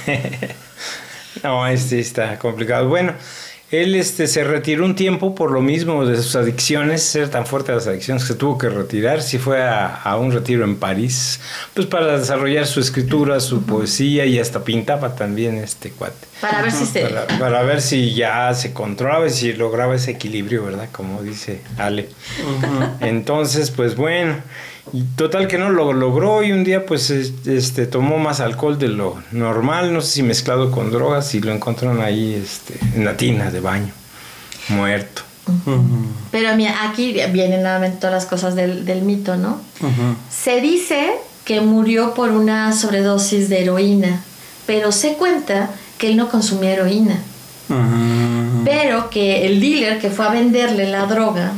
No, 1.43 1.67
este 1.67 1.99
está 1.99 2.39
complicado. 2.39 2.87
Bueno, 2.87 3.13
Él 3.69 3.95
este, 3.95 4.27
se 4.27 4.45
retiró 4.45 4.85
un 4.85 4.95
tiempo 4.95 5.35
por 5.35 5.51
lo 5.51 5.61
mismo 5.61 6.05
de 6.05 6.15
sus 6.15 6.37
adicciones, 6.37 7.03
ser 7.03 7.29
tan 7.29 7.45
fuerte 7.45 7.73
las 7.73 7.85
adicciones 7.85 8.23
que 8.23 8.29
se 8.29 8.35
tuvo 8.35 8.57
que 8.57 8.69
retirar. 8.69 9.21
Sí 9.21 9.37
fue 9.37 9.61
a, 9.61 9.87
a 9.87 10.15
un 10.15 10.31
retiro 10.31 10.63
en 10.63 10.77
París, 10.77 11.41
pues 11.73 11.85
para 11.85 12.17
desarrollar 12.17 12.65
su 12.65 12.79
escritura, 12.79 13.41
su 13.41 13.63
poesía 13.63 14.25
y 14.25 14.39
hasta 14.39 14.63
pintaba 14.63 15.15
también 15.15 15.57
este 15.57 15.91
cuate. 15.91 16.27
Para 16.39 16.61
ver 16.61 16.71
si 16.71 16.85
se... 16.85 17.01
Para, 17.01 17.27
para 17.39 17.63
ver 17.63 17.81
si 17.81 18.13
ya 18.13 18.53
se 18.53 18.71
controlaba 18.71 19.27
y 19.27 19.31
si 19.31 19.51
lograba 19.51 19.95
ese 19.95 20.11
equilibrio, 20.11 20.63
¿verdad? 20.63 20.87
Como 20.91 21.21
dice 21.21 21.61
Ale. 21.77 22.07
Entonces, 23.01 23.71
pues 23.71 23.95
bueno, 23.95 24.35
y 24.93 25.03
total 25.15 25.47
que 25.47 25.57
no 25.57 25.69
lo 25.69 25.93
logró 25.93 26.43
y 26.43 26.51
un 26.51 26.63
día 26.63 26.85
pues 26.85 27.09
es- 27.09 27.47
este 27.47 27.85
tomó 27.87 28.17
más 28.17 28.39
alcohol 28.39 28.77
de 28.79 28.87
lo 28.87 29.17
normal, 29.31 29.93
no 29.93 30.01
sé 30.01 30.07
si 30.11 30.23
mezclado 30.23 30.71
con 30.71 30.91
drogas 30.91 31.33
y 31.35 31.39
lo 31.41 31.51
encontraron 31.53 32.01
ahí 32.01 32.33
este, 32.33 32.79
en 32.95 33.05
la 33.05 33.15
tina 33.17 33.51
de 33.51 33.59
baño, 33.59 33.91
muerto. 34.69 35.21
Pero 36.31 36.55
mira, 36.57 36.89
aquí 36.89 37.13
vienen 37.31 37.61
nuevamente 37.61 37.97
todas 37.99 38.13
las 38.13 38.25
cosas 38.25 38.53
del, 38.55 38.83
del 38.85 39.01
mito, 39.03 39.37
¿no? 39.37 39.61
Se 40.29 40.59
dice 40.61 41.11
que 41.45 41.61
murió 41.61 42.13
por 42.13 42.31
una 42.31 42.73
sobredosis 42.73 43.47
de 43.47 43.61
heroína, 43.61 44.21
pero 44.65 44.91
se 44.91 45.13
cuenta 45.13 45.69
que 45.97 46.09
él 46.09 46.17
no 46.17 46.27
consumía 46.29 46.73
heroína, 46.73 47.19
pero 48.65 49.09
que 49.09 49.45
el 49.45 49.59
dealer 49.61 49.99
que 49.99 50.09
fue 50.09 50.25
a 50.25 50.29
venderle 50.31 50.89
la 50.89 51.05
droga 51.05 51.53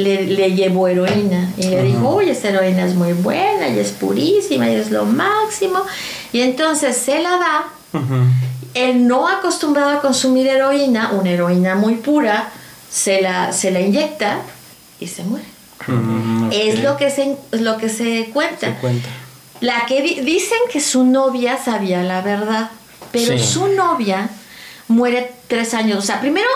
le, 0.00 0.26
le 0.26 0.54
llevó 0.54 0.88
heroína 0.88 1.52
y 1.56 1.62
le 1.68 1.82
dijo, 1.84 2.16
uy, 2.16 2.30
esta 2.30 2.48
heroína 2.48 2.84
es 2.86 2.94
muy 2.94 3.12
buena 3.12 3.68
y 3.68 3.78
es 3.78 3.90
purísima 3.92 4.68
y 4.70 4.74
es 4.74 4.90
lo 4.90 5.04
máximo. 5.04 5.80
Y 6.32 6.40
entonces 6.40 6.96
se 6.96 7.20
la 7.22 7.30
da 7.30 7.64
él 8.74 9.06
no 9.08 9.26
acostumbrado 9.26 9.90
a 9.90 10.00
consumir 10.00 10.46
heroína, 10.46 11.10
una 11.12 11.30
heroína 11.30 11.74
muy 11.74 11.94
pura, 11.96 12.50
se 12.88 13.20
la, 13.20 13.52
se 13.52 13.70
la 13.72 13.80
inyecta 13.80 14.38
y 15.00 15.08
se 15.08 15.24
muere. 15.24 15.46
Ok. 15.88 16.52
Es 16.52 16.82
lo 16.82 16.96
que 16.96 17.10
se, 17.10 17.36
lo 17.52 17.76
que 17.78 17.88
se 17.88 18.30
cuenta. 18.32 18.68
Se 18.68 18.74
cuenta. 18.74 19.08
La 19.60 19.86
que 19.86 20.02
di- 20.02 20.20
dicen 20.20 20.58
que 20.72 20.80
su 20.80 21.04
novia 21.04 21.58
sabía 21.62 22.02
la 22.04 22.20
verdad, 22.22 22.70
pero 23.10 23.36
Sí. 23.36 23.44
su 23.44 23.66
novia 23.68 24.30
muere 24.88 25.32
tres 25.48 25.74
años. 25.74 25.98
O 25.98 26.02
sea, 26.02 26.20
primero, 26.20 26.48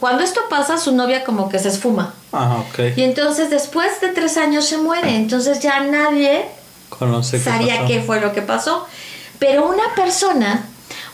cuando 0.00 0.22
esto 0.24 0.40
pasa, 0.50 0.78
su 0.78 0.92
novia 0.92 1.24
como 1.24 1.48
que 1.48 1.58
se 1.58 1.68
esfuma. 1.68 2.12
Ah, 2.32 2.58
ok. 2.68 2.96
Y 2.96 3.02
entonces 3.02 3.50
después 3.50 4.00
de 4.00 4.08
tres 4.08 4.36
años 4.36 4.64
se 4.66 4.78
muere. 4.78 5.16
Entonces 5.16 5.60
ya 5.60 5.80
nadie 5.80 6.44
Conoce 6.88 7.38
sabía 7.40 7.86
qué 7.86 8.00
fue 8.02 8.20
lo 8.20 8.32
que 8.32 8.42
pasó. 8.42 8.86
Pero 9.38 9.66
una 9.68 9.94
persona, 9.94 10.64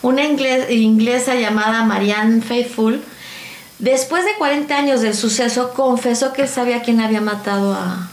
una 0.02 0.22
ingle- 0.22 0.70
inglesa 0.70 1.34
llamada 1.34 1.84
Marianne 1.84 2.40
Faithful, 2.42 3.02
después 3.78 4.24
de 4.24 4.34
40 4.38 4.76
años 4.76 5.00
del 5.00 5.14
suceso, 5.14 5.72
confesó 5.74 6.32
que 6.32 6.42
él 6.42 6.48
sabía 6.48 6.82
quién 6.82 7.00
había 7.00 7.20
matado 7.20 7.74
a, 7.74 8.08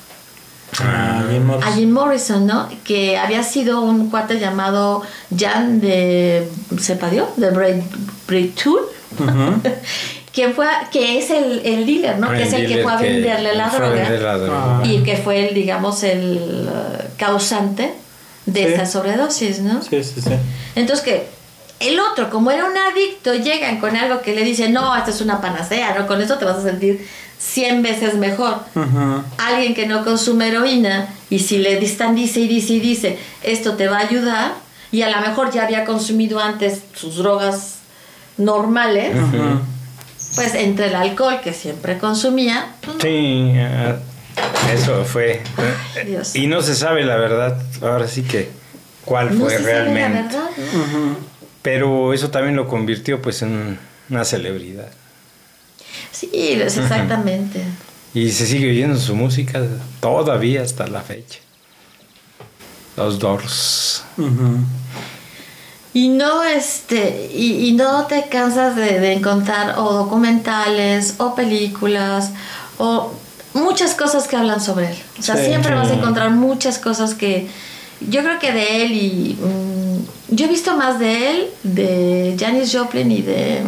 Ah, 0.82 1.24
Jim 1.30 1.46
Morrison. 1.46 1.64
a 1.74 1.76
Jim 1.76 1.90
Morrison, 1.92 2.46
¿no? 2.48 2.70
Que 2.84 3.18
había 3.18 3.42
sido 3.44 3.82
un 3.82 4.10
cuate 4.12 4.40
llamado 4.40 5.02
Jan 5.36 5.82
de 5.82 6.48
Sepadio, 6.80 7.28
de 7.38 7.50
Braid 8.28 8.52
Tool, 8.54 8.82
Ujú. 9.18 9.62
quien 10.40 10.54
fue, 10.54 10.68
que 10.90 11.18
es 11.18 11.30
el, 11.32 11.62
el 11.66 11.86
dealer, 11.86 12.18
¿no? 12.18 12.30
que 12.30 12.44
es 12.44 12.54
el 12.54 12.66
que 12.66 12.82
fue 12.82 12.94
a 12.94 12.96
venderle 12.96 13.56
la 13.56 13.68
droga 13.70 13.90
vender 13.90 14.22
la 14.22 14.38
droga. 14.38 14.78
Ah. 14.78 14.82
y 14.86 15.04
que 15.04 15.18
fue 15.18 15.50
el, 15.50 15.54
digamos, 15.54 16.02
el 16.04 16.70
uh, 16.70 17.18
causante 17.18 17.92
de 18.46 18.64
Sí. 18.64 18.74
esa 18.74 18.86
sobredosis, 18.86 19.60
¿no? 19.60 19.82
Sí, 19.82 20.02
sí, 20.02 20.22
sí. 20.22 20.30
Entonces 20.76 21.04
que 21.04 21.28
el 21.82 22.00
otro, 22.00 22.30
como 22.30 22.52
era 22.52 22.64
un 22.64 22.78
adicto, 22.78 23.34
llegan 23.36 23.80
con 23.82 23.98
algo 23.98 24.22
que 24.22 24.34
le 24.34 24.44
dice, 24.46 24.70
no, 24.70 24.96
esta 24.96 25.10
es 25.12 25.20
una 25.20 25.42
panacea, 25.42 25.94
¿no? 26.00 26.08
Con 26.08 26.22
eso 26.22 26.38
te 26.38 26.46
vas 26.46 26.58
a 26.58 26.64
sentir 26.64 27.06
100 27.38 27.82
veces 27.84 28.16
mejor. 28.16 28.60
Alguien 29.38 29.74
que 29.74 29.88
no 29.88 30.06
consume 30.06 30.48
heroína 30.48 31.10
y 31.30 31.40
si 31.40 31.58
le 31.58 31.84
están 31.84 32.16
dice 32.16 32.40
y 32.40 32.48
dice 32.48 32.74
y 32.74 32.80
dice, 32.80 33.18
esto 33.44 33.74
te 33.74 33.88
va 33.88 33.98
a 33.98 34.02
ayudar 34.02 34.54
y 34.92 35.02
a 35.04 35.10
lo 35.10 35.20
mejor 35.22 35.52
ya 35.52 35.64
había 35.64 35.84
consumido 35.86 36.40
antes 36.40 36.82
sus 36.96 37.18
drogas 37.18 37.76
normales. 38.38 39.16
Pues 40.36 40.54
entre 40.56 40.88
el 40.88 40.96
alcohol 40.96 41.40
que 41.44 41.54
siempre 41.54 41.98
consumía, 41.98 42.74
pues. 42.82 42.98
Sí, 43.02 43.54
ah, 43.58 43.98
eso 44.74 45.04
fue. 45.06 45.42
Dios. 46.06 46.36
Y 46.36 46.48
no 46.48 46.62
se 46.62 46.76
sabe 46.76 47.04
la 47.04 47.16
verdad, 47.18 47.62
ahora 47.82 48.08
sí 48.08 48.24
que 48.24 48.50
cuál 49.06 49.38
no 49.38 49.46
fue 49.46 49.58
se 49.58 49.64
sabe 49.64 49.74
la 49.74 49.84
realmente. 49.94 50.38
verdad. 50.38 50.50
Pero 51.62 52.14
eso 52.14 52.30
también 52.30 52.56
lo 52.56 52.68
convirtió 52.68 53.22
pues 53.22 53.42
en 53.42 53.78
una 54.10 54.24
celebridad. 54.24 54.90
Sí, 56.12 56.30
es 56.34 56.78
exactamente. 56.78 57.64
Y 58.14 58.32
se 58.32 58.46
sigue 58.46 58.70
oyendo 58.70 58.98
su 58.98 59.16
música 59.16 59.62
todavía 60.00 60.62
hasta 60.64 60.88
la 60.88 61.02
fecha. 61.02 61.40
Los 62.98 63.20
Doors. 63.20 64.04
Y 66.00 66.08
no, 66.10 66.44
este, 66.44 67.30
y, 67.34 67.68
y 67.68 67.72
no 67.74 68.06
te 68.06 68.24
cansas 68.30 68.76
de, 68.76 69.00
de 69.00 69.14
encontrar 69.14 69.78
o 69.80 69.92
documentales 69.94 71.16
o 71.18 71.36
películas 71.36 72.32
o 72.78 73.12
muchas 73.54 73.96
cosas 73.96 74.28
que 74.28 74.36
hablan 74.38 74.62
sobre 74.62 74.92
él. 74.92 74.98
O 75.20 75.22
sea, 75.22 75.36
Sí, 75.36 75.46
siempre 75.48 75.72
sí. 75.72 75.78
vas 75.78 75.90
a 75.92 75.96
encontrar 75.96 76.30
muchas 76.32 76.78
cosas 76.78 77.16
que 77.16 77.48
yo 78.00 78.22
creo 78.24 78.40
que 78.40 78.52
de 78.54 78.84
él 78.84 78.92
y 78.94 79.38
mm, 79.42 80.36
yo 80.36 80.46
he 80.46 80.48
visto 80.48 80.78
más 80.78 81.00
de 81.00 81.32
él, 81.32 81.48
de 81.64 82.36
Janis 82.40 82.72
Joplin 82.74 83.12
y 83.12 83.22
de 83.22 83.62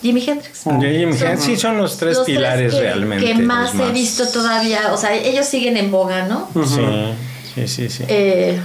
Jimi 0.00 0.24
Hendrix. 0.26 0.64
De 0.64 0.98
Jimi 0.98 1.12
Son- 1.12 1.28
Hendrix, 1.28 1.44
sí, 1.44 1.56
son 1.56 1.76
los 1.76 1.98
tres 1.98 2.16
Los 2.18 2.26
pilares 2.26 2.72
que, 2.72 2.80
realmente. 2.80 3.24
que 3.26 3.34
más 3.34 3.74
he 3.74 3.90
visto 3.92 4.26
todavía, 4.28 4.92
o 4.94 4.96
sea, 4.96 5.14
ellos 5.14 5.44
siguen 5.46 5.76
en 5.76 5.90
boga, 5.90 6.26
¿no? 6.26 6.48
Sí, 7.54 7.68
sí, 7.68 7.88
sí. 7.88 7.88
Sí, 7.98 8.04
Eh, 8.08 8.60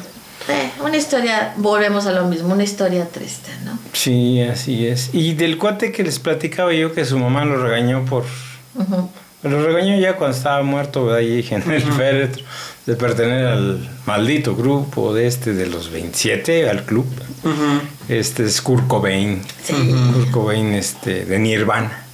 eh, 0.50 0.72
una 0.84 0.98
historia, 0.98 1.54
volvemos 1.58 2.06
a 2.06 2.12
lo 2.12 2.26
mismo, 2.26 2.54
una 2.54 2.64
historia 2.64 3.08
triste, 3.08 3.52
¿no? 3.66 3.78
Sí, 3.94 4.42
así 4.42 4.88
es. 4.88 5.10
Y 5.14 5.34
del 5.34 5.58
cuate 5.58 5.92
que 5.92 6.04
les 6.04 6.20
platicaba 6.20 6.74
yo 6.74 6.94
que 6.94 7.06
su 7.06 7.18
mamá 7.18 7.46
lo 7.46 7.62
regañó 7.62 8.06
por... 8.06 8.24
Ujú. 8.76 9.10
Lo 9.44 9.66
regañó 9.66 9.98
ya 9.98 10.18
cuando 10.18 10.36
estaba 10.36 10.62
muerto 10.64 11.06
¿verdad? 11.06 11.20
ahí 11.20 11.48
en 11.50 11.72
el 11.72 11.82
féretro 11.82 12.44
de 12.86 12.96
pertenecer 12.96 13.46
al 13.46 13.90
maldito 14.06 14.56
grupo 14.56 15.14
de 15.14 15.28
este 15.28 15.54
de 15.54 15.68
los 15.68 15.92
27, 15.92 16.70
al 16.70 16.84
club. 16.84 17.06
Ujú. 17.44 17.82
Este 18.10 18.44
es 18.44 18.62
Kurt 18.62 18.88
Cobain. 18.88 19.42
Sí. 19.64 19.74
Kurt 20.14 20.32
Cobain 20.32 20.74
este, 20.74 21.26
de 21.26 21.40
Nirvana. 21.40 22.06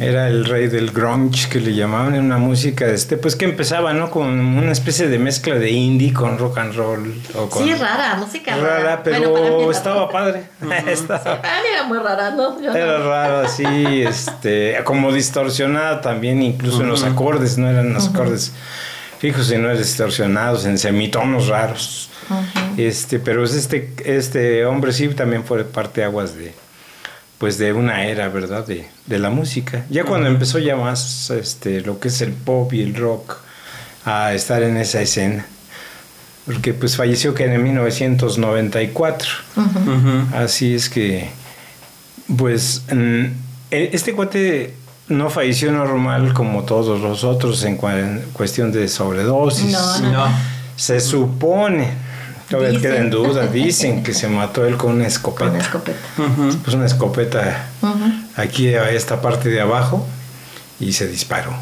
Era 0.00 0.28
el 0.28 0.44
rey 0.44 0.68
del 0.68 0.90
grunge 0.90 1.48
que 1.48 1.60
le 1.60 1.74
llamaban, 1.74 2.14
una 2.18 2.36
música 2.38 2.86
este, 2.86 3.16
pues 3.16 3.36
que 3.36 3.44
empezaba, 3.44 3.92
¿no? 3.94 4.10
Con 4.10 4.28
una 4.28 4.72
especie 4.72 5.08
de 5.08 5.18
mezcla 5.18 5.54
de 5.54 5.70
indie 5.70 6.12
con 6.12 6.36
rock 6.38 6.58
and 6.58 6.74
roll. 6.74 7.14
O 7.34 7.48
con 7.48 7.64
Sí, 7.64 7.74
rara, 7.74 8.16
música 8.16 8.56
rara. 8.56 8.78
rara, 8.78 9.02
pero 9.02 9.30
Bueno, 9.30 9.70
estaba 9.70 10.00
rara. 10.00 10.12
padre. 10.12 10.44
Estaba- 10.92 11.40
Para 11.42 11.62
mí 11.62 11.68
era 11.72 11.84
muy 11.84 11.98
rara, 11.98 12.30
¿no? 12.32 12.60
Yo 12.60 12.70
no. 12.70 12.76
Era 12.76 12.98
raro 12.98 13.38
así, 13.46 14.02
este, 14.02 14.76
como 14.84 15.12
distorsionada 15.12 16.00
también, 16.00 16.42
incluso 16.42 16.82
en 16.82 16.88
los 16.88 17.02
acordes, 17.04 17.56
no 17.58 17.68
eran 17.70 17.92
los 17.94 18.08
acordes 18.08 18.52
fijos, 19.18 19.46
sino 19.46 19.74
distorsionados 19.74 20.66
en 20.66 20.76
semitonos 20.76 21.46
raros. 21.48 22.10
Este, 22.76 23.18
pero 23.18 23.44
es 23.44 23.54
este, 23.54 23.92
este 24.04 24.64
hombre 24.66 24.92
sí 24.92 25.08
también 25.08 25.44
fue 25.44 25.62
parte 25.64 26.02
aguas 26.02 26.36
de, 26.36 26.52
pues 27.44 27.58
de 27.58 27.74
una 27.74 28.06
era, 28.06 28.30
¿verdad? 28.30 28.66
De, 28.66 28.88
de 29.04 29.18
la 29.18 29.28
música. 29.28 29.84
Ya 29.90 30.04
cuando 30.04 30.28
empezó 30.28 30.58
ya 30.58 30.76
más, 30.76 31.28
este, 31.28 31.82
lo 31.82 32.00
que 32.00 32.08
es 32.08 32.22
el 32.22 32.32
pop 32.32 32.72
y 32.72 32.80
el 32.80 32.94
rock 32.94 33.36
a 34.06 34.32
estar 34.32 34.62
en 34.62 34.78
esa 34.78 35.02
escena. 35.02 35.44
Porque 36.46 36.72
pues 36.72 36.96
falleció 36.96 37.34
que 37.34 37.44
en 37.44 37.62
1994. 37.62 39.28
Ujú. 39.56 39.78
Ujú. 39.90 40.34
Así 40.34 40.74
es 40.74 40.88
que, 40.88 41.28
pues, 42.38 42.84
e- 42.90 43.90
este 43.92 44.14
cuate 44.14 44.72
no 45.08 45.28
falleció 45.28 45.70
normal 45.70 46.32
como 46.32 46.62
todos 46.62 46.98
los 46.98 47.24
otros 47.24 47.62
en 47.64 47.76
cuestión 48.32 48.72
de 48.72 48.88
sobredosis. 48.88 49.70
No, 49.70 50.00
no. 50.00 50.12
No. 50.12 50.26
Se 50.76 50.98
supone, 50.98 51.90
todavía 52.48 52.70
Dicen. 52.70 52.82
queda 52.82 52.96
en 53.00 53.10
duda, 53.10 53.46
dicen 53.46 54.02
que 54.02 54.14
se 54.14 54.28
mató 54.28 54.64
él 54.66 54.76
con 54.76 54.90
una 54.92 54.98
Con 55.04 55.06
escopeta. 55.06 55.58
escopeta. 55.58 55.98
Pues 56.62 56.74
una 56.74 56.86
escopeta 56.86 57.66
aquí 58.36 58.74
a 58.74 58.90
esta 58.90 59.20
parte 59.20 59.48
de 59.48 59.60
abajo 59.60 60.06
y 60.80 60.92
se 60.92 61.06
disparó. 61.08 61.52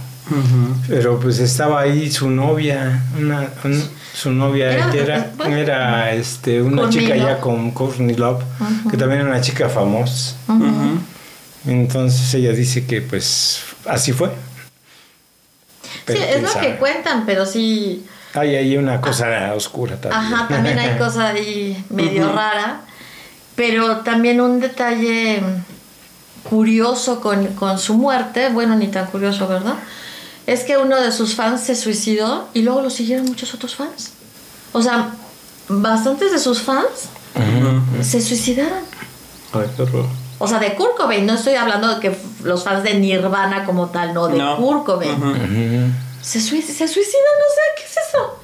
Pero 0.89 1.19
pues 1.21 1.39
estaba 1.41 1.81
ahí 1.81 2.11
su 2.11 2.31
novia, 2.31 3.03
una, 3.19 3.49
un- 3.65 3.89
su 4.15 4.31
novia 4.31 4.73
Era- 4.73 4.91
que 4.91 5.01
era, 5.03 5.31
bueno, 5.37 5.57
era 5.57 6.13
este, 6.13 6.63
una 6.63 6.83
Courtney 6.83 7.05
chica 7.05 7.17
ya 7.17 7.41
con 7.41 7.71
Courtney 7.73 8.15
Love, 8.17 8.43
que 8.91 8.97
también 8.97 9.21
era 9.23 9.31
una 9.31 9.41
chica 9.41 9.69
famosa. 9.69 10.37
Entonces 11.67 12.33
ella 12.35 12.53
dice 12.53 12.87
que 12.87 13.01
pues 13.03 13.63
así 13.87 14.13
fue. 14.13 14.31
Sí, 16.07 16.15
es 16.17 16.43
lo 16.43 16.49
sabe. 16.49 16.67
que 16.69 16.77
cuentan, 16.77 17.25
pero 17.27 17.47
sí. 17.47 18.05
Hay 18.35 18.55
ahí 18.57 18.77
una 18.77 19.01
cosa 19.01 19.53
oscura 19.55 19.97
también. 20.01 20.35
Ajá, 20.35 20.49
también 20.49 20.79
hay 20.79 20.99
cosa 20.99 21.29
ahí 21.29 21.85
medio 21.91 22.27
Ujú. 22.27 22.37
rara. 22.37 22.81
Pero 23.55 23.99
también 23.99 24.41
un 24.41 24.61
detalle 24.61 25.43
curioso 26.49 27.21
con, 27.21 27.47
con 27.55 27.79
su 27.79 27.95
muerte, 27.95 28.49
bueno, 28.51 28.75
ni 28.77 28.89
tan 28.89 29.07
curioso, 29.07 29.47
¿verdad? 29.47 29.75
Es 30.47 30.65
que 30.65 30.77
uno 30.77 31.01
de 31.01 31.13
sus 31.13 31.35
fans 31.35 31.61
se 31.63 31.77
suicidó 31.77 32.49
y 32.55 32.63
luego 32.63 32.81
lo 32.83 32.91
siguieron 32.91 33.27
muchos 33.27 33.55
otros 33.55 33.75
fans. 33.77 34.13
O 34.73 34.83
sea, 34.83 35.11
bastantes 35.69 36.33
de 36.33 36.39
sus 36.39 36.61
fans 36.63 37.09
Ujú. 37.37 38.03
se 38.03 38.21
suicidaron. 38.21 38.81
Ay, 39.53 39.67
qué 39.77 39.83
horror. 39.83 40.07
O 40.39 40.49
sea, 40.49 40.59
de 40.59 40.75
Kurt 40.75 40.97
Cobain, 40.97 41.25
no 41.25 41.35
estoy 41.35 41.55
hablando 41.55 41.95
de 41.95 42.01
que 42.01 42.17
los 42.43 42.65
fans 42.65 42.83
de 42.83 42.95
Nirvana 42.95 43.65
como 43.65 43.91
tal, 43.91 44.13
no, 44.13 44.27
de 44.27 44.39
No. 44.39 44.57
Kurt 44.57 44.85
Cobain. 44.85 45.13
Ujú. 45.13 45.31
Ujú. 45.31 45.93
se, 46.23 46.41
sui- 46.41 46.63
se 46.63 46.89
suicidan, 46.89 47.37
o 47.39 47.55
sea, 47.55 47.65
¿qué 47.77 47.92
eso? 48.13 48.39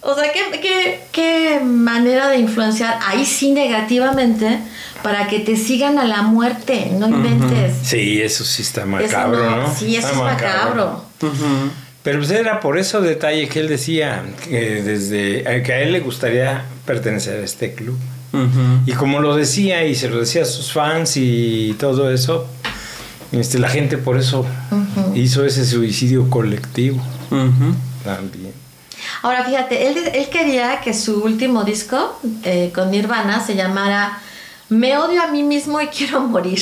O 0.00 0.14
sea, 0.14 0.32
¿qué, 0.32 0.60
qué, 0.60 1.00
qué 1.10 1.60
manera 1.60 2.28
de 2.28 2.38
influenciar 2.38 2.98
ahí 3.04 3.26
sí 3.26 3.50
negativamente 3.50 4.60
para 5.02 5.26
que 5.28 5.40
te 5.40 5.56
sigan 5.56 5.98
a 5.98 6.04
la 6.04 6.22
muerte, 6.22 6.90
no 6.92 7.08
inventes. 7.08 7.74
Sí, 7.82 8.20
eso 8.20 8.44
sí 8.44 8.62
está 8.62 8.82
Eso 8.82 8.88
macabro, 8.88 9.50
¿no? 9.50 9.74
Sí, 9.74 9.96
eso 9.96 10.08
Está 10.08 10.18
es 10.18 10.24
macabro. 10.24 11.04
Ujú. 11.22 11.70
Pero 12.02 12.18
pues 12.18 12.30
era 12.30 12.60
por 12.60 12.78
eso 12.78 13.00
detalle 13.00 13.48
que 13.48 13.60
él 13.60 13.68
decía 13.68 14.24
que 14.48 14.82
desde 14.82 15.40
eh, 15.40 15.62
que 15.62 15.72
a 15.72 15.80
él 15.80 15.92
le 15.92 16.00
gustaría 16.00 16.64
pertenecer 16.86 17.40
a 17.40 17.44
este 17.44 17.74
club. 17.74 17.98
Y 18.86 18.92
como 18.92 19.20
lo 19.20 19.34
decía 19.34 19.84
y 19.84 19.94
se 19.94 20.08
lo 20.08 20.20
decía 20.20 20.42
a 20.42 20.44
sus 20.44 20.72
fans 20.72 21.16
y 21.16 21.74
todo 21.78 22.12
eso, 22.12 22.46
este, 23.32 23.58
la 23.58 23.68
gente 23.68 23.98
por 23.98 24.18
eso 24.18 24.46
hizo 25.14 25.44
ese 25.44 25.64
suicidio 25.64 26.28
colectivo 26.30 27.02
también. 28.04 28.52
Ahora 29.22 29.44
fíjate, 29.44 29.88
él, 29.88 29.96
él 30.12 30.28
quería 30.28 30.80
que 30.80 30.92
su 30.94 31.22
último 31.22 31.64
disco 31.64 32.18
eh, 32.44 32.70
con 32.74 32.90
Nirvana 32.90 33.44
se 33.44 33.54
llamara 33.54 34.18
Me 34.68 34.96
odio 34.98 35.22
a 35.22 35.28
mí 35.28 35.42
mismo 35.42 35.80
y 35.80 35.86
quiero 35.88 36.20
morir. 36.20 36.60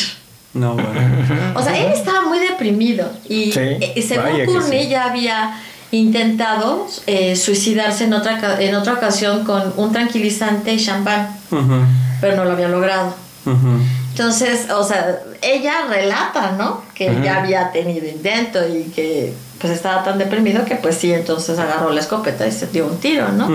No, 0.54 0.74
bueno. 0.74 1.52
O 1.54 1.62
sea, 1.62 1.76
él 1.78 1.92
estaba 1.92 2.22
muy 2.22 2.38
deprimido 2.38 3.10
y, 3.28 3.52
Sí, 3.52 3.58
eh, 3.60 4.02
según 4.06 4.24
vaya 4.24 4.36
que 4.38 4.46
Courtney 4.46 4.84
sí. 4.84 4.88
ya 4.88 5.04
había 5.04 5.60
intentado 5.90 6.86
eh, 7.06 7.36
suicidarse 7.36 8.04
en 8.04 8.12
otra, 8.14 8.38
ca- 8.40 8.60
en 8.60 8.74
otra 8.74 8.94
ocasión 8.94 9.44
con 9.44 9.72
un 9.76 9.92
tranquilizante 9.92 10.72
y 10.72 10.82
champán, 10.84 11.28
Ujú. 11.50 11.80
pero 12.20 12.36
no 12.36 12.44
lo 12.44 12.52
había 12.52 12.68
logrado. 12.68 13.14
Ujú. 13.44 13.78
Entonces, 14.10 14.70
o 14.70 14.82
sea, 14.82 15.18
ella 15.42 15.84
relata, 15.90 16.52
¿no? 16.52 16.82
Que 16.94 17.14
ya 17.22 17.42
había 17.42 17.70
tenido 17.70 18.06
intento 18.08 18.58
y 18.66 18.84
que 18.84 19.34
pues 19.60 19.72
estaba 19.72 20.04
tan 20.04 20.18
deprimido 20.18 20.64
que 20.64 20.76
pues 20.76 20.96
sí, 20.96 21.12
entonces 21.12 21.58
agarró 21.58 21.90
la 21.90 22.00
escopeta 22.00 22.46
y 22.46 22.52
se 22.52 22.66
dio 22.66 22.86
un 22.86 22.98
tiro, 22.98 23.30
¿no? 23.32 23.48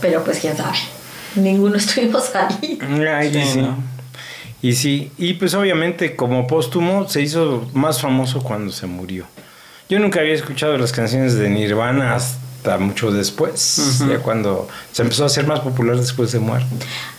Pero 0.00 0.22
pues 0.24 0.38
quién 0.40 0.56
sabe, 0.56 0.76
ninguno 1.34 1.76
estuvimos 1.78 2.34
ahí. 2.34 2.78
Ay, 3.08 3.32
Sí, 3.32 3.42
sí. 3.44 3.62
¿no? 3.62 3.76
Y 4.60 4.72
sí, 4.72 5.12
y 5.18 5.34
pues 5.34 5.54
obviamente 5.54 6.16
como 6.16 6.46
póstumo 6.48 7.08
se 7.08 7.22
hizo 7.22 7.68
más 7.74 8.00
famoso 8.00 8.40
cuando 8.42 8.72
se 8.72 8.86
murió. 8.86 9.26
Yo 9.88 9.98
nunca 10.00 10.20
había 10.20 10.34
escuchado 10.34 10.76
las 10.76 10.92
canciones 10.92 11.34
de 11.36 11.48
Nirvana 11.48 12.14
hasta 12.14 12.38
mucho 12.78 13.10
después, 13.10 14.00
ya 14.08 14.18
cuando 14.18 14.68
se 14.92 15.02
empezó 15.02 15.22
a 15.22 15.26
hacer 15.26 15.46
más 15.46 15.60
popular 15.60 15.96
después 15.96 16.32
de 16.32 16.38
muerto. 16.40 16.66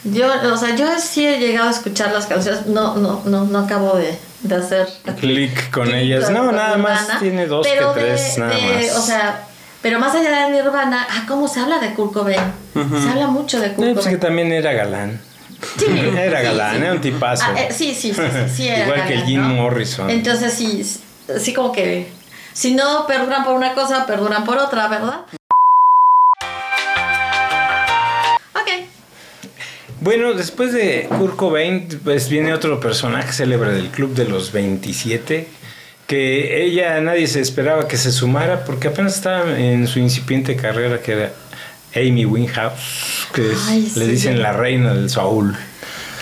Yo, 0.04 0.28
o 0.54 0.58
sea, 0.58 0.76
yo 0.76 0.86
sí 1.00 1.26
he 1.26 1.40
llegado 1.40 1.70
a 1.70 1.72
escuchar 1.72 2.12
las 2.12 2.26
canciones, 2.28 2.68
no, 2.68 2.96
no, 2.98 3.22
no, 3.26 3.46
no 3.46 3.60
acabo 3.60 3.96
de, 3.98 4.18
de 4.44 4.56
hacer 4.56 4.88
Click 5.20 5.72
con 5.72 5.86
clic 5.86 5.96
ellas. 5.96 6.26
con- 6.26 6.34
No, 6.36 6.46
con 6.48 6.56
nada 6.56 6.78
más 6.78 7.20
tiene 7.20 7.48
dos 7.48 7.66
pero 7.68 7.94
que 7.94 8.00
de- 8.02 8.06
tres, 8.16 8.38
nada 8.38 8.56
de- 8.56 8.88
más. 8.88 8.98
O 8.98 9.02
sea, 9.02 9.48
pero 9.82 10.00
más 10.00 10.14
allá 10.14 10.48
de 10.48 10.52
Nirvana, 10.62 11.08
ah, 11.10 11.24
¿cómo 11.28 11.48
se 11.48 11.60
habla 11.62 11.80
de 11.80 11.94
Kurt 11.94 12.14
Cobain? 12.14 12.42
Se 12.74 13.10
habla 13.10 13.28
mucho 13.28 13.60
de 13.60 13.72
Kurt 13.74 13.88
Eh, 13.88 13.94
pues 13.94 14.06
que 14.06 14.18
Cobain. 14.18 14.20
también 14.20 14.52
era 14.52 14.74
galán. 14.74 15.20
Sí, 15.78 15.86
Era 16.18 16.42
galán, 16.42 16.76
sí. 16.76 16.82
era 16.84 16.92
un 16.94 17.02
tipazo. 17.02 17.44
Ah, 17.48 17.60
eh, 17.62 17.70
sí, 17.76 17.94
sí, 17.96 18.14
sí, 18.14 18.22
sí, 18.56 18.68
era 18.70 18.86
Igual 18.86 19.08
que 19.08 19.18
Jim 19.22 19.42
¿no? 19.42 19.50
Morrison. 19.56 20.10
Entonces 20.10 20.54
sí, 20.54 20.86
sí 21.40 21.54
como 21.54 21.72
que 21.72 22.12
si 22.54 22.74
no 22.74 23.06
perduran 23.08 23.44
por 23.44 23.54
una 23.56 23.74
cosa, 23.74 24.06
perduran 24.06 24.44
por 24.44 24.58
otra, 24.58 24.88
¿verdad? 24.88 25.22
Ok. 28.54 28.70
Bueno, 30.02 30.34
después 30.34 30.74
de 30.74 31.08
Kurt 31.18 31.36
Cobain, 31.36 31.88
pues 32.04 32.30
viene 32.30 32.54
otro 32.54 32.80
personaje 32.80 33.32
célebre 33.34 33.72
del 33.72 33.90
club 33.90 34.14
de 34.14 34.26
los 34.26 34.52
27, 34.52 35.48
que 36.08 36.64
ella 36.66 37.00
nadie 37.02 37.28
se 37.28 37.40
esperaba 37.42 37.88
que 37.88 37.98
se 37.98 38.12
sumara 38.12 38.66
porque 38.66 38.88
apenas 38.88 39.16
estaba 39.16 39.58
en 39.60 39.88
su 39.88 40.00
incipiente 40.00 40.56
carrera, 40.56 41.02
que 41.02 41.12
era 41.14 41.32
Amy 41.96 42.26
Winehouse, 42.26 43.28
que 43.34 43.52
es- 43.52 43.68
Ay, 43.68 43.92
le 43.96 44.08
dicen 44.08 44.42
la 44.42 44.54
reina 44.54 44.94
del 44.94 45.10
soul. 45.10 45.56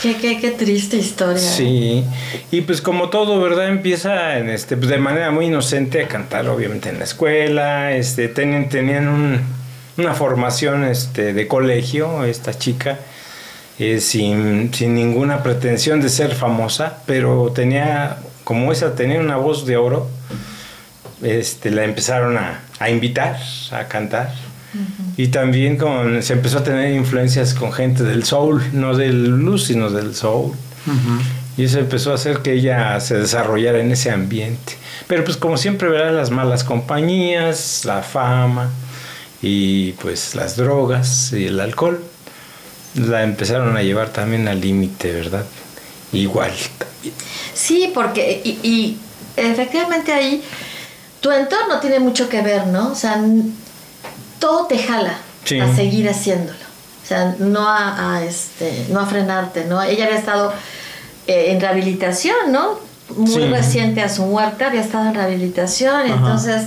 Qué, 0.01 0.15
qué, 0.17 0.39
qué 0.39 0.51
triste 0.51 0.97
historia. 0.97 1.39
Sí, 1.41 2.03
y 2.51 2.61
pues 2.61 2.81
como 2.81 3.09
todo, 3.09 3.41
¿verdad? 3.41 3.67
Empieza 3.67 4.37
en 4.37 4.49
este, 4.49 4.77
pues 4.77 4.89
de 4.89 4.97
manera 4.99 5.31
muy 5.31 5.45
inocente 5.47 6.03
a 6.03 6.07
cantar, 6.07 6.47
obviamente 6.49 6.89
en 6.89 6.99
la 6.99 7.05
escuela, 7.05 7.91
este, 7.93 8.27
tenían, 8.27 8.69
tenían 8.69 9.07
un- 9.07 9.41
una 9.97 10.13
formación 10.13 10.83
este, 10.83 11.33
de 11.33 11.47
colegio, 11.47 12.23
esta 12.25 12.53
chica, 12.57 12.99
eh, 13.79 13.99
sin, 13.99 14.71
sin 14.73 14.93
ninguna 14.93 15.41
pretensión 15.41 15.99
de 16.01 16.09
ser 16.09 16.35
famosa, 16.35 16.99
pero 17.07 17.51
tenía, 17.55 18.17
como 18.43 18.71
esa 18.71 18.93
tenía 18.93 19.19
una 19.19 19.37
voz 19.37 19.65
de 19.65 19.77
oro, 19.77 20.07
este, 21.23 21.71
la 21.71 21.83
empezaron 21.83 22.37
a, 22.37 22.61
a 22.79 22.89
invitar 22.91 23.39
a 23.71 23.87
cantar. 23.87 24.31
Y 25.17 25.27
también 25.27 25.77
con, 25.77 26.21
se 26.21 26.33
empezó 26.33 26.59
a 26.59 26.63
tener 26.63 26.93
influencias 26.93 27.53
con 27.53 27.73
gente 27.73 28.03
del 28.03 28.23
soul, 28.23 28.61
no 28.73 28.95
del 28.95 29.33
blues, 29.33 29.65
sino 29.65 29.89
del 29.89 30.15
soul. 30.15 30.53
Y 31.57 31.63
eso 31.63 31.79
empezó 31.79 32.11
a 32.11 32.15
hacer 32.15 32.39
que 32.39 32.53
ella 32.53 32.99
se 32.99 33.17
desarrollara 33.17 33.79
en 33.79 33.91
ese 33.91 34.11
ambiente. 34.11 34.77
Pero 35.07 35.23
pues 35.23 35.37
como 35.37 35.57
siempre, 35.57 35.89
verás 35.89 36.13
las 36.13 36.29
malas 36.29 36.63
compañías, 36.63 37.83
la 37.85 38.03
fama 38.03 38.69
y 39.41 39.91
pues 39.93 40.35
las 40.35 40.55
drogas 40.55 41.33
y 41.33 41.45
el 41.45 41.59
alcohol 41.59 42.03
la 42.95 43.23
empezaron 43.23 43.75
a 43.77 43.83
llevar 43.83 44.09
también 44.09 44.47
al 44.47 44.61
límite, 44.61 45.11
¿verdad? 45.13 45.45
Igual 46.13 46.51
también. 46.77 47.13
Sí, 47.53 47.91
porque 47.93 48.41
y, 48.43 48.59
y 48.63 48.99
efectivamente 49.35 50.11
ahí 50.11 50.43
tu 51.21 51.31
entorno 51.31 51.79
tiene 51.79 51.99
mucho 51.99 52.29
que 52.29 52.41
ver, 52.41 52.67
¿no? 52.67 52.91
O 52.91 52.95
sea, 52.95 53.21
todo 54.39 54.65
te 54.67 54.77
jala 54.77 55.13
Sí. 55.43 55.59
a 55.59 55.73
seguir 55.75 56.09
haciéndolo. 56.09 56.57
O 57.03 57.07
sea, 57.07 57.35
no 57.39 57.67
a, 57.67 58.15
a, 58.15 58.23
este, 58.23 58.87
no 58.89 58.99
a 58.99 59.05
frenarte, 59.05 59.63
¿no? 59.65 59.81
Ella 59.81 60.05
había 60.05 60.17
estado 60.17 60.51
eh, 61.27 61.51
en 61.51 61.61
rehabilitación, 61.61 62.51
¿no? 62.51 62.79
Muy 63.15 63.31
Sí. 63.31 63.47
reciente 63.47 64.01
a 64.01 64.09
su 64.09 64.23
muerte, 64.23 64.65
había 64.65 64.81
estado 64.81 65.05
en 65.07 65.13
rehabilitación, 65.15 65.95
Ajá. 66.01 66.13
entonces 66.13 66.63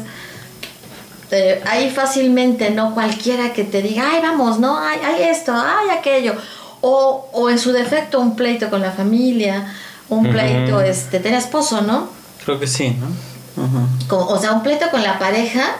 eh, 1.31 1.63
ahí 1.67 1.91
fácilmente, 1.91 2.71
¿no? 2.71 2.95
Cualquiera 2.95 3.53
que 3.53 3.65
te 3.65 3.83
diga, 3.83 4.05
ay, 4.13 4.21
vamos, 4.23 4.59
¿no? 4.59 4.79
Hay, 4.79 4.99
hay 5.01 5.23
esto, 5.29 5.53
hay 5.53 5.91
aquello. 5.97 6.35
O, 6.81 7.29
o 7.33 7.51
en 7.51 7.59
su 7.59 7.73
defecto, 7.73 8.19
un 8.21 8.35
pleito 8.35 8.71
con 8.71 8.81
la 8.81 8.91
familia, 8.91 9.73
un 10.09 10.29
pleito, 10.31 10.81
este, 10.81 11.21
tenía 11.21 11.39
esposo, 11.39 11.83
¿no? 11.83 12.09
Creo 12.45 12.59
que 12.59 12.67
sí, 12.67 12.97
¿no? 12.99 14.17
O 14.17 14.39
sea, 14.41 14.53
un 14.53 14.63
pleito 14.63 14.91
con 14.91 15.03
la 15.03 15.19
pareja. 15.19 15.77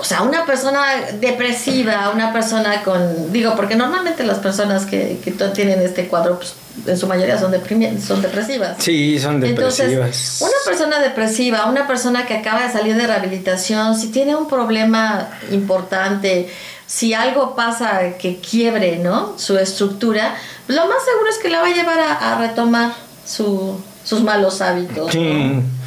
O 0.00 0.04
sea, 0.04 0.22
una 0.22 0.44
persona 0.46 0.84
depresiva, 1.20 2.10
una 2.14 2.32
persona 2.32 2.82
con. 2.84 3.32
Digo, 3.32 3.54
porque 3.56 3.74
normalmente 3.74 4.24
las 4.24 4.38
personas 4.38 4.86
que, 4.86 5.18
que 5.24 5.32
tienen 5.52 5.80
este 5.82 6.06
cuadro, 6.06 6.38
pues, 6.38 6.54
en 6.86 6.96
su 6.96 7.06
mayoría 7.08 7.38
son, 7.38 7.52
son 8.00 8.22
depresivas. 8.22 8.76
Sí, 8.78 9.18
son 9.18 9.40
depresivas. 9.40 9.80
Entonces, 9.80 10.40
una 10.40 10.52
persona 10.64 11.00
depresiva, 11.00 11.66
una 11.66 11.86
persona 11.86 12.26
que 12.26 12.34
acaba 12.36 12.62
de 12.66 12.72
salir 12.72 12.94
de 12.96 13.06
rehabilitación, 13.06 13.98
si 13.98 14.08
tiene 14.08 14.36
un 14.36 14.48
problema 14.48 15.28
importante, 15.50 16.48
si 16.86 17.12
algo 17.14 17.54
pasa 17.56 18.00
que 18.18 18.36
quiebre, 18.38 18.98
¿no? 18.98 19.34
Su 19.38 19.58
estructura, 19.58 20.34
lo 20.68 20.86
más 20.86 21.04
seguro 21.04 21.28
es 21.30 21.38
que 21.38 21.48
la 21.50 21.60
va 21.60 21.66
a 21.66 21.70
llevar 21.74 21.98
a, 21.98 22.34
a 22.34 22.38
retomar 22.38 22.92
su- 23.26 23.80
sus 24.04 24.22
malos 24.22 24.60
hábitos. 24.60 25.12
Sí. 25.12 25.18
¿no? 25.28 25.77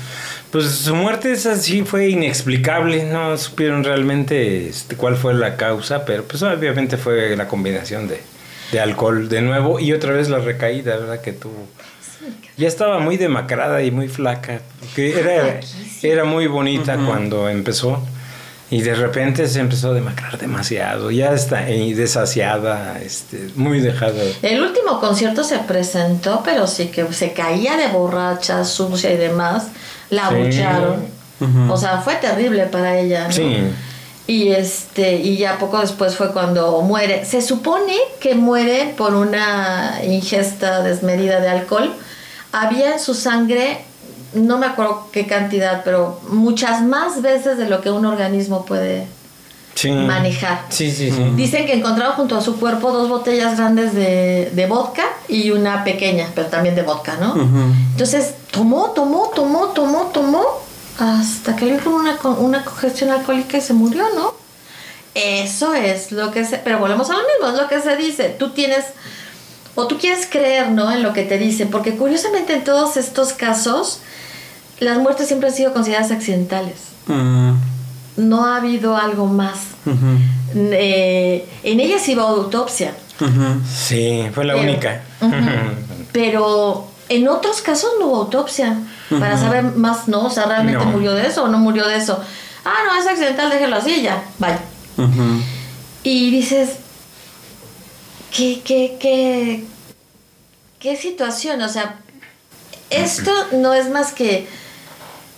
Pues 0.52 0.66
su 0.66 0.95
muerte 0.95 1.32
esa 1.32 1.56
sí 1.56 1.84
fue 1.84 2.10
inexplicable, 2.10 3.06
no 3.06 3.38
supieron 3.38 3.84
realmente 3.86 4.68
este, 4.68 4.97
cuál 4.97 5.16
fue 5.16 5.34
la 5.34 5.56
causa, 5.56 6.04
pero 6.04 6.24
pues 6.24 6.43
obviamente 6.43 6.97
fue 6.97 7.36
la 7.38 7.47
combinación 7.47 8.10
de, 8.10 8.20
de 8.72 8.80
alcohol 8.82 9.30
de 9.30 9.41
nuevo 9.41 9.80
y 9.80 9.93
otra 9.93 10.12
vez 10.12 10.28
la 10.30 10.39
recaída, 10.39 10.97
¿verdad? 10.97 11.22
Que 11.22 11.32
tuvo. 11.32 11.68
Ya 12.58 12.68
estaba 12.68 12.99
muy 12.99 13.18
demacrada 13.18 13.82
y 13.82 13.91
muy 13.91 14.10
flaca, 14.10 14.62
que 14.93 15.18
era, 15.20 15.43
Flaquísima. 15.43 16.14
era 16.14 16.24
muy 16.26 16.47
bonita 16.47 16.97
cuando 16.97 17.49
empezó 17.49 18.04
y 18.70 18.82
de 18.82 18.93
repente 18.93 19.47
se 19.47 19.60
empezó 19.60 19.91
a 19.91 19.93
demacrar 19.93 20.38
demasiado, 20.38 21.12
ya 21.12 21.34
está 21.34 21.70
y 21.70 21.93
desasiada, 21.93 23.02
este, 23.02 23.49
muy 23.56 23.82
dejada. 23.82 24.22
El 24.41 24.62
último 24.62 24.99
concierto 24.99 25.43
se 25.43 25.60
presentó, 25.60 26.41
pero 26.45 26.68
sí 26.68 26.88
que 26.88 27.12
se 27.12 27.34
caía 27.34 27.76
de 27.76 27.88
borracha, 27.88 28.64
sucia 28.64 29.12
y 29.12 29.18
demás. 29.18 29.68
La 30.12 30.30
Sí. 30.30 30.36
abuchearon. 30.36 31.05
Ujú. 31.39 31.74
O 31.74 31.78
sea, 31.78 31.97
fue 32.01 32.16
terrible 32.16 32.68
para 32.68 32.99
ella, 32.99 33.26
¿no? 33.26 33.32
Sí. 33.34 33.57
Y 34.28 34.49
este, 34.51 35.16
y 35.16 35.38
ya 35.38 35.57
poco 35.57 35.80
después 35.80 36.16
fue 36.16 36.32
cuando 36.32 36.82
muere. 36.84 37.26
Se 37.26 37.41
supone 37.41 37.95
que 38.20 38.36
muere 38.36 38.93
por 38.95 39.16
una 39.16 39.99
ingesta 40.05 40.84
desmedida 40.84 41.39
de 41.39 41.49
alcohol. 41.49 41.91
había 42.53 42.93
en 42.93 42.99
su 42.99 43.14
sangre, 43.14 43.80
no 44.34 44.57
me 44.57 44.66
acuerdo 44.66 45.07
qué 45.14 45.26
cantidad, 45.26 45.84
pero 45.86 46.20
muchas 46.30 46.82
más 46.84 47.22
veces 47.22 47.57
de 47.57 47.68
lo 47.70 47.80
que 47.82 47.89
un 47.89 48.05
organismo 48.05 48.66
puede 48.66 49.07
Sí. 49.76 49.90
manejar. 49.92 50.66
Sí, 50.70 50.92
sí, 50.92 51.10
sí. 51.10 51.32
Dicen 51.36 51.66
que 51.66 51.74
encontraron 51.74 52.14
junto 52.14 52.38
a 52.38 52.42
su 52.42 52.60
cuerpo 52.60 52.92
dos 52.92 53.10
botellas 53.10 53.58
grandes 53.58 53.94
de, 53.94 54.52
de 54.54 54.68
vodka 54.68 55.04
y 55.28 55.52
una 55.52 55.84
pequeña, 55.84 56.30
pero 56.36 56.48
también 56.48 56.76
de 56.76 56.84
vodka, 56.84 57.18
¿no? 57.18 57.36
Entonces 57.92 58.36
tomó, 58.52 58.92
tomó, 58.92 59.32
tomó, 59.34 59.68
tomó, 59.68 60.12
tomó, 60.14 60.44
hasta 61.00 61.56
que 61.56 61.66
le 61.66 61.80
dio 61.80 61.96
una, 61.96 62.20
una 62.38 62.64
congestión 62.64 63.10
alcohólica 63.10 63.58
y 63.58 63.62
se 63.62 63.74
murió, 63.74 64.04
¿no? 64.16 64.34
Eso 65.14 65.74
es 65.74 66.12
lo 66.12 66.32
que 66.32 66.46
se... 66.46 66.58
Pero 66.58 66.80
volvemos 66.80 67.10
a 67.10 67.14
lo 67.14 67.20
mismo, 67.20 67.50
es 67.50 67.62
lo 67.62 67.68
que 67.68 67.82
se 67.82 67.96
dice. 67.98 68.30
Tú 68.38 68.52
tienes... 68.52 68.86
O 69.76 69.88
tú 69.88 69.98
quieres 69.98 70.28
creer, 70.30 70.70
¿no? 70.72 70.92
En 70.92 71.02
lo 71.02 71.14
que 71.14 71.24
te 71.24 71.38
dicen. 71.38 71.70
Porque 71.70 71.96
curiosamente 71.96 72.54
en 72.54 72.64
todos 72.64 72.98
estos 72.98 73.34
casos, 73.34 74.00
las 74.80 74.98
muertes 74.98 75.28
siempre 75.28 75.50
han 75.50 75.56
sido 75.56 75.74
consideradas 75.74 76.12
accidentales. 76.12 76.76
Mm, 77.08 77.54
No 78.22 78.46
ha 78.46 78.58
habido 78.58 78.96
algo 78.98 79.26
más. 79.28 79.58
Eh, 80.56 81.48
en 81.64 81.80
ellas 81.80 82.08
iba 82.10 82.24
autopsia. 82.24 82.94
ujú. 83.20 83.62
Sí, 83.74 84.24
fue 84.34 84.46
la 84.46 84.54
Pero- 84.54 84.64
única. 84.70 85.02
Pero 86.12 86.88
en 87.10 87.28
otros 87.28 87.62
casos 87.62 87.92
no 88.00 88.08
hubo 88.08 88.16
autopsia. 88.18 88.78
Para 89.10 89.38
saber 89.38 89.64
más, 89.76 90.08
¿no? 90.08 90.26
O 90.26 90.30
sea, 90.30 90.46
realmente 90.46 90.84
No. 90.86 90.92
murió 90.92 91.14
de 91.14 91.28
eso 91.28 91.44
o 91.44 91.48
no 91.50 91.58
murió 91.58 91.86
de 91.88 91.98
eso. 91.98 92.20
Ah, 92.64 92.76
no, 92.88 92.96
es 93.00 93.08
accidental, 93.08 93.50
déjelo 93.50 93.76
así 93.76 93.92
y 93.96 94.02
ya. 94.04 94.24
Vaya. 94.40 94.60
Y 96.04 96.32
dices, 96.32 96.70
¿qué, 98.36 98.62
qué, 98.64 98.98
qué, 99.00 99.66
qué 100.80 100.96
situación? 100.96 101.62
O 101.62 101.70
sea, 101.70 102.00
esto 102.90 103.32
no 103.54 103.74
es 103.74 103.90
más 103.90 104.14
que 104.14 104.48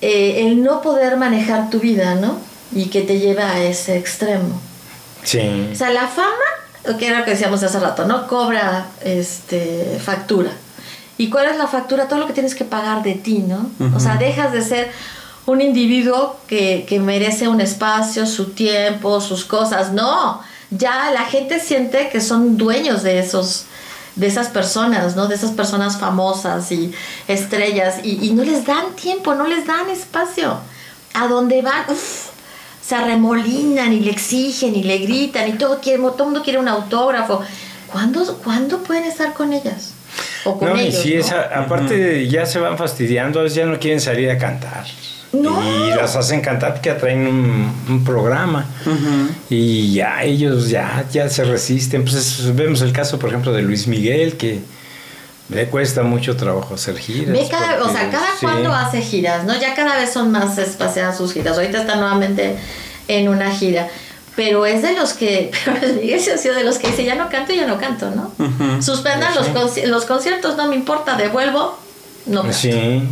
eh, 0.01 0.45
el 0.47 0.61
no 0.63 0.81
poder 0.81 1.17
manejar 1.17 1.69
tu 1.69 1.79
vida, 1.79 2.15
¿no? 2.15 2.37
Y 2.75 2.85
que 2.85 3.01
te 3.01 3.19
lleva 3.19 3.51
a 3.51 3.63
ese 3.63 3.97
extremo. 3.97 4.59
Sí. 5.23 5.69
O 5.71 5.75
sea, 5.75 5.89
la 5.91 6.07
fama, 6.07 6.97
que 6.97 7.07
era 7.07 7.19
lo 7.19 7.25
que 7.25 7.31
decíamos 7.31 7.63
hace 7.63 7.79
rato, 7.79 8.05
¿no? 8.05 8.27
Cobra 8.27 8.87
este, 9.03 9.99
factura. 10.03 10.51
¿Y 11.17 11.29
cuál 11.29 11.47
es 11.47 11.57
la 11.57 11.67
factura? 11.67 12.07
Todo 12.07 12.19
lo 12.19 12.27
que 12.27 12.33
tienes 12.33 12.55
que 12.55 12.65
pagar 12.65 13.03
de 13.03 13.13
ti, 13.13 13.39
¿no? 13.39 13.69
O 13.95 13.99
sea, 13.99 14.17
dejas 14.17 14.51
de 14.51 14.61
ser 14.61 14.91
un 15.45 15.61
individuo 15.61 16.37
que, 16.47 16.85
que 16.87 16.99
merece 16.99 17.47
un 17.47 17.61
espacio, 17.61 18.25
su 18.25 18.51
tiempo, 18.51 19.21
sus 19.21 19.45
cosas. 19.45 19.91
No, 19.91 20.41
ya 20.71 21.11
la 21.11 21.25
gente 21.25 21.59
siente 21.59 22.09
que 22.09 22.19
son 22.19 22.57
dueños 22.57 23.03
de 23.03 23.19
esos 23.19 23.65
de 24.15 24.27
esas 24.27 24.49
personas, 24.49 25.15
¿no? 25.15 25.27
De 25.27 25.35
esas 25.35 25.51
personas 25.51 25.97
famosas 25.97 26.71
y 26.71 26.93
estrellas 27.27 27.95
y, 28.03 28.23
y 28.23 28.33
no 28.33 28.43
les 28.43 28.63
dan 28.65 28.95
tiempo, 28.95 29.33
no 29.33 29.47
les 29.47 29.65
dan 29.65 29.89
espacio. 29.89 30.57
A 31.15 31.27
donde 31.27 31.61
van, 31.61 31.85
uf, 31.89 32.29
se 32.85 32.95
arremolinan 32.95 33.93
y 33.93 33.99
le 34.01 34.11
exigen 34.11 34.75
y 34.75 34.83
le 34.83 34.97
gritan 34.99 35.47
y 35.49 35.53
todo, 35.53 35.79
quiere, 35.79 35.99
todo 35.99 36.15
el 36.19 36.23
mundo 36.25 36.43
quiere 36.43 36.59
un 36.59 36.67
autógrafo. 36.67 37.41
¿Cuándo, 37.91 38.39
¿Cuándo 38.43 38.79
pueden 38.83 39.05
estar 39.05 39.33
con 39.33 39.53
ellas? 39.53 39.93
O 40.45 40.57
con 40.59 40.69
No, 40.69 40.75
y 40.77 40.87
ellos. 40.87 41.01
sí, 41.01 41.13
¿no? 41.13 41.19
esa- 41.21 41.43
aparte 41.63 42.27
ya 42.27 42.45
se 42.45 42.59
van 42.59 42.77
fastidiando, 42.77 43.39
a 43.39 43.43
veces 43.43 43.57
ya 43.57 43.65
no 43.65 43.79
quieren 43.79 44.01
salir 44.01 44.29
a 44.29 44.37
cantar. 44.37 44.85
No. 45.31 45.61
Y 45.87 45.89
las 45.95 46.15
hacen 46.15 46.41
cantar 46.41 46.73
porque 46.73 46.91
traen 46.91 47.25
un, 47.25 47.71
un 47.89 48.03
programa. 48.03 48.65
Y 49.49 49.93
ya 49.93 50.23
ellos 50.23 50.69
ya, 50.69 51.05
ya 51.11 51.27
se 51.29 51.43
resisten. 51.43 52.03
Pues 52.03 52.15
es- 52.15 52.55
vemos 52.55 52.81
el 52.81 52.91
caso, 52.93 53.17
por 53.17 53.29
ejemplo, 53.29 53.51
de 53.53 53.61
Luis 53.63 53.87
Miguel, 53.87 54.37
que 54.37 54.59
le 55.49 55.65
cuesta 55.67 56.03
mucho 56.03 56.35
trabajo 56.37 56.75
hacer 56.75 56.97
giras. 56.97 57.31
Ve 57.37 57.47
cada, 57.49 57.75
o 57.75 57.79
porque- 57.83 57.93
sea, 57.93 58.09
cada 58.09 58.27
sí. 58.31 58.37
cuando 58.45 58.73
hace 58.73 59.01
giras, 59.01 59.43
¿no? 59.45 59.59
Ya 59.59 59.75
cada 59.75 59.95
vez 59.97 60.11
son 60.11 60.31
más 60.31 60.57
espaciadas 60.57 61.17
sus 61.17 61.33
giras. 61.33 61.57
Ahorita 61.57 61.81
está 61.81 61.95
nuevamente 61.95 62.55
en 63.07 63.27
una 63.29 63.51
gira. 63.51 63.87
Pero 64.35 64.65
es 64.65 64.81
de 64.81 64.93
los 64.93 65.13
que, 65.13 65.51
pero 65.65 65.93
Miguel 65.93 66.19
sí 66.19 66.31
ha 66.31 66.37
sido 66.37 66.55
de 66.55 66.63
los 66.63 66.79
que 66.79 66.87
dice, 66.87 67.03
ya 67.03 67.13
no 67.15 67.29
canto, 67.29 67.53
ya 67.53 67.67
no 67.67 67.77
canto, 67.77 68.09
¿no? 68.11 68.31
Ujú. 68.39 68.81
Suspendan 68.81 69.35
los, 69.35 69.47
conci- 69.49 69.85
los 69.85 70.05
conciertos, 70.05 70.57
no 70.57 70.67
me 70.67 70.75
importa, 70.75 71.15
devuelvo, 71.17 71.77
no 72.25 72.41
canto. 72.41 72.57
Sí. 72.57 73.03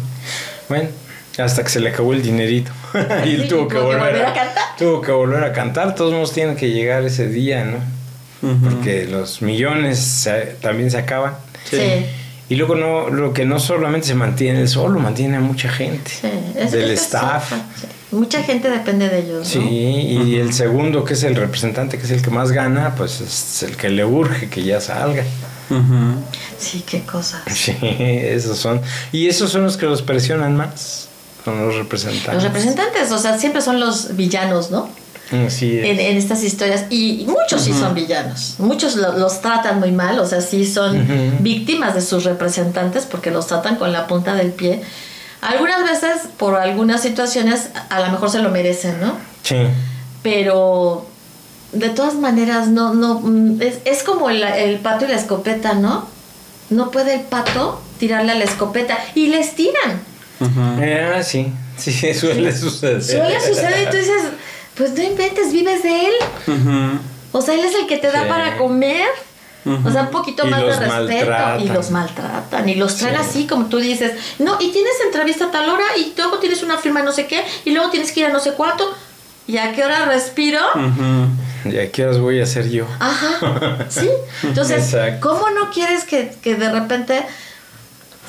Bueno, 0.67 0.89
hasta 1.37 1.63
que 1.63 1.69
se 1.69 1.79
le 1.79 1.89
acabó 1.89 2.13
el 2.13 2.23
dinerito. 2.23 2.71
y 3.25 3.35
él 3.35 3.41
Sí, 3.43 3.47
tuvo 3.49 3.67
que 3.67 3.77
volver, 3.77 3.99
volver 3.99 4.25
a, 4.25 4.29
a 4.29 4.33
cantar. 4.33 4.63
Tuvo 4.79 5.01
que 5.01 5.11
volver 5.11 5.43
a 5.43 5.53
cantar. 5.53 5.93
Todos 5.93 6.13
modos 6.13 6.33
tienen 6.33 6.55
que 6.55 6.69
llegar 6.71 7.03
ese 7.03 7.27
día, 7.27 7.65
¿no? 7.65 7.77
Porque 8.63 9.05
los 9.05 9.43
millones 9.43 9.99
se- 9.99 10.55
también 10.61 10.89
se 10.89 10.97
acaban. 10.97 11.35
Sí. 11.69 11.77
Y 12.51 12.55
luego 12.55 12.75
no, 12.75 13.09
lo 13.09 13.31
que 13.33 13.45
no 13.45 13.59
solamente 13.59 14.07
se 14.07 14.13
mantiene 14.15 14.59
él 14.61 14.67
solo, 14.67 14.99
mantiene 14.99 15.37
a 15.37 15.39
mucha 15.39 15.69
gente. 15.69 16.11
Sí, 16.11 16.27
es- 16.57 16.71
del 16.73 16.91
es- 16.91 16.99
es- 16.99 17.05
staff. 17.05 17.49
sí. 17.79 17.87
Mucha 18.11 18.43
gente 18.43 18.69
depende 18.69 19.07
de 19.07 19.19
ellos, 19.19 19.47
Sí, 19.47 19.59
¿no? 19.59 20.25
y 20.27 20.35
el 20.35 20.51
segundo, 20.53 21.05
que 21.05 21.13
es 21.13 21.23
el 21.23 21.33
representante, 21.37 21.97
que 21.97 22.03
es 22.03 22.11
el 22.11 22.21
que 22.21 22.29
más 22.29 22.51
gana, 22.51 22.93
pues 22.97 23.21
es 23.21 23.63
el 23.63 23.77
que 23.77 23.89
le 23.89 24.03
urge 24.03 24.49
que 24.49 24.63
ya 24.63 24.81
salga. 24.81 25.23
Sí, 26.59 26.83
qué 26.85 27.01
cosas. 27.03 27.41
Sí, 27.53 27.73
esos 27.81 28.57
son. 28.57 28.81
Y 29.13 29.27
esos 29.27 29.49
son 29.49 29.63
los 29.63 29.77
que 29.77 29.85
los 29.85 30.01
presionan 30.01 30.57
más, 30.57 31.07
son 31.45 31.65
los 31.65 31.75
representantes. 31.75 32.33
Los 32.33 32.43
representantes, 32.43 33.11
o 33.13 33.17
sea, 33.17 33.37
siempre 33.39 33.61
son 33.61 33.79
los 33.79 34.15
villanos, 34.17 34.71
¿no? 34.71 34.89
Así 35.31 35.77
es. 35.77 35.85
En, 35.85 35.99
en 35.99 36.17
estas 36.17 36.43
historias. 36.43 36.85
Y 36.89 37.25
muchos 37.27 37.61
sí 37.63 37.73
son 37.73 37.93
villanos. 37.95 38.55
Muchos 38.59 38.95
lo- 38.95 39.17
los 39.17 39.41
tratan 39.41 39.79
muy 39.79 39.91
mal, 39.91 40.19
o 40.19 40.25
sea, 40.25 40.41
sí 40.41 40.65
son 40.65 41.01
Ujú. 41.01 41.37
víctimas 41.39 41.93
de 41.95 42.01
sus 42.01 42.23
representantes 42.25 43.05
porque 43.05 43.31
los 43.31 43.47
tratan 43.47 43.75
con 43.77 43.91
la 43.91 44.07
punta 44.07 44.35
del 44.35 44.51
pie. 44.51 44.81
Algunas 45.41 45.83
veces, 45.83 46.27
por 46.37 46.55
algunas 46.55 47.01
situaciones, 47.01 47.69
a 47.89 47.99
lo 48.01 48.11
mejor 48.11 48.29
se 48.29 48.39
lo 48.39 48.49
merecen, 48.49 48.99
¿no? 49.01 49.13
Sí. 49.43 49.55
Pero 50.21 51.07
de 51.71 51.89
todas 51.89 52.13
maneras, 52.15 52.67
no, 52.67 52.93
no, 52.93 53.19
mm, 53.21 53.61
es, 53.61 53.75
es 53.85 54.03
como 54.03 54.29
el, 54.29 54.43
el 54.43 54.79
pato 54.79 55.05
y 55.05 55.07
la 55.07 55.15
escopeta, 55.15 55.73
¿no? 55.73 56.07
No 56.69 56.91
puede 56.91 57.15
el 57.15 57.21
pato 57.21 57.81
tirarle 57.99 58.33
a 58.33 58.35
la 58.35 58.43
escopeta 58.43 58.97
y 59.15 59.27
les 59.27 59.55
tiran. 59.55 60.01
Ah, 60.41 61.21
sí, 61.23 61.51
sí, 61.77 61.91
suele 62.13 62.55
suceder. 62.55 63.03
Suele 63.03 63.39
suceder 63.39 63.87
y 63.87 63.91
tú 63.91 63.97
dices, 63.97 64.21
pues 64.75 64.93
no 64.93 65.03
inventes, 65.03 65.51
vives 65.51 65.83
de 65.83 66.05
él. 66.07 66.13
O 67.31 67.41
sea, 67.41 67.53
él 67.53 67.61
es 67.63 67.75
el 67.75 67.87
que 67.87 67.97
te 67.97 68.11
da 68.11 68.23
Sí. 68.23 68.29
para 68.29 68.57
comer. 68.57 69.07
O 69.85 69.91
sea, 69.91 70.01
un 70.03 70.09
poquito 70.09 70.47
Y 70.47 70.49
más 70.49 70.61
de 70.61 70.67
respeto. 70.67 70.89
maltratan. 70.91 71.61
Y 71.61 71.67
los 71.69 71.91
maltratan. 71.91 72.67
Y 72.69 72.75
los 72.75 72.95
traen 72.97 73.15
Sí. 73.15 73.21
así, 73.21 73.47
como 73.47 73.67
tú 73.67 73.77
dices. 73.77 74.13
No, 74.39 74.57
y 74.59 74.71
tienes 74.71 74.93
entrevista 75.05 75.45
a 75.45 75.51
tal 75.51 75.69
hora 75.69 75.83
y 75.97 76.13
luego 76.17 76.39
tienes 76.39 76.63
una 76.63 76.77
firma 76.77 77.03
no 77.03 77.11
sé 77.11 77.27
qué. 77.27 77.43
Y 77.65 77.71
luego 77.71 77.89
tienes 77.91 78.11
que 78.11 78.21
ir 78.21 78.25
a 78.25 78.29
no 78.29 78.39
sé 78.39 78.53
cuánto. 78.53 78.91
¿Y 79.47 79.57
a 79.57 79.71
qué 79.73 79.83
hora 79.83 80.05
respiro? 80.05 80.59
Ujú. 80.73 81.69
¿Y 81.71 81.77
a 81.77 81.91
qué 81.91 82.03
horas 82.05 82.17
voy 82.19 82.39
a 82.39 82.43
hacer 82.43 82.69
yo? 82.71 82.85
Ajá, 82.99 83.85
sí. 83.89 84.09
Entonces, 84.43 84.93
Exacto. 84.93 85.29
¿cómo 85.29 85.49
no 85.51 85.69
quieres 85.69 86.05
que, 86.05 86.33
que 86.41 86.55
de 86.55 86.71
repente 86.71 87.23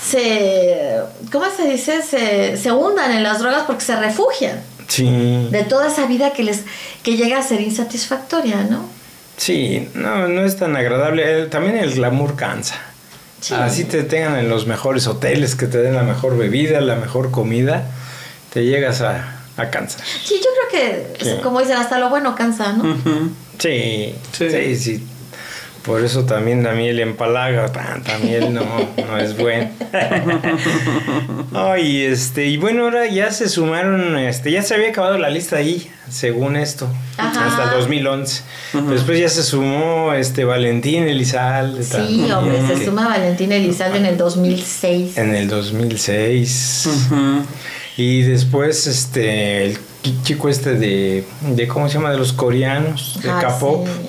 se, 0.01 1.01
¿cómo 1.31 1.47
se 1.57 1.69
dice? 1.69 2.03
Se, 2.03 2.57
se 2.57 2.73
hundan 2.73 3.13
en 3.13 3.23
las 3.23 3.39
drogas 3.39 3.63
porque 3.67 3.85
se 3.85 3.97
refugian 3.97 4.61
Sí. 4.93 5.49
de 5.51 5.65
toda 5.65 5.89
esa 5.89 6.07
vida 6.07 6.33
que 6.33 6.43
les 6.43 6.65
que 7.03 7.17
llega 7.17 7.39
a 7.39 7.43
ser 7.43 7.61
insatisfactoria, 7.63 8.65
¿no? 8.65 8.85
Sí, 9.39 9.89
no, 9.95 10.29
no 10.29 10.45
es 10.45 10.57
tan 10.59 10.77
agradable. 10.77 11.47
También 11.47 11.77
el 11.79 11.95
glamour 11.95 12.37
cansa. 12.37 12.77
Sí. 13.41 13.55
Así 13.55 13.85
te 13.85 14.03
tengan 14.03 14.37
en 14.39 14.49
los 14.49 14.67
mejores 14.67 15.07
hoteles, 15.07 15.55
que 15.57 15.67
te 15.67 15.79
den 15.79 15.95
la 15.97 16.03
mejor 16.03 16.37
bebida, 16.37 16.81
la 16.81 16.97
mejor 16.97 17.31
comida, 17.31 17.87
te 18.53 18.65
llegas 18.65 19.01
a, 19.01 19.41
a 19.57 19.71
cansar. 19.71 20.03
Sí, 20.25 20.35
yo 20.39 20.49
creo 20.71 20.81
que, 21.19 21.25
Sí. 21.25 21.31
como 21.43 21.61
dicen, 21.61 21.77
hasta 21.79 21.99
lo 21.99 22.09
bueno 22.11 22.35
cansa, 22.37 22.73
¿no? 22.75 22.95
Sí, 23.59 24.15
sí, 24.33 24.51
Sí. 24.51 24.77
sí. 24.77 25.07
Por 25.85 26.05
eso 26.05 26.25
también 26.25 26.63
la 26.63 26.73
miel 26.75 27.01
empalaga, 27.01 27.73
tanta 27.73 28.17
miel 28.19 28.55
no, 28.55 28.63
no 28.97 29.19
es 29.19 29.37
buena. 29.37 29.71
Ay, 31.55 32.03
este, 32.03 32.47
y 32.47 32.57
bueno, 32.57 32.85
ahora 32.85 33.07
ya 33.09 33.31
se 33.33 33.49
sumaron, 33.49 34.17
este, 34.17 34.51
ya 34.53 34.63
se 34.63 34.75
había 34.75 34.91
acabado 34.91 35.19
la 35.19 35.29
lista 35.29 35.57
ahí, 35.57 35.91
según 36.09 36.57
esto, 36.57 36.89
Ajá. 37.17 37.47
hasta 37.49 37.65
el 37.75 37.81
2011. 37.81 38.43
Después 38.91 39.19
ya 39.19 39.29
se 39.29 39.43
sumó 39.43 40.13
este 40.15 40.45
Valentín 40.45 41.03
Elizalde 41.05 41.83
Sí, 41.83 42.31
hombre, 42.31 42.59
se 42.67 42.85
suma 42.85 43.09
Valentina 43.09 43.57
Elizalde 43.57 43.99
en 43.99 44.07
el 44.07 44.17
2006. 44.17 45.19
en 45.19 45.35
el 45.35 45.49
2006. 45.49 46.89
Ujú. 47.11 47.45
Y 47.97 48.23
después 48.23 48.87
este 48.87 49.67
el 49.67 49.79
chico 50.23 50.49
este 50.49 50.75
de, 50.75 51.25
de 51.43 51.69
¿cómo 51.69 51.89
se 51.89 51.95
llama? 51.95 52.11
de 52.11 52.17
los 52.19 52.33
coreanos, 52.33 53.21
de 53.23 53.31
Ah, 53.31 53.39
K-pop. 53.43 53.87
sí. 53.87 54.09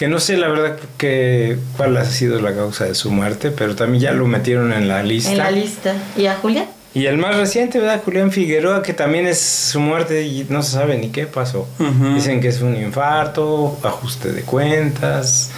Que 0.00 0.08
no 0.08 0.18
sé 0.18 0.38
la 0.38 0.48
verdad 0.48 0.78
que 0.96 1.58
cuál 1.76 1.94
ha 1.98 2.06
sido 2.06 2.40
la 2.40 2.54
causa 2.54 2.86
de 2.86 2.94
su 2.94 3.10
muerte, 3.10 3.50
pero 3.50 3.76
también 3.76 4.02
ya 4.02 4.12
lo 4.12 4.26
metieron 4.26 4.72
en 4.72 4.88
la 4.88 5.02
lista. 5.02 5.30
En 5.30 5.36
la 5.36 5.50
lista. 5.50 5.94
¿Y 6.16 6.24
a 6.24 6.36
Julia? 6.36 6.66
Y 6.94 7.04
el 7.04 7.18
más 7.18 7.36
reciente, 7.36 7.78
¿verdad? 7.78 8.00
Julián 8.02 8.32
Figueroa, 8.32 8.82
que 8.82 8.94
también 8.94 9.26
es 9.26 9.38
su 9.38 9.78
muerte 9.78 10.22
y 10.22 10.46
no 10.48 10.62
se 10.62 10.70
sabe 10.72 10.96
ni 10.96 11.10
qué 11.10 11.26
pasó. 11.26 11.68
Dicen 12.14 12.40
que 12.40 12.48
es 12.48 12.62
un 12.62 12.74
infarto, 12.82 13.78
ajuste 13.82 14.32
de 14.32 14.40
cuentas, 14.40 15.50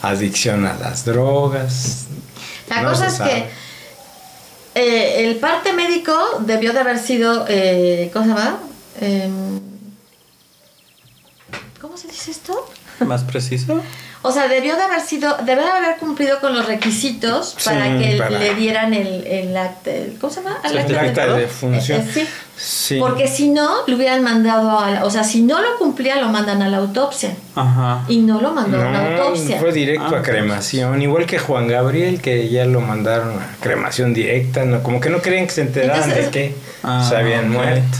adicción 0.00 0.64
a 0.64 0.78
las 0.78 1.04
drogas. 1.04 2.06
La 2.70 2.80
No 2.80 2.88
cosa 2.92 3.08
es 3.08 3.12
sabe. 3.16 3.30
que 3.30 4.80
eh, 4.80 5.28
el 5.28 5.36
parte 5.36 5.74
médico 5.74 6.14
debió 6.46 6.72
de 6.72 6.80
haber 6.80 6.98
sido, 6.98 7.44
eh, 7.50 8.08
¿cómo 8.14 8.24
se 8.24 8.30
llama? 8.30 8.60
Em, 8.98 9.60
¿Cómo 11.82 11.98
se 11.98 12.08
dice 12.08 12.30
esto? 12.30 12.66
¿Más 13.06 13.22
preciso? 13.24 13.82
O 14.22 14.30
sea, 14.32 14.48
debió 14.48 14.76
de 14.76 14.82
haber 14.82 15.00
sido, 15.00 15.34
debió 15.46 15.64
de 15.64 15.70
haber 15.70 15.96
cumplido 15.96 16.40
con 16.40 16.54
los 16.54 16.66
requisitos 16.66 17.56
para 17.64 17.86
Sí, 17.98 18.04
que 18.04 18.16
para- 18.18 18.38
le 18.38 18.54
dieran 18.54 18.92
el, 18.92 19.26
el 19.26 19.56
acta, 19.56 19.90
el- 19.90 20.18
¿cómo 20.20 20.30
se 20.30 20.42
llama? 20.42 20.58
Sí, 20.68 20.76
el 20.76 20.98
acta 20.98 21.26
de 21.34 21.44
Eh, 21.44 21.46
función. 21.48 22.00
eh, 22.02 22.10
sí. 22.12 22.28
Sí. 22.58 22.98
Porque 23.00 23.26
si 23.26 23.48
no, 23.48 23.70
lo 23.86 23.96
hubieran 23.96 24.22
mandado 24.22 24.78
a, 24.78 24.90
la- 24.90 25.04
o 25.06 25.10
sea, 25.10 25.24
si 25.24 25.40
no 25.40 25.62
lo 25.62 25.78
cumplía, 25.78 26.16
lo 26.20 26.28
mandan 26.28 26.60
a 26.60 26.68
la 26.68 26.76
autopsia. 26.76 27.34
Ajá. 27.54 28.04
Y 28.08 28.18
no 28.18 28.42
lo 28.42 28.52
mandó 28.52 28.78
a 28.82 28.90
No, 28.90 28.98
autopsia. 29.22 29.58
fue 29.58 29.72
directo 29.72 30.14
Ah, 30.14 30.18
a 30.18 30.22
cremación, 30.22 31.00
igual 31.00 31.24
que 31.24 31.38
Juan 31.38 31.66
Gabriel, 31.66 32.20
que 32.20 32.50
ya 32.50 32.66
lo 32.66 32.82
mandaron 32.82 33.30
a 33.38 33.56
cremación 33.62 34.12
directa, 34.12 34.66
no, 34.66 34.82
como 34.82 35.00
que 35.00 35.08
no 35.08 35.22
querían 35.22 35.46
que 35.46 35.52
se 35.52 35.62
enteraran 35.62 36.02
Entonces- 36.10 36.26
de 36.26 36.30
que 36.30 36.54
Ah, 36.82 37.06
se 37.08 37.16
habían 37.16 37.50
muerto. 37.50 37.96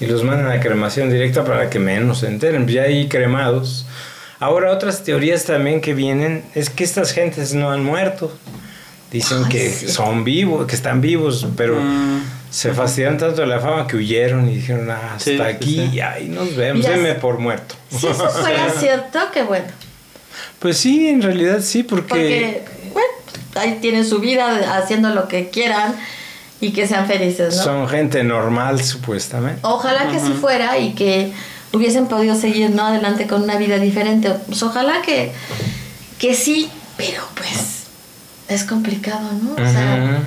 Y 0.00 0.06
los 0.06 0.24
mandan 0.24 0.50
a 0.50 0.60
cremación 0.60 1.10
directa 1.10 1.44
para 1.44 1.68
que 1.68 1.78
menos 1.78 2.20
se 2.20 2.26
enteren, 2.28 2.62
pues 2.64 2.74
ya 2.76 2.82
ahí 2.84 3.06
cremados. 3.08 3.84
Ahora 4.42 4.72
otras 4.72 5.04
teorías 5.04 5.44
también 5.44 5.80
que 5.80 5.94
vienen 5.94 6.42
es 6.56 6.68
que 6.68 6.82
estas 6.82 7.12
gentes 7.12 7.54
no 7.54 7.70
han 7.70 7.84
muerto. 7.84 8.36
Dicen 9.12 9.44
Ay, 9.44 9.50
que 9.52 9.70
sí. 9.70 9.88
son 9.88 10.24
vivos, 10.24 10.66
que 10.66 10.74
están 10.74 11.00
vivos, 11.00 11.46
pero 11.56 11.78
Mm. 11.78 12.22
se 12.50 12.72
fastidiaron 12.72 13.18
tanto 13.18 13.42
de 13.42 13.46
la 13.46 13.60
fama 13.60 13.86
que 13.86 13.96
huyeron 13.96 14.48
y 14.48 14.56
dijeron, 14.56 14.90
"Ah, 14.90 15.12
hasta 15.14 15.24
Sí, 15.30 15.36
sí, 15.36 15.42
aquí, 15.42 15.74
sí. 15.76 15.90
y 15.92 16.00
ahí 16.00 16.28
nos 16.28 16.56
vemos, 16.56 16.84
denme 16.84 17.14
por 17.14 17.38
muerto. 17.38 17.76
Si 17.90 18.06
eso 18.08 18.28
fuera 18.28 18.68
cierto, 18.80 19.18
qué 19.32 19.42
bueno. 19.44 19.66
Pues 20.58 20.76
sí, 20.78 21.08
en 21.08 21.22
realidad 21.22 21.60
sí, 21.60 21.82
porque... 21.84 22.08
Porque, 22.08 22.62
bueno, 22.92 23.08
ahí 23.56 23.78
tienen 23.80 24.04
su 24.04 24.18
vida 24.18 24.76
haciendo 24.76 25.10
lo 25.10 25.28
que 25.28 25.50
quieran 25.50 25.94
y 26.60 26.72
que 26.72 26.88
sean 26.88 27.06
felices, 27.06 27.54
¿no? 27.58 27.62
Son 27.62 27.88
gente 27.88 28.24
normal, 28.24 28.82
supuestamente. 28.82 29.60
Ojalá 29.62 30.08
que 30.10 30.16
así 30.16 30.32
fuera 30.32 30.78
y 30.78 30.94
que 30.94 31.32
hubiesen 31.72 32.06
podido 32.06 32.34
seguir 32.34 32.70
no 32.70 32.86
adelante 32.86 33.26
con 33.26 33.42
una 33.42 33.56
vida 33.56 33.78
diferente. 33.78 34.30
Pues 34.46 34.62
ojalá 34.62 35.02
que, 35.02 35.32
que 36.18 36.34
sí, 36.34 36.70
pero 36.96 37.22
pues 37.34 37.84
es 38.48 38.64
complicado, 38.64 39.30
¿no? 39.42 39.52
O 39.52 39.56
sea, 39.56 40.22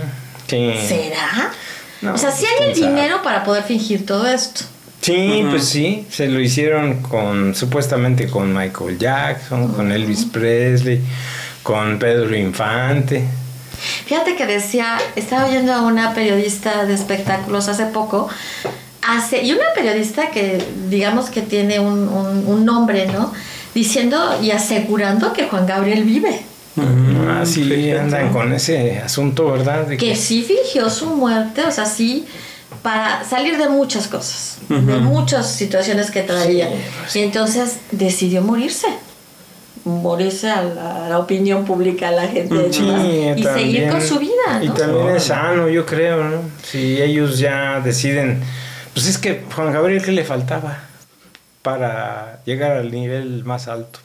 sí. 0.47 0.73
¿será? 0.87 1.51
No, 2.01 2.13
o 2.13 2.17
sea, 2.17 2.31
si 2.31 2.45
pues, 2.45 2.61
hay 2.61 2.69
el 2.69 2.75
dinero 2.75 3.21
para 3.23 3.43
poder 3.43 3.63
fingir 3.63 4.05
todo 4.05 4.27
esto. 4.27 4.65
Sí, 5.01 5.45
pues 5.51 5.65
sí, 5.65 6.07
se 6.09 6.27
lo 6.27 6.39
hicieron 6.39 7.01
con, 7.03 7.53
supuestamente 7.53 8.27
con 8.27 8.51
Michael 8.51 8.97
Jackson, 8.97 9.71
con 9.73 9.91
Elvis 9.91 10.25
Presley, 10.25 10.99
con 11.61 11.99
Pedro 11.99 12.35
Infante. 12.35 13.23
Fíjate 14.05 14.35
que 14.35 14.47
decía, 14.47 14.97
estaba 15.15 15.45
oyendo 15.45 15.73
a 15.73 15.81
una 15.83 16.15
periodista 16.15 16.85
de 16.85 16.95
espectáculos 16.95 17.67
hace 17.67 17.85
poco, 17.85 18.29
hace, 19.07 19.43
y 19.43 19.51
una 19.53 19.65
periodista 19.75 20.29
que 20.31 20.57
digamos 20.89 21.29
que 21.29 21.41
tiene 21.41 21.79
un, 21.79 22.07
un- 22.07 22.43
un 22.47 22.65
nombre, 22.65 23.07
¿no? 23.07 23.31
Diciendo 23.73 24.17
y 24.41 24.51
asegurando 24.51 25.33
que 25.33 25.43
Juan 25.47 25.65
Gabriel 25.65 26.03
vive. 26.03 26.41
Ujú. 26.77 27.29
Ah, 27.29 27.45
sí, 27.45 27.63
Fíjate. 27.63 27.99
andan 27.99 28.33
con 28.33 28.51
ese 28.53 28.99
asunto, 28.99 29.51
¿verdad? 29.51 29.85
De 29.87 29.97
Que 29.97 30.15
sí 30.15 30.43
fingió 30.43 30.89
su 30.89 31.07
muerte, 31.07 31.61
o 31.63 31.71
sea, 31.71 31.85
sí, 31.85 32.25
para 32.81 33.23
salir 33.23 33.57
de 33.57 33.69
muchas 33.69 34.07
cosas, 34.07 34.57
de 34.69 34.97
muchas 34.97 35.49
situaciones 35.51 36.11
que 36.11 36.21
traía. 36.23 36.67
Sí, 36.67 36.73
pues. 37.01 37.15
Y 37.15 37.19
entonces 37.21 37.77
decidió 37.91 38.41
morirse. 38.41 38.87
Morirse 39.85 40.49
a 40.49 40.63
la, 40.63 41.05
a 41.05 41.09
la 41.09 41.19
opinión 41.19 41.63
pública, 41.63 42.07
a 42.09 42.11
la 42.11 42.27
gente 42.27 42.73
Sí, 42.73 42.83
y 43.37 43.43
seguir 43.43 43.87
con 43.89 44.01
su 44.01 44.17
vida, 44.17 44.31
Y 44.63 44.67
¿no? 44.69 44.73
también 44.73 45.09
es 45.15 45.25
sano, 45.25 45.69
yo 45.69 45.85
creo, 45.85 46.23
¿no? 46.23 46.37
Si 46.63 46.99
ellos 47.01 47.37
ya 47.37 47.79
deciden... 47.81 48.41
Pues 48.95 49.05
es 49.07 49.17
que 49.19 49.43
Juan 49.55 49.71
Gabriel, 49.71 50.01
¿qué 50.03 50.11
le 50.11 50.23
faltaba 50.23 50.79
para 51.61 52.39
llegar 52.45 52.71
al 52.71 52.91
nivel 52.91 53.43
más 53.45 53.67
alto? 53.67 53.99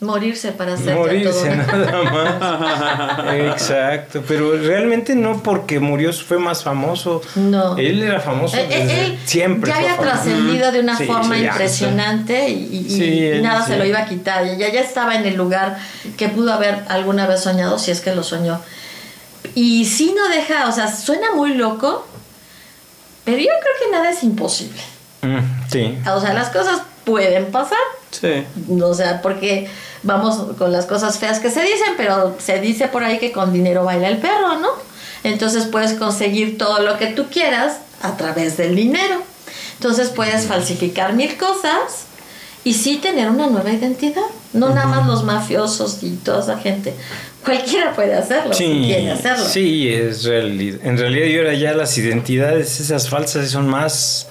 Morirse 0.00 0.52
para 0.52 0.74
ya 0.76 0.94
Morirse, 0.96 1.48
todo. 1.50 1.76
nada 1.76 2.02
más. 3.20 3.34
Exacto, 3.34 4.22
pero 4.26 4.56
realmente 4.58 5.14
no 5.14 5.42
porque 5.42 5.78
murió 5.80 6.12
fue 6.12 6.38
más 6.38 6.62
famoso. 6.62 7.22
No. 7.36 7.76
Él 7.78 8.02
era 8.02 8.20
famoso 8.20 8.56
Eh, 8.56 8.66
eh, 8.68 8.78
desde 8.80 9.04
él 9.06 9.18
siempre. 9.24 9.70
ya 9.70 9.76
había 9.76 9.96
trascendido 9.96 10.72
de 10.72 10.80
una 10.80 10.96
Sí, 10.98 11.04
forma 11.06 11.36
sí, 11.36 11.44
impresionante 11.44 12.48
y, 12.50 12.76
y- 12.86 12.90
Sí, 12.90 13.04
y 13.04 13.24
él 13.26 13.42
nada 13.42 13.64
se 13.64 13.78
lo 13.78 13.84
iba 13.86 14.00
a 14.00 14.04
quitar. 14.06 14.44
Ya, 14.58 14.70
ya 14.72 14.80
estaba 14.80 15.14
en 15.14 15.24
el 15.26 15.36
lugar 15.36 15.78
que 16.18 16.28
pudo 16.28 16.52
haber 16.52 16.80
alguna 16.88 17.26
vez 17.26 17.40
soñado, 17.40 17.78
si 17.78 17.90
es 17.90 18.00
que 18.00 18.14
lo 18.14 18.22
soñó. 18.24 18.60
Y 19.54 19.84
sí 19.86 20.14
no 20.16 20.28
deja, 20.28 20.68
o 20.68 20.72
sea, 20.72 20.94
suena 20.94 21.34
muy 21.34 21.54
loco, 21.54 22.06
pero 23.24 23.38
yo 23.38 23.44
creo 23.44 23.74
que 23.80 23.92
nada 23.92 24.10
es 24.10 24.22
imposible. 24.22 24.80
Mm, 25.22 25.70
sí. 25.70 25.98
O 26.14 26.20
sea, 26.20 26.34
las 26.34 26.50
cosas 26.50 26.82
pueden 27.04 27.50
pasar. 27.50 27.78
Sí. 28.10 28.44
O 28.80 28.94
sea, 28.94 29.22
porque 29.22 29.68
vamos 30.02 30.56
con 30.56 30.72
las 30.72 30.86
cosas 30.86 31.18
feas 31.18 31.40
que 31.40 31.50
se 31.50 31.62
dicen, 31.62 31.94
pero 31.96 32.36
se 32.38 32.60
dice 32.60 32.88
por 32.88 33.02
ahí 33.02 33.18
que 33.18 33.32
con 33.32 33.52
dinero 33.52 33.84
baila 33.84 34.08
el 34.08 34.18
perro, 34.18 34.56
¿no? 34.56 34.68
Entonces 35.24 35.64
puedes 35.64 35.94
conseguir 35.94 36.58
todo 36.58 36.80
lo 36.80 36.98
que 36.98 37.06
tú 37.08 37.26
quieras 37.30 37.78
a 38.02 38.16
través 38.16 38.56
del 38.56 38.76
dinero. 38.76 39.22
Entonces 39.74 40.10
puedes 40.10 40.46
falsificar 40.46 41.14
mil 41.14 41.36
cosas 41.36 42.04
y 42.62 42.74
sí 42.74 42.96
tener 42.96 43.30
una 43.30 43.46
nueva 43.46 43.72
identidad. 43.72 44.22
No 44.52 44.70
nada 44.70 44.86
más 44.86 45.06
los 45.06 45.24
mafiosos 45.24 46.02
y 46.02 46.10
toda 46.16 46.40
esa 46.40 46.58
gente. 46.58 46.94
Cualquiera 47.44 47.92
puede 47.94 48.14
hacerlo 48.14 48.54
si 48.54 48.64
Sí, 48.64 48.82
quiere 48.86 49.10
hacerlo. 49.10 49.44
sí, 49.44 49.88
es 49.92 50.24
realidad. 50.24 50.80
En 50.84 50.96
realidad 50.98 51.26
y 51.26 51.38
ahora 51.38 51.54
ya 51.54 51.72
las 51.74 51.96
identidades, 51.98 52.80
esas 52.80 53.08
falsas, 53.08 53.50
son 53.50 53.68
más, 53.68 54.28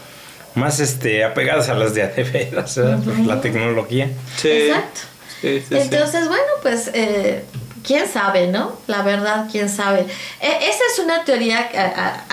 más 0.56 0.80
este, 0.80 1.24
apegadas 1.24 1.70
a 1.70 1.76
las 1.76 1.94
de 1.94 2.06
veras, 2.34 2.76
¿verdad? 2.76 3.00
Por 3.04 3.20
la 3.20 3.40
tecnología. 3.42 4.10
Sí. 4.38 4.50
Exacto. 4.50 5.02
Sí, 5.42 5.60
sí, 5.60 5.66
sí. 5.70 5.76
Entonces, 5.76 6.28
bueno, 6.28 6.44
pues, 6.62 6.90
eh, 6.94 7.44
quién 7.86 8.08
sabe, 8.08 8.48
¿no? 8.48 8.78
La 8.88 9.02
verdad, 9.04 9.48
quién 9.52 9.68
sabe. 9.70 10.02
E- 10.42 10.58
esa 10.70 10.84
es 10.94 11.00
una 11.04 11.26
teoría, 11.26 11.70
a, 11.76 11.82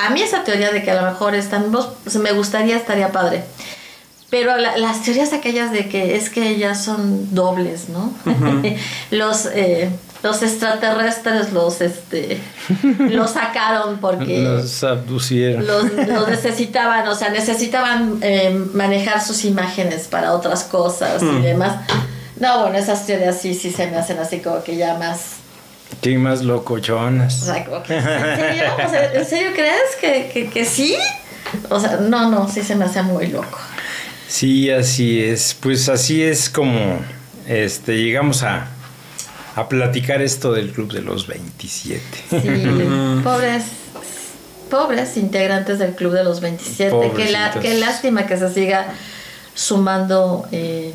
a- 0.03 0.07
a 0.07 0.11
mí 0.11 0.23
esa 0.23 0.45
teoría 0.45 0.71
de 0.71 0.83
que 0.85 0.93
a 0.93 1.03
lo 1.03 1.11
mejor 1.11 1.35
están, 1.35 1.73
vos- 1.73 1.89
pues, 2.05 2.15
me 2.17 2.31
gustaría, 2.33 2.77
estaría 2.77 3.11
padre. 3.11 3.43
Pero 4.31 4.57
la- 4.59 4.77
las 4.79 5.03
teorías 5.03 5.33
aquellas 5.33 5.73
de 5.73 5.89
que 5.89 6.15
es 6.15 6.31
que 6.31 6.49
ellas 6.51 6.85
son 6.85 7.35
dobles, 7.35 7.89
¿no? 7.89 8.15
los, 9.11 9.47
eh, 9.47 9.91
los 10.23 10.43
extraterrestres 10.43 11.53
los, 11.53 11.81
este, 11.81 12.39
los 12.99 13.31
sacaron 13.33 13.99
porque 13.99 14.39
Los 14.43 14.85
abducieron. 14.85 15.67
los, 15.67 15.85
los 15.93 16.29
necesitaban, 16.37 17.09
o 17.09 17.15
sea, 17.15 17.31
necesitaban 17.31 18.19
eh, 18.23 18.51
manejar 18.75 19.23
sus 19.23 19.45
imágenes 19.45 20.09
para 20.09 20.33
otras 20.33 20.65
cosas 20.65 21.23
y 21.23 21.41
demás. 21.43 21.87
No, 22.39 22.63
bueno, 22.63 22.79
esas 22.79 23.07
teorías 23.07 23.41
sí, 23.41 23.55
sí 23.55 23.71
se 23.71 23.87
me 23.91 23.97
hacen 23.97 24.19
así 24.19 24.41
como 24.41 24.63
que 24.63 24.77
ya 24.77 24.95
más... 24.99 25.37
Sí, 26.03 26.17
más 26.17 26.41
O 26.41 26.45
locochonas. 26.45 27.41
sea, 27.41 27.65
como 27.65 27.83
que, 27.83 27.97
¿en 27.97 28.03
serio? 28.05 28.65
O 28.87 28.91
sea, 28.91 29.13
¿en 29.13 29.27
serio 29.27 29.51
crees 29.55 29.97
que, 30.01 30.31
que, 30.33 30.49
que 30.49 30.65
sí? 30.65 30.97
O 31.69 31.79
sea, 31.81 31.97
no, 31.97 32.31
no, 32.31 32.49
sí 32.49 32.63
se 32.63 32.77
me 32.77 32.85
hace 32.87 33.03
muy 33.03 33.27
loco. 33.27 33.59
Sí, 34.29 34.71
así 34.71 35.23
es. 35.23 35.55
Pues 35.61 35.89
así 35.89 36.23
es 36.23 36.49
como 36.49 37.01
este, 37.49 37.97
llegamos 37.99 38.43
a, 38.45 38.69
a 39.57 39.69
platicar 39.69 40.23
esto 40.23 40.53
del 40.53 40.71
Club 40.73 40.93
de 40.93 41.03
los 41.03 41.27
27. 41.27 42.01
Sí, 42.31 42.37
pobres, 43.25 43.65
pobres 44.71 45.17
integrantes 45.17 45.79
del 45.79 45.95
Club 45.95 46.13
de 46.13 46.25
los 46.25 46.41
27. 46.41 47.13
Qué, 47.17 47.31
la- 47.31 47.53
qué 47.61 47.75
lástima 47.75 48.27
que 48.27 48.37
se 48.37 48.53
siga 48.53 48.87
sumando... 49.55 50.47
eh, 50.53 50.93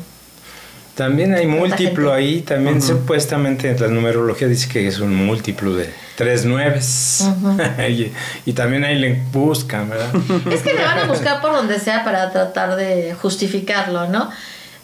También 0.94 1.34
hay 1.34 1.46
múltiplo 1.46 2.12
ahí, 2.12 2.40
también 2.40 2.80
supuestamente 2.80 3.76
la 3.78 3.88
numerología 3.88 4.48
dice 4.48 4.68
que 4.68 4.86
es 4.88 4.98
un 4.98 5.14
múltiplo 5.14 5.74
de 5.74 5.90
tres 6.16 6.46
nueves. 6.46 7.26
y, 7.90 8.10
y 8.46 8.52
también 8.54 8.84
ahí 8.84 8.98
le 8.98 9.20
buscan, 9.32 9.90
¿verdad? 9.90 10.10
Es 10.50 10.62
que 10.62 10.72
le 10.72 10.82
van 10.82 10.98
a 11.00 11.04
buscar 11.08 11.42
por 11.42 11.52
donde 11.52 11.78
sea 11.78 12.02
para 12.04 12.32
tratar 12.32 12.76
de 12.76 13.14
justificarlo, 13.20 14.08
¿no? 14.08 14.30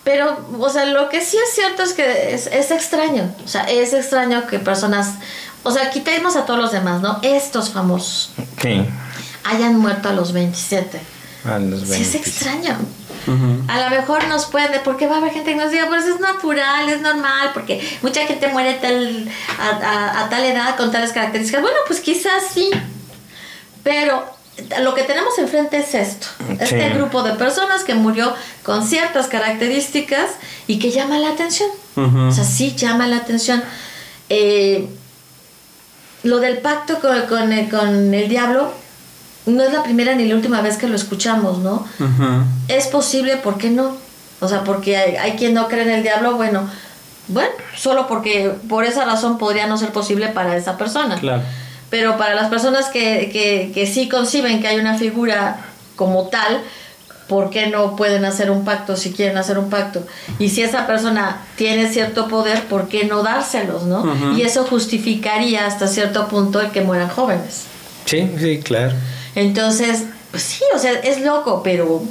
Pero, 0.05 0.44
o 0.59 0.68
sea, 0.68 0.84
lo 0.86 1.09
que 1.09 1.20
sí 1.20 1.36
es 1.36 1.55
cierto 1.55 1.82
es 1.84 1.92
que 1.92 2.34
es, 2.34 2.46
es 2.48 2.70
extraño. 2.72 3.32
O 3.44 3.48
sea, 3.48 3.62
es 3.64 3.92
extraño 3.92 4.46
que 4.48 4.59
personas. 4.59 5.11
O 5.62 5.70
sea, 5.70 5.90
quitemos 5.90 6.34
a 6.34 6.44
todos 6.44 6.59
los 6.59 6.72
demás, 6.72 7.00
¿no? 7.03 7.20
Estos 7.22 7.70
famosos 7.70 8.32
Sí, 8.61 8.84
hayan 9.44 9.76
muerto 9.78 10.09
a 10.09 10.12
los 10.12 10.32
27. 10.32 11.00
a 11.44 11.59
los 11.61 11.82
Sí, 11.82 12.03
es 12.03 12.12
20. 12.12 12.18
extraño. 12.18 12.76
A 13.68 13.80
lo 13.80 13.90
mejor 13.90 14.26
nos 14.26 14.46
puede, 14.46 14.80
porque 14.80 15.07
va 15.07 15.14
a 15.14 15.18
haber 15.18 15.32
gente 15.32 15.53
que 15.53 15.57
nos 15.57 15.70
diga, 15.70 15.86
pues 15.86 16.05
es 16.07 16.18
natural, 16.18 16.88
es 16.88 17.00
normal, 17.00 17.50
porque 17.55 17.80
mucha 18.03 18.26
gente 18.26 18.48
muere 18.48 18.74
tal, 18.74 19.28
a, 19.61 19.68
a- 19.68 20.24
a 20.24 20.28
tal 20.28 20.42
edad 20.44 20.76
con 20.76 20.90
tales 20.90 21.12
características. 21.12 21.62
Bueno, 21.62 21.76
pues 21.86 22.00
quizás 22.00 22.42
sí, 22.53 22.68
pero 23.84 24.24
lo 24.82 24.94
que 24.94 25.03
tenemos 25.03 25.38
enfrente 25.38 25.78
es 25.78 25.94
esto, 25.94 26.26
este 26.61 26.90
grupo 26.90 27.22
de 27.22 27.32
personas 27.32 27.84
que 27.84 27.94
murió 27.94 28.34
con 28.62 28.86
ciertas 28.86 29.26
características 29.28 30.30
y 30.66 30.78
que 30.78 30.90
llama 30.90 31.18
la 31.18 31.30
atención. 31.30 31.70
O 31.96 32.32
sea, 32.32 32.44
sí 32.44 32.74
llama 32.76 33.07
la 33.07 33.16
atención. 33.16 33.62
Eh, 34.28 34.88
lo 36.22 36.38
del 36.38 36.59
pacto 36.59 37.00
con, 37.00 37.22
con 37.22 37.53
el, 37.53 37.68
con 37.68 38.14
el 38.14 38.28
diablo 38.28 38.72
no 39.46 39.62
es 39.62 39.72
la 39.72 39.82
primera 39.82 40.14
ni 40.14 40.26
la 40.26 40.36
última 40.36 40.61
vez 40.61 40.76
que 40.76 40.86
lo 40.86 40.96
escuchamos, 40.96 41.59
¿no? 41.59 41.86
Es 42.68 42.86
posible, 42.88 43.38
¿por 43.38 43.59
qué 43.59 43.70
no? 43.70 43.96
O 44.40 44.48
sea, 44.48 44.64
porque 44.64 44.96
hay, 44.96 45.16
hay 45.16 45.32
quien 45.32 45.55
no 45.55 45.68
cree 45.68 45.82
en 45.82 45.90
el 45.90 46.03
diablo, 46.03 46.36
bueno, 46.36 46.68
bueno, 47.28 47.50
solo 47.74 48.07
porque 48.07 48.53
por 48.68 48.84
esa 48.84 49.05
razón 49.05 49.38
podría 49.38 49.66
no 49.66 49.78
ser 49.78 49.90
posible 49.90 50.28
para 50.28 50.57
esa 50.57 50.76
persona. 50.76 51.16
Claro. 51.16 51.42
Pero 51.93 52.16
para 52.16 52.34
las 52.34 52.49
personas 52.49 52.88
que, 52.88 53.28
que, 53.30 53.70
que 53.74 53.86
sí 53.86 54.09
conciben 54.09 54.62
que 54.62 54.68
hay 54.68 54.80
una 54.80 54.97
figura 54.97 55.59
como 55.95 56.28
tal, 56.28 56.62
¿por 57.28 57.51
qué 57.51 57.66
no 57.66 57.97
pueden 57.97 58.24
hacer 58.24 58.51
un 58.51 58.64
pacto 58.64 58.97
si 58.97 59.12
quieren 59.12 59.36
hacer 59.36 59.59
un 59.59 59.68
pacto? 59.68 60.03
Y 60.38 60.49
si 60.49 60.62
esa 60.62 60.86
persona 60.86 61.43
tiene 61.57 61.93
cierto 61.93 62.28
poder, 62.28 62.62
¿por 62.62 62.88
qué 62.88 63.05
no 63.05 63.22
dárselos, 63.22 63.82
no? 63.82 64.11
Y 64.34 64.40
eso 64.40 64.64
justificaría 64.64 65.66
hasta 65.66 65.86
cierto 65.86 66.28
punto 66.28 66.62
el 66.62 66.70
que 66.70 66.80
mueran 66.80 67.11
jóvenes. 67.11 67.64
Sí, 68.07 68.26
sí, 68.38 68.61
claro. 68.61 68.95
Entonces, 69.34 70.05
pues 70.30 70.45
sí, 70.45 70.64
o 70.74 70.78
sea, 70.78 70.93
es 70.93 71.20
loco, 71.20 71.62
pero 71.62 72.03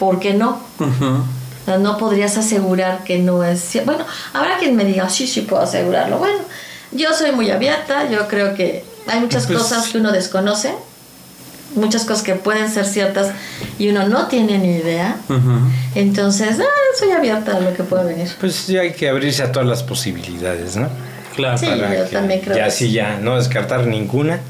¿por 0.00 0.18
qué 0.18 0.34
no? 0.34 0.58
Ujú. 0.80 1.04
O 1.04 1.64
sea, 1.64 1.78
no 1.78 1.96
podrías 1.96 2.36
asegurar 2.36 3.04
que 3.04 3.20
no 3.20 3.44
es 3.44 3.60
cierto. 3.60 3.92
Bueno, 3.92 4.04
habrá 4.32 4.58
quien 4.58 4.74
me 4.74 4.84
diga, 4.84 5.08
sí, 5.08 5.28
sí 5.28 5.42
puedo 5.42 5.62
asegurarlo. 5.62 6.18
Bueno, 6.18 6.40
yo 6.90 7.14
soy 7.14 7.30
muy 7.30 7.52
abierta, 7.52 8.10
yo 8.10 8.26
creo 8.26 8.56
que 8.56 8.95
hay 9.06 9.20
muchas 9.20 9.46
Pues- 9.46 9.58
cosas 9.58 9.88
que 9.88 9.98
uno 9.98 10.12
desconoce, 10.12 10.72
muchas 11.74 12.04
cosas 12.04 12.22
que 12.22 12.34
pueden 12.34 12.70
ser 12.70 12.84
ciertas 12.86 13.28
y 13.78 13.88
uno 13.88 14.06
no 14.08 14.26
tiene 14.28 14.58
ni 14.58 14.76
idea. 14.76 15.16
Entonces, 15.94 16.58
ah, 16.60 16.64
soy 16.98 17.10
abierta 17.10 17.56
a 17.56 17.60
lo 17.60 17.74
que 17.74 17.82
pueda 17.82 18.04
venir. 18.04 18.28
Pues 18.40 18.66
ya 18.66 18.80
hay 18.82 18.92
que 18.92 19.08
abrirse 19.08 19.42
a 19.42 19.52
todas 19.52 19.68
las 19.68 19.82
posibilidades, 19.82 20.76
¿no? 20.76 20.88
Claro. 21.34 21.58
Sí. 21.58 21.66
yo 21.66 22.04
también 22.06 22.40
creo 22.40 22.56
Ya 22.56 22.66
que 22.66 22.70
sí, 22.70 22.86
sí. 22.86 22.92
ya 22.92 23.18
no 23.20 23.36
descartar 23.36 23.86
ninguna. 23.86 24.40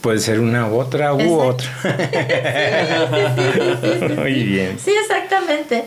Puede 0.00 0.20
ser 0.20 0.38
una 0.38 0.68
u 0.68 0.78
otra 0.78 1.12
u 1.14 1.20
Exacto. 1.20 1.46
otra. 1.48 1.68
Muy 4.16 4.44
bien. 4.44 4.78
Sí, 4.82 4.92
exactamente. 5.02 5.84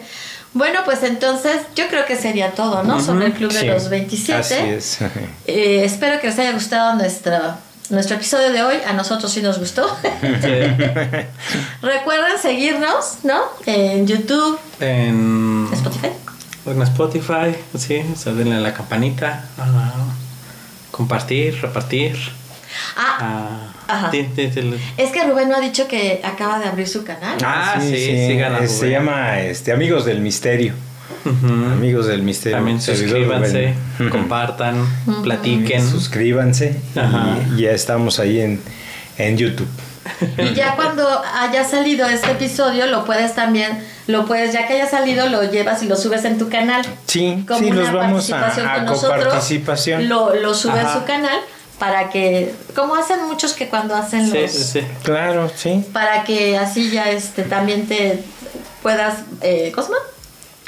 Bueno, 0.53 0.79
pues 0.83 1.03
entonces 1.03 1.57
yo 1.75 1.87
creo 1.89 2.05
que 2.05 2.15
sería 2.15 2.51
todo, 2.51 2.83
¿no? 2.83 2.99
Sobre 3.01 3.27
el 3.27 3.33
Club 3.33 3.51
de 3.53 3.59
Sí, 3.61 3.67
los 3.67 3.89
27. 3.89 4.39
Así 4.39 4.53
es. 4.55 4.97
Eh, 5.45 5.83
espero 5.85 6.19
que 6.19 6.27
les 6.27 6.39
haya 6.39 6.51
gustado 6.53 6.95
nuestra, 6.95 7.59
nuestro 7.89 8.15
episodio 8.15 8.51
de 8.51 8.63
hoy. 8.63 8.75
A 8.87 8.93
nosotros 8.93 9.31
sí 9.31 9.41
nos 9.41 9.59
gustó. 9.59 9.87
Sí. 10.41 10.49
Recuerden 11.81 12.37
seguirnos, 12.41 13.19
¿no? 13.23 13.41
En 13.65 14.05
YouTube, 14.07 14.59
En 14.79 15.67
Spotify. 15.73 16.09
en 16.65 16.81
Spotify, 16.83 17.55
sí, 17.77 18.01
o 18.13 18.15
sea, 18.15 18.33
denle 18.33 18.55
a 18.55 18.59
la 18.59 18.73
campanita, 18.73 19.45
a 19.57 19.93
compartir, 20.91 21.59
repartir. 21.61 22.17
Ah, 22.95 23.71
a- 23.87 23.93
Ajá. 23.93 24.09
di- 24.11 24.21
di- 24.23 24.47
di- 24.47 24.79
es 24.97 25.11
que 25.11 25.23
Rubén 25.23 25.49
no 25.49 25.55
ha 25.55 25.59
dicho 25.59 25.87
que 25.87 26.21
acaba 26.23 26.59
de 26.59 26.65
abrir 26.65 26.87
su 26.87 27.03
canal. 27.03 27.37
Ah, 27.43 27.77
sí, 27.81 27.95
sigan 28.27 28.53
a 28.55 28.59
Eh, 28.59 28.67
Se 28.67 28.89
llama 28.91 29.39
este, 29.39 29.71
Amigos 29.71 30.05
del 30.05 30.19
Misterio. 30.21 30.73
Amigos 31.73 32.07
del 32.07 32.21
Misterio. 32.21 32.57
También 32.57 32.81
suscríbanse, 32.81 33.73
compartan, 34.11 34.85
platiquen. 35.23 35.87
Suscríbanse. 35.87 36.75
Y 37.55 37.61
ya 37.63 37.71
estamos 37.71 38.19
ahí 38.19 38.39
en, 38.39 38.61
en 39.17 39.37
YouTube. 39.37 39.67
Y 40.37 40.53
ya 40.53 40.75
cuando 40.75 41.07
haya 41.39 41.63
salido 41.63 42.07
este 42.07 42.31
episodio, 42.31 42.87
lo 42.87 43.05
puedes 43.05 43.35
también, 43.35 43.83
lo 44.07 44.25
puedes, 44.25 44.53
ya 44.53 44.65
que 44.67 44.73
haya 44.73 44.89
salido, 44.89 45.27
lo 45.29 45.43
llevas 45.43 45.83
y 45.83 45.87
lo 45.87 45.95
subes 45.95 46.25
en 46.25 46.37
tu 46.37 46.49
canal. 46.49 46.85
Sí, 47.05 47.43
Como 47.47 47.59
sí, 47.59 47.65
una 47.71 47.81
los 47.81 47.93
vamos 47.93 48.31
a, 48.31 48.39
participación 48.39 48.67
a 48.67 48.75
con 48.75 48.85
nosotros. 48.85 49.51
Lo, 50.07 50.35
lo 50.35 50.53
sube 50.53 50.79
Ajá. 50.79 50.95
a 50.95 50.99
su 50.99 51.05
canal 51.05 51.37
para 51.77 52.09
que, 52.09 52.53
como 52.75 52.95
hacen 52.95 53.23
muchos 53.27 53.53
que 53.53 53.67
cuando 53.69 53.95
hacen 53.95 54.29
Sí, 54.29 54.41
los... 54.41 54.51
sí, 54.51 54.63
sí. 54.63 54.81
Claro, 55.03 55.49
sí. 55.55 55.85
para 55.93 56.23
que 56.23 56.57
así 56.57 56.89
ya 56.89 57.09
este 57.11 57.43
también 57.43 57.87
te 57.87 58.23
puedas 58.81 59.19
eh, 59.41 59.71
¿cómo 59.73 59.87
se 59.87 59.93
llama? 59.93 60.05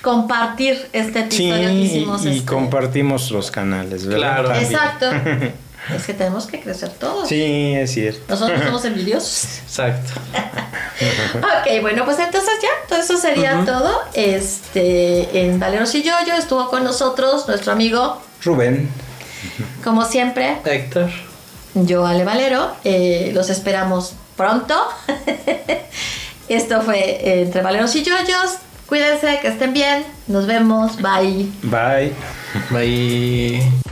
Compartir 0.01 0.89
este 0.93 1.29
Sí, 1.31 1.49
episodio 1.49 1.69
que 1.69 1.75
hicimos 1.75 2.25
y, 2.25 2.29
y 2.29 2.37
este. 2.39 2.45
compartimos 2.45 3.31
los 3.31 3.51
canales, 3.51 4.05
¿verdad? 4.05 4.17
Claro. 4.43 4.49
También. 4.49 4.71
exacto 4.71 5.05
es 5.95 6.03
que 6.05 6.13
tenemos 6.13 6.45
que 6.47 6.59
crecer 6.61 6.89
todos 6.89 7.27
Sí, 7.27 7.73
es 7.75 7.91
cierto. 7.91 8.21
nosotros 8.29 8.61
somos 8.63 8.85
envidiosos 8.85 9.59
Exacto. 9.63 10.13
ok 11.37 11.81
bueno 11.81 12.05
pues 12.05 12.19
entonces 12.19 12.51
ya 12.61 12.69
todo 12.87 12.99
eso 12.99 13.17
sería 13.17 13.63
todo 13.65 14.01
este 14.13 15.45
en 15.45 15.59
Valeros 15.59 15.93
y 15.95 16.03
Yoyo 16.03 16.33
estuvo 16.37 16.69
con 16.69 16.83
nosotros 16.83 17.47
nuestro 17.47 17.71
amigo 17.73 18.21
Rubén, 18.43 18.89
como 19.83 20.05
siempre 20.05 20.57
Héctor. 20.65 21.09
yo 21.73 22.05
Ale 22.05 22.23
Valero 22.25 22.71
eh, 22.83 23.31
los 23.33 23.49
esperamos 23.49 24.13
pronto 24.35 24.75
esto 26.49 26.81
fue 26.81 26.99
eh, 26.99 27.41
entre 27.43 27.61
Valeros 27.61 27.95
y 27.95 28.03
Yoyos 28.03 28.57
cuídense 28.91 29.39
que 29.41 29.47
estén 29.47 29.71
bien 29.71 30.03
nos 30.27 30.45
vemos 30.47 30.97
bye 30.97 31.47
bye. 31.63 32.13
Bye. 32.69 33.90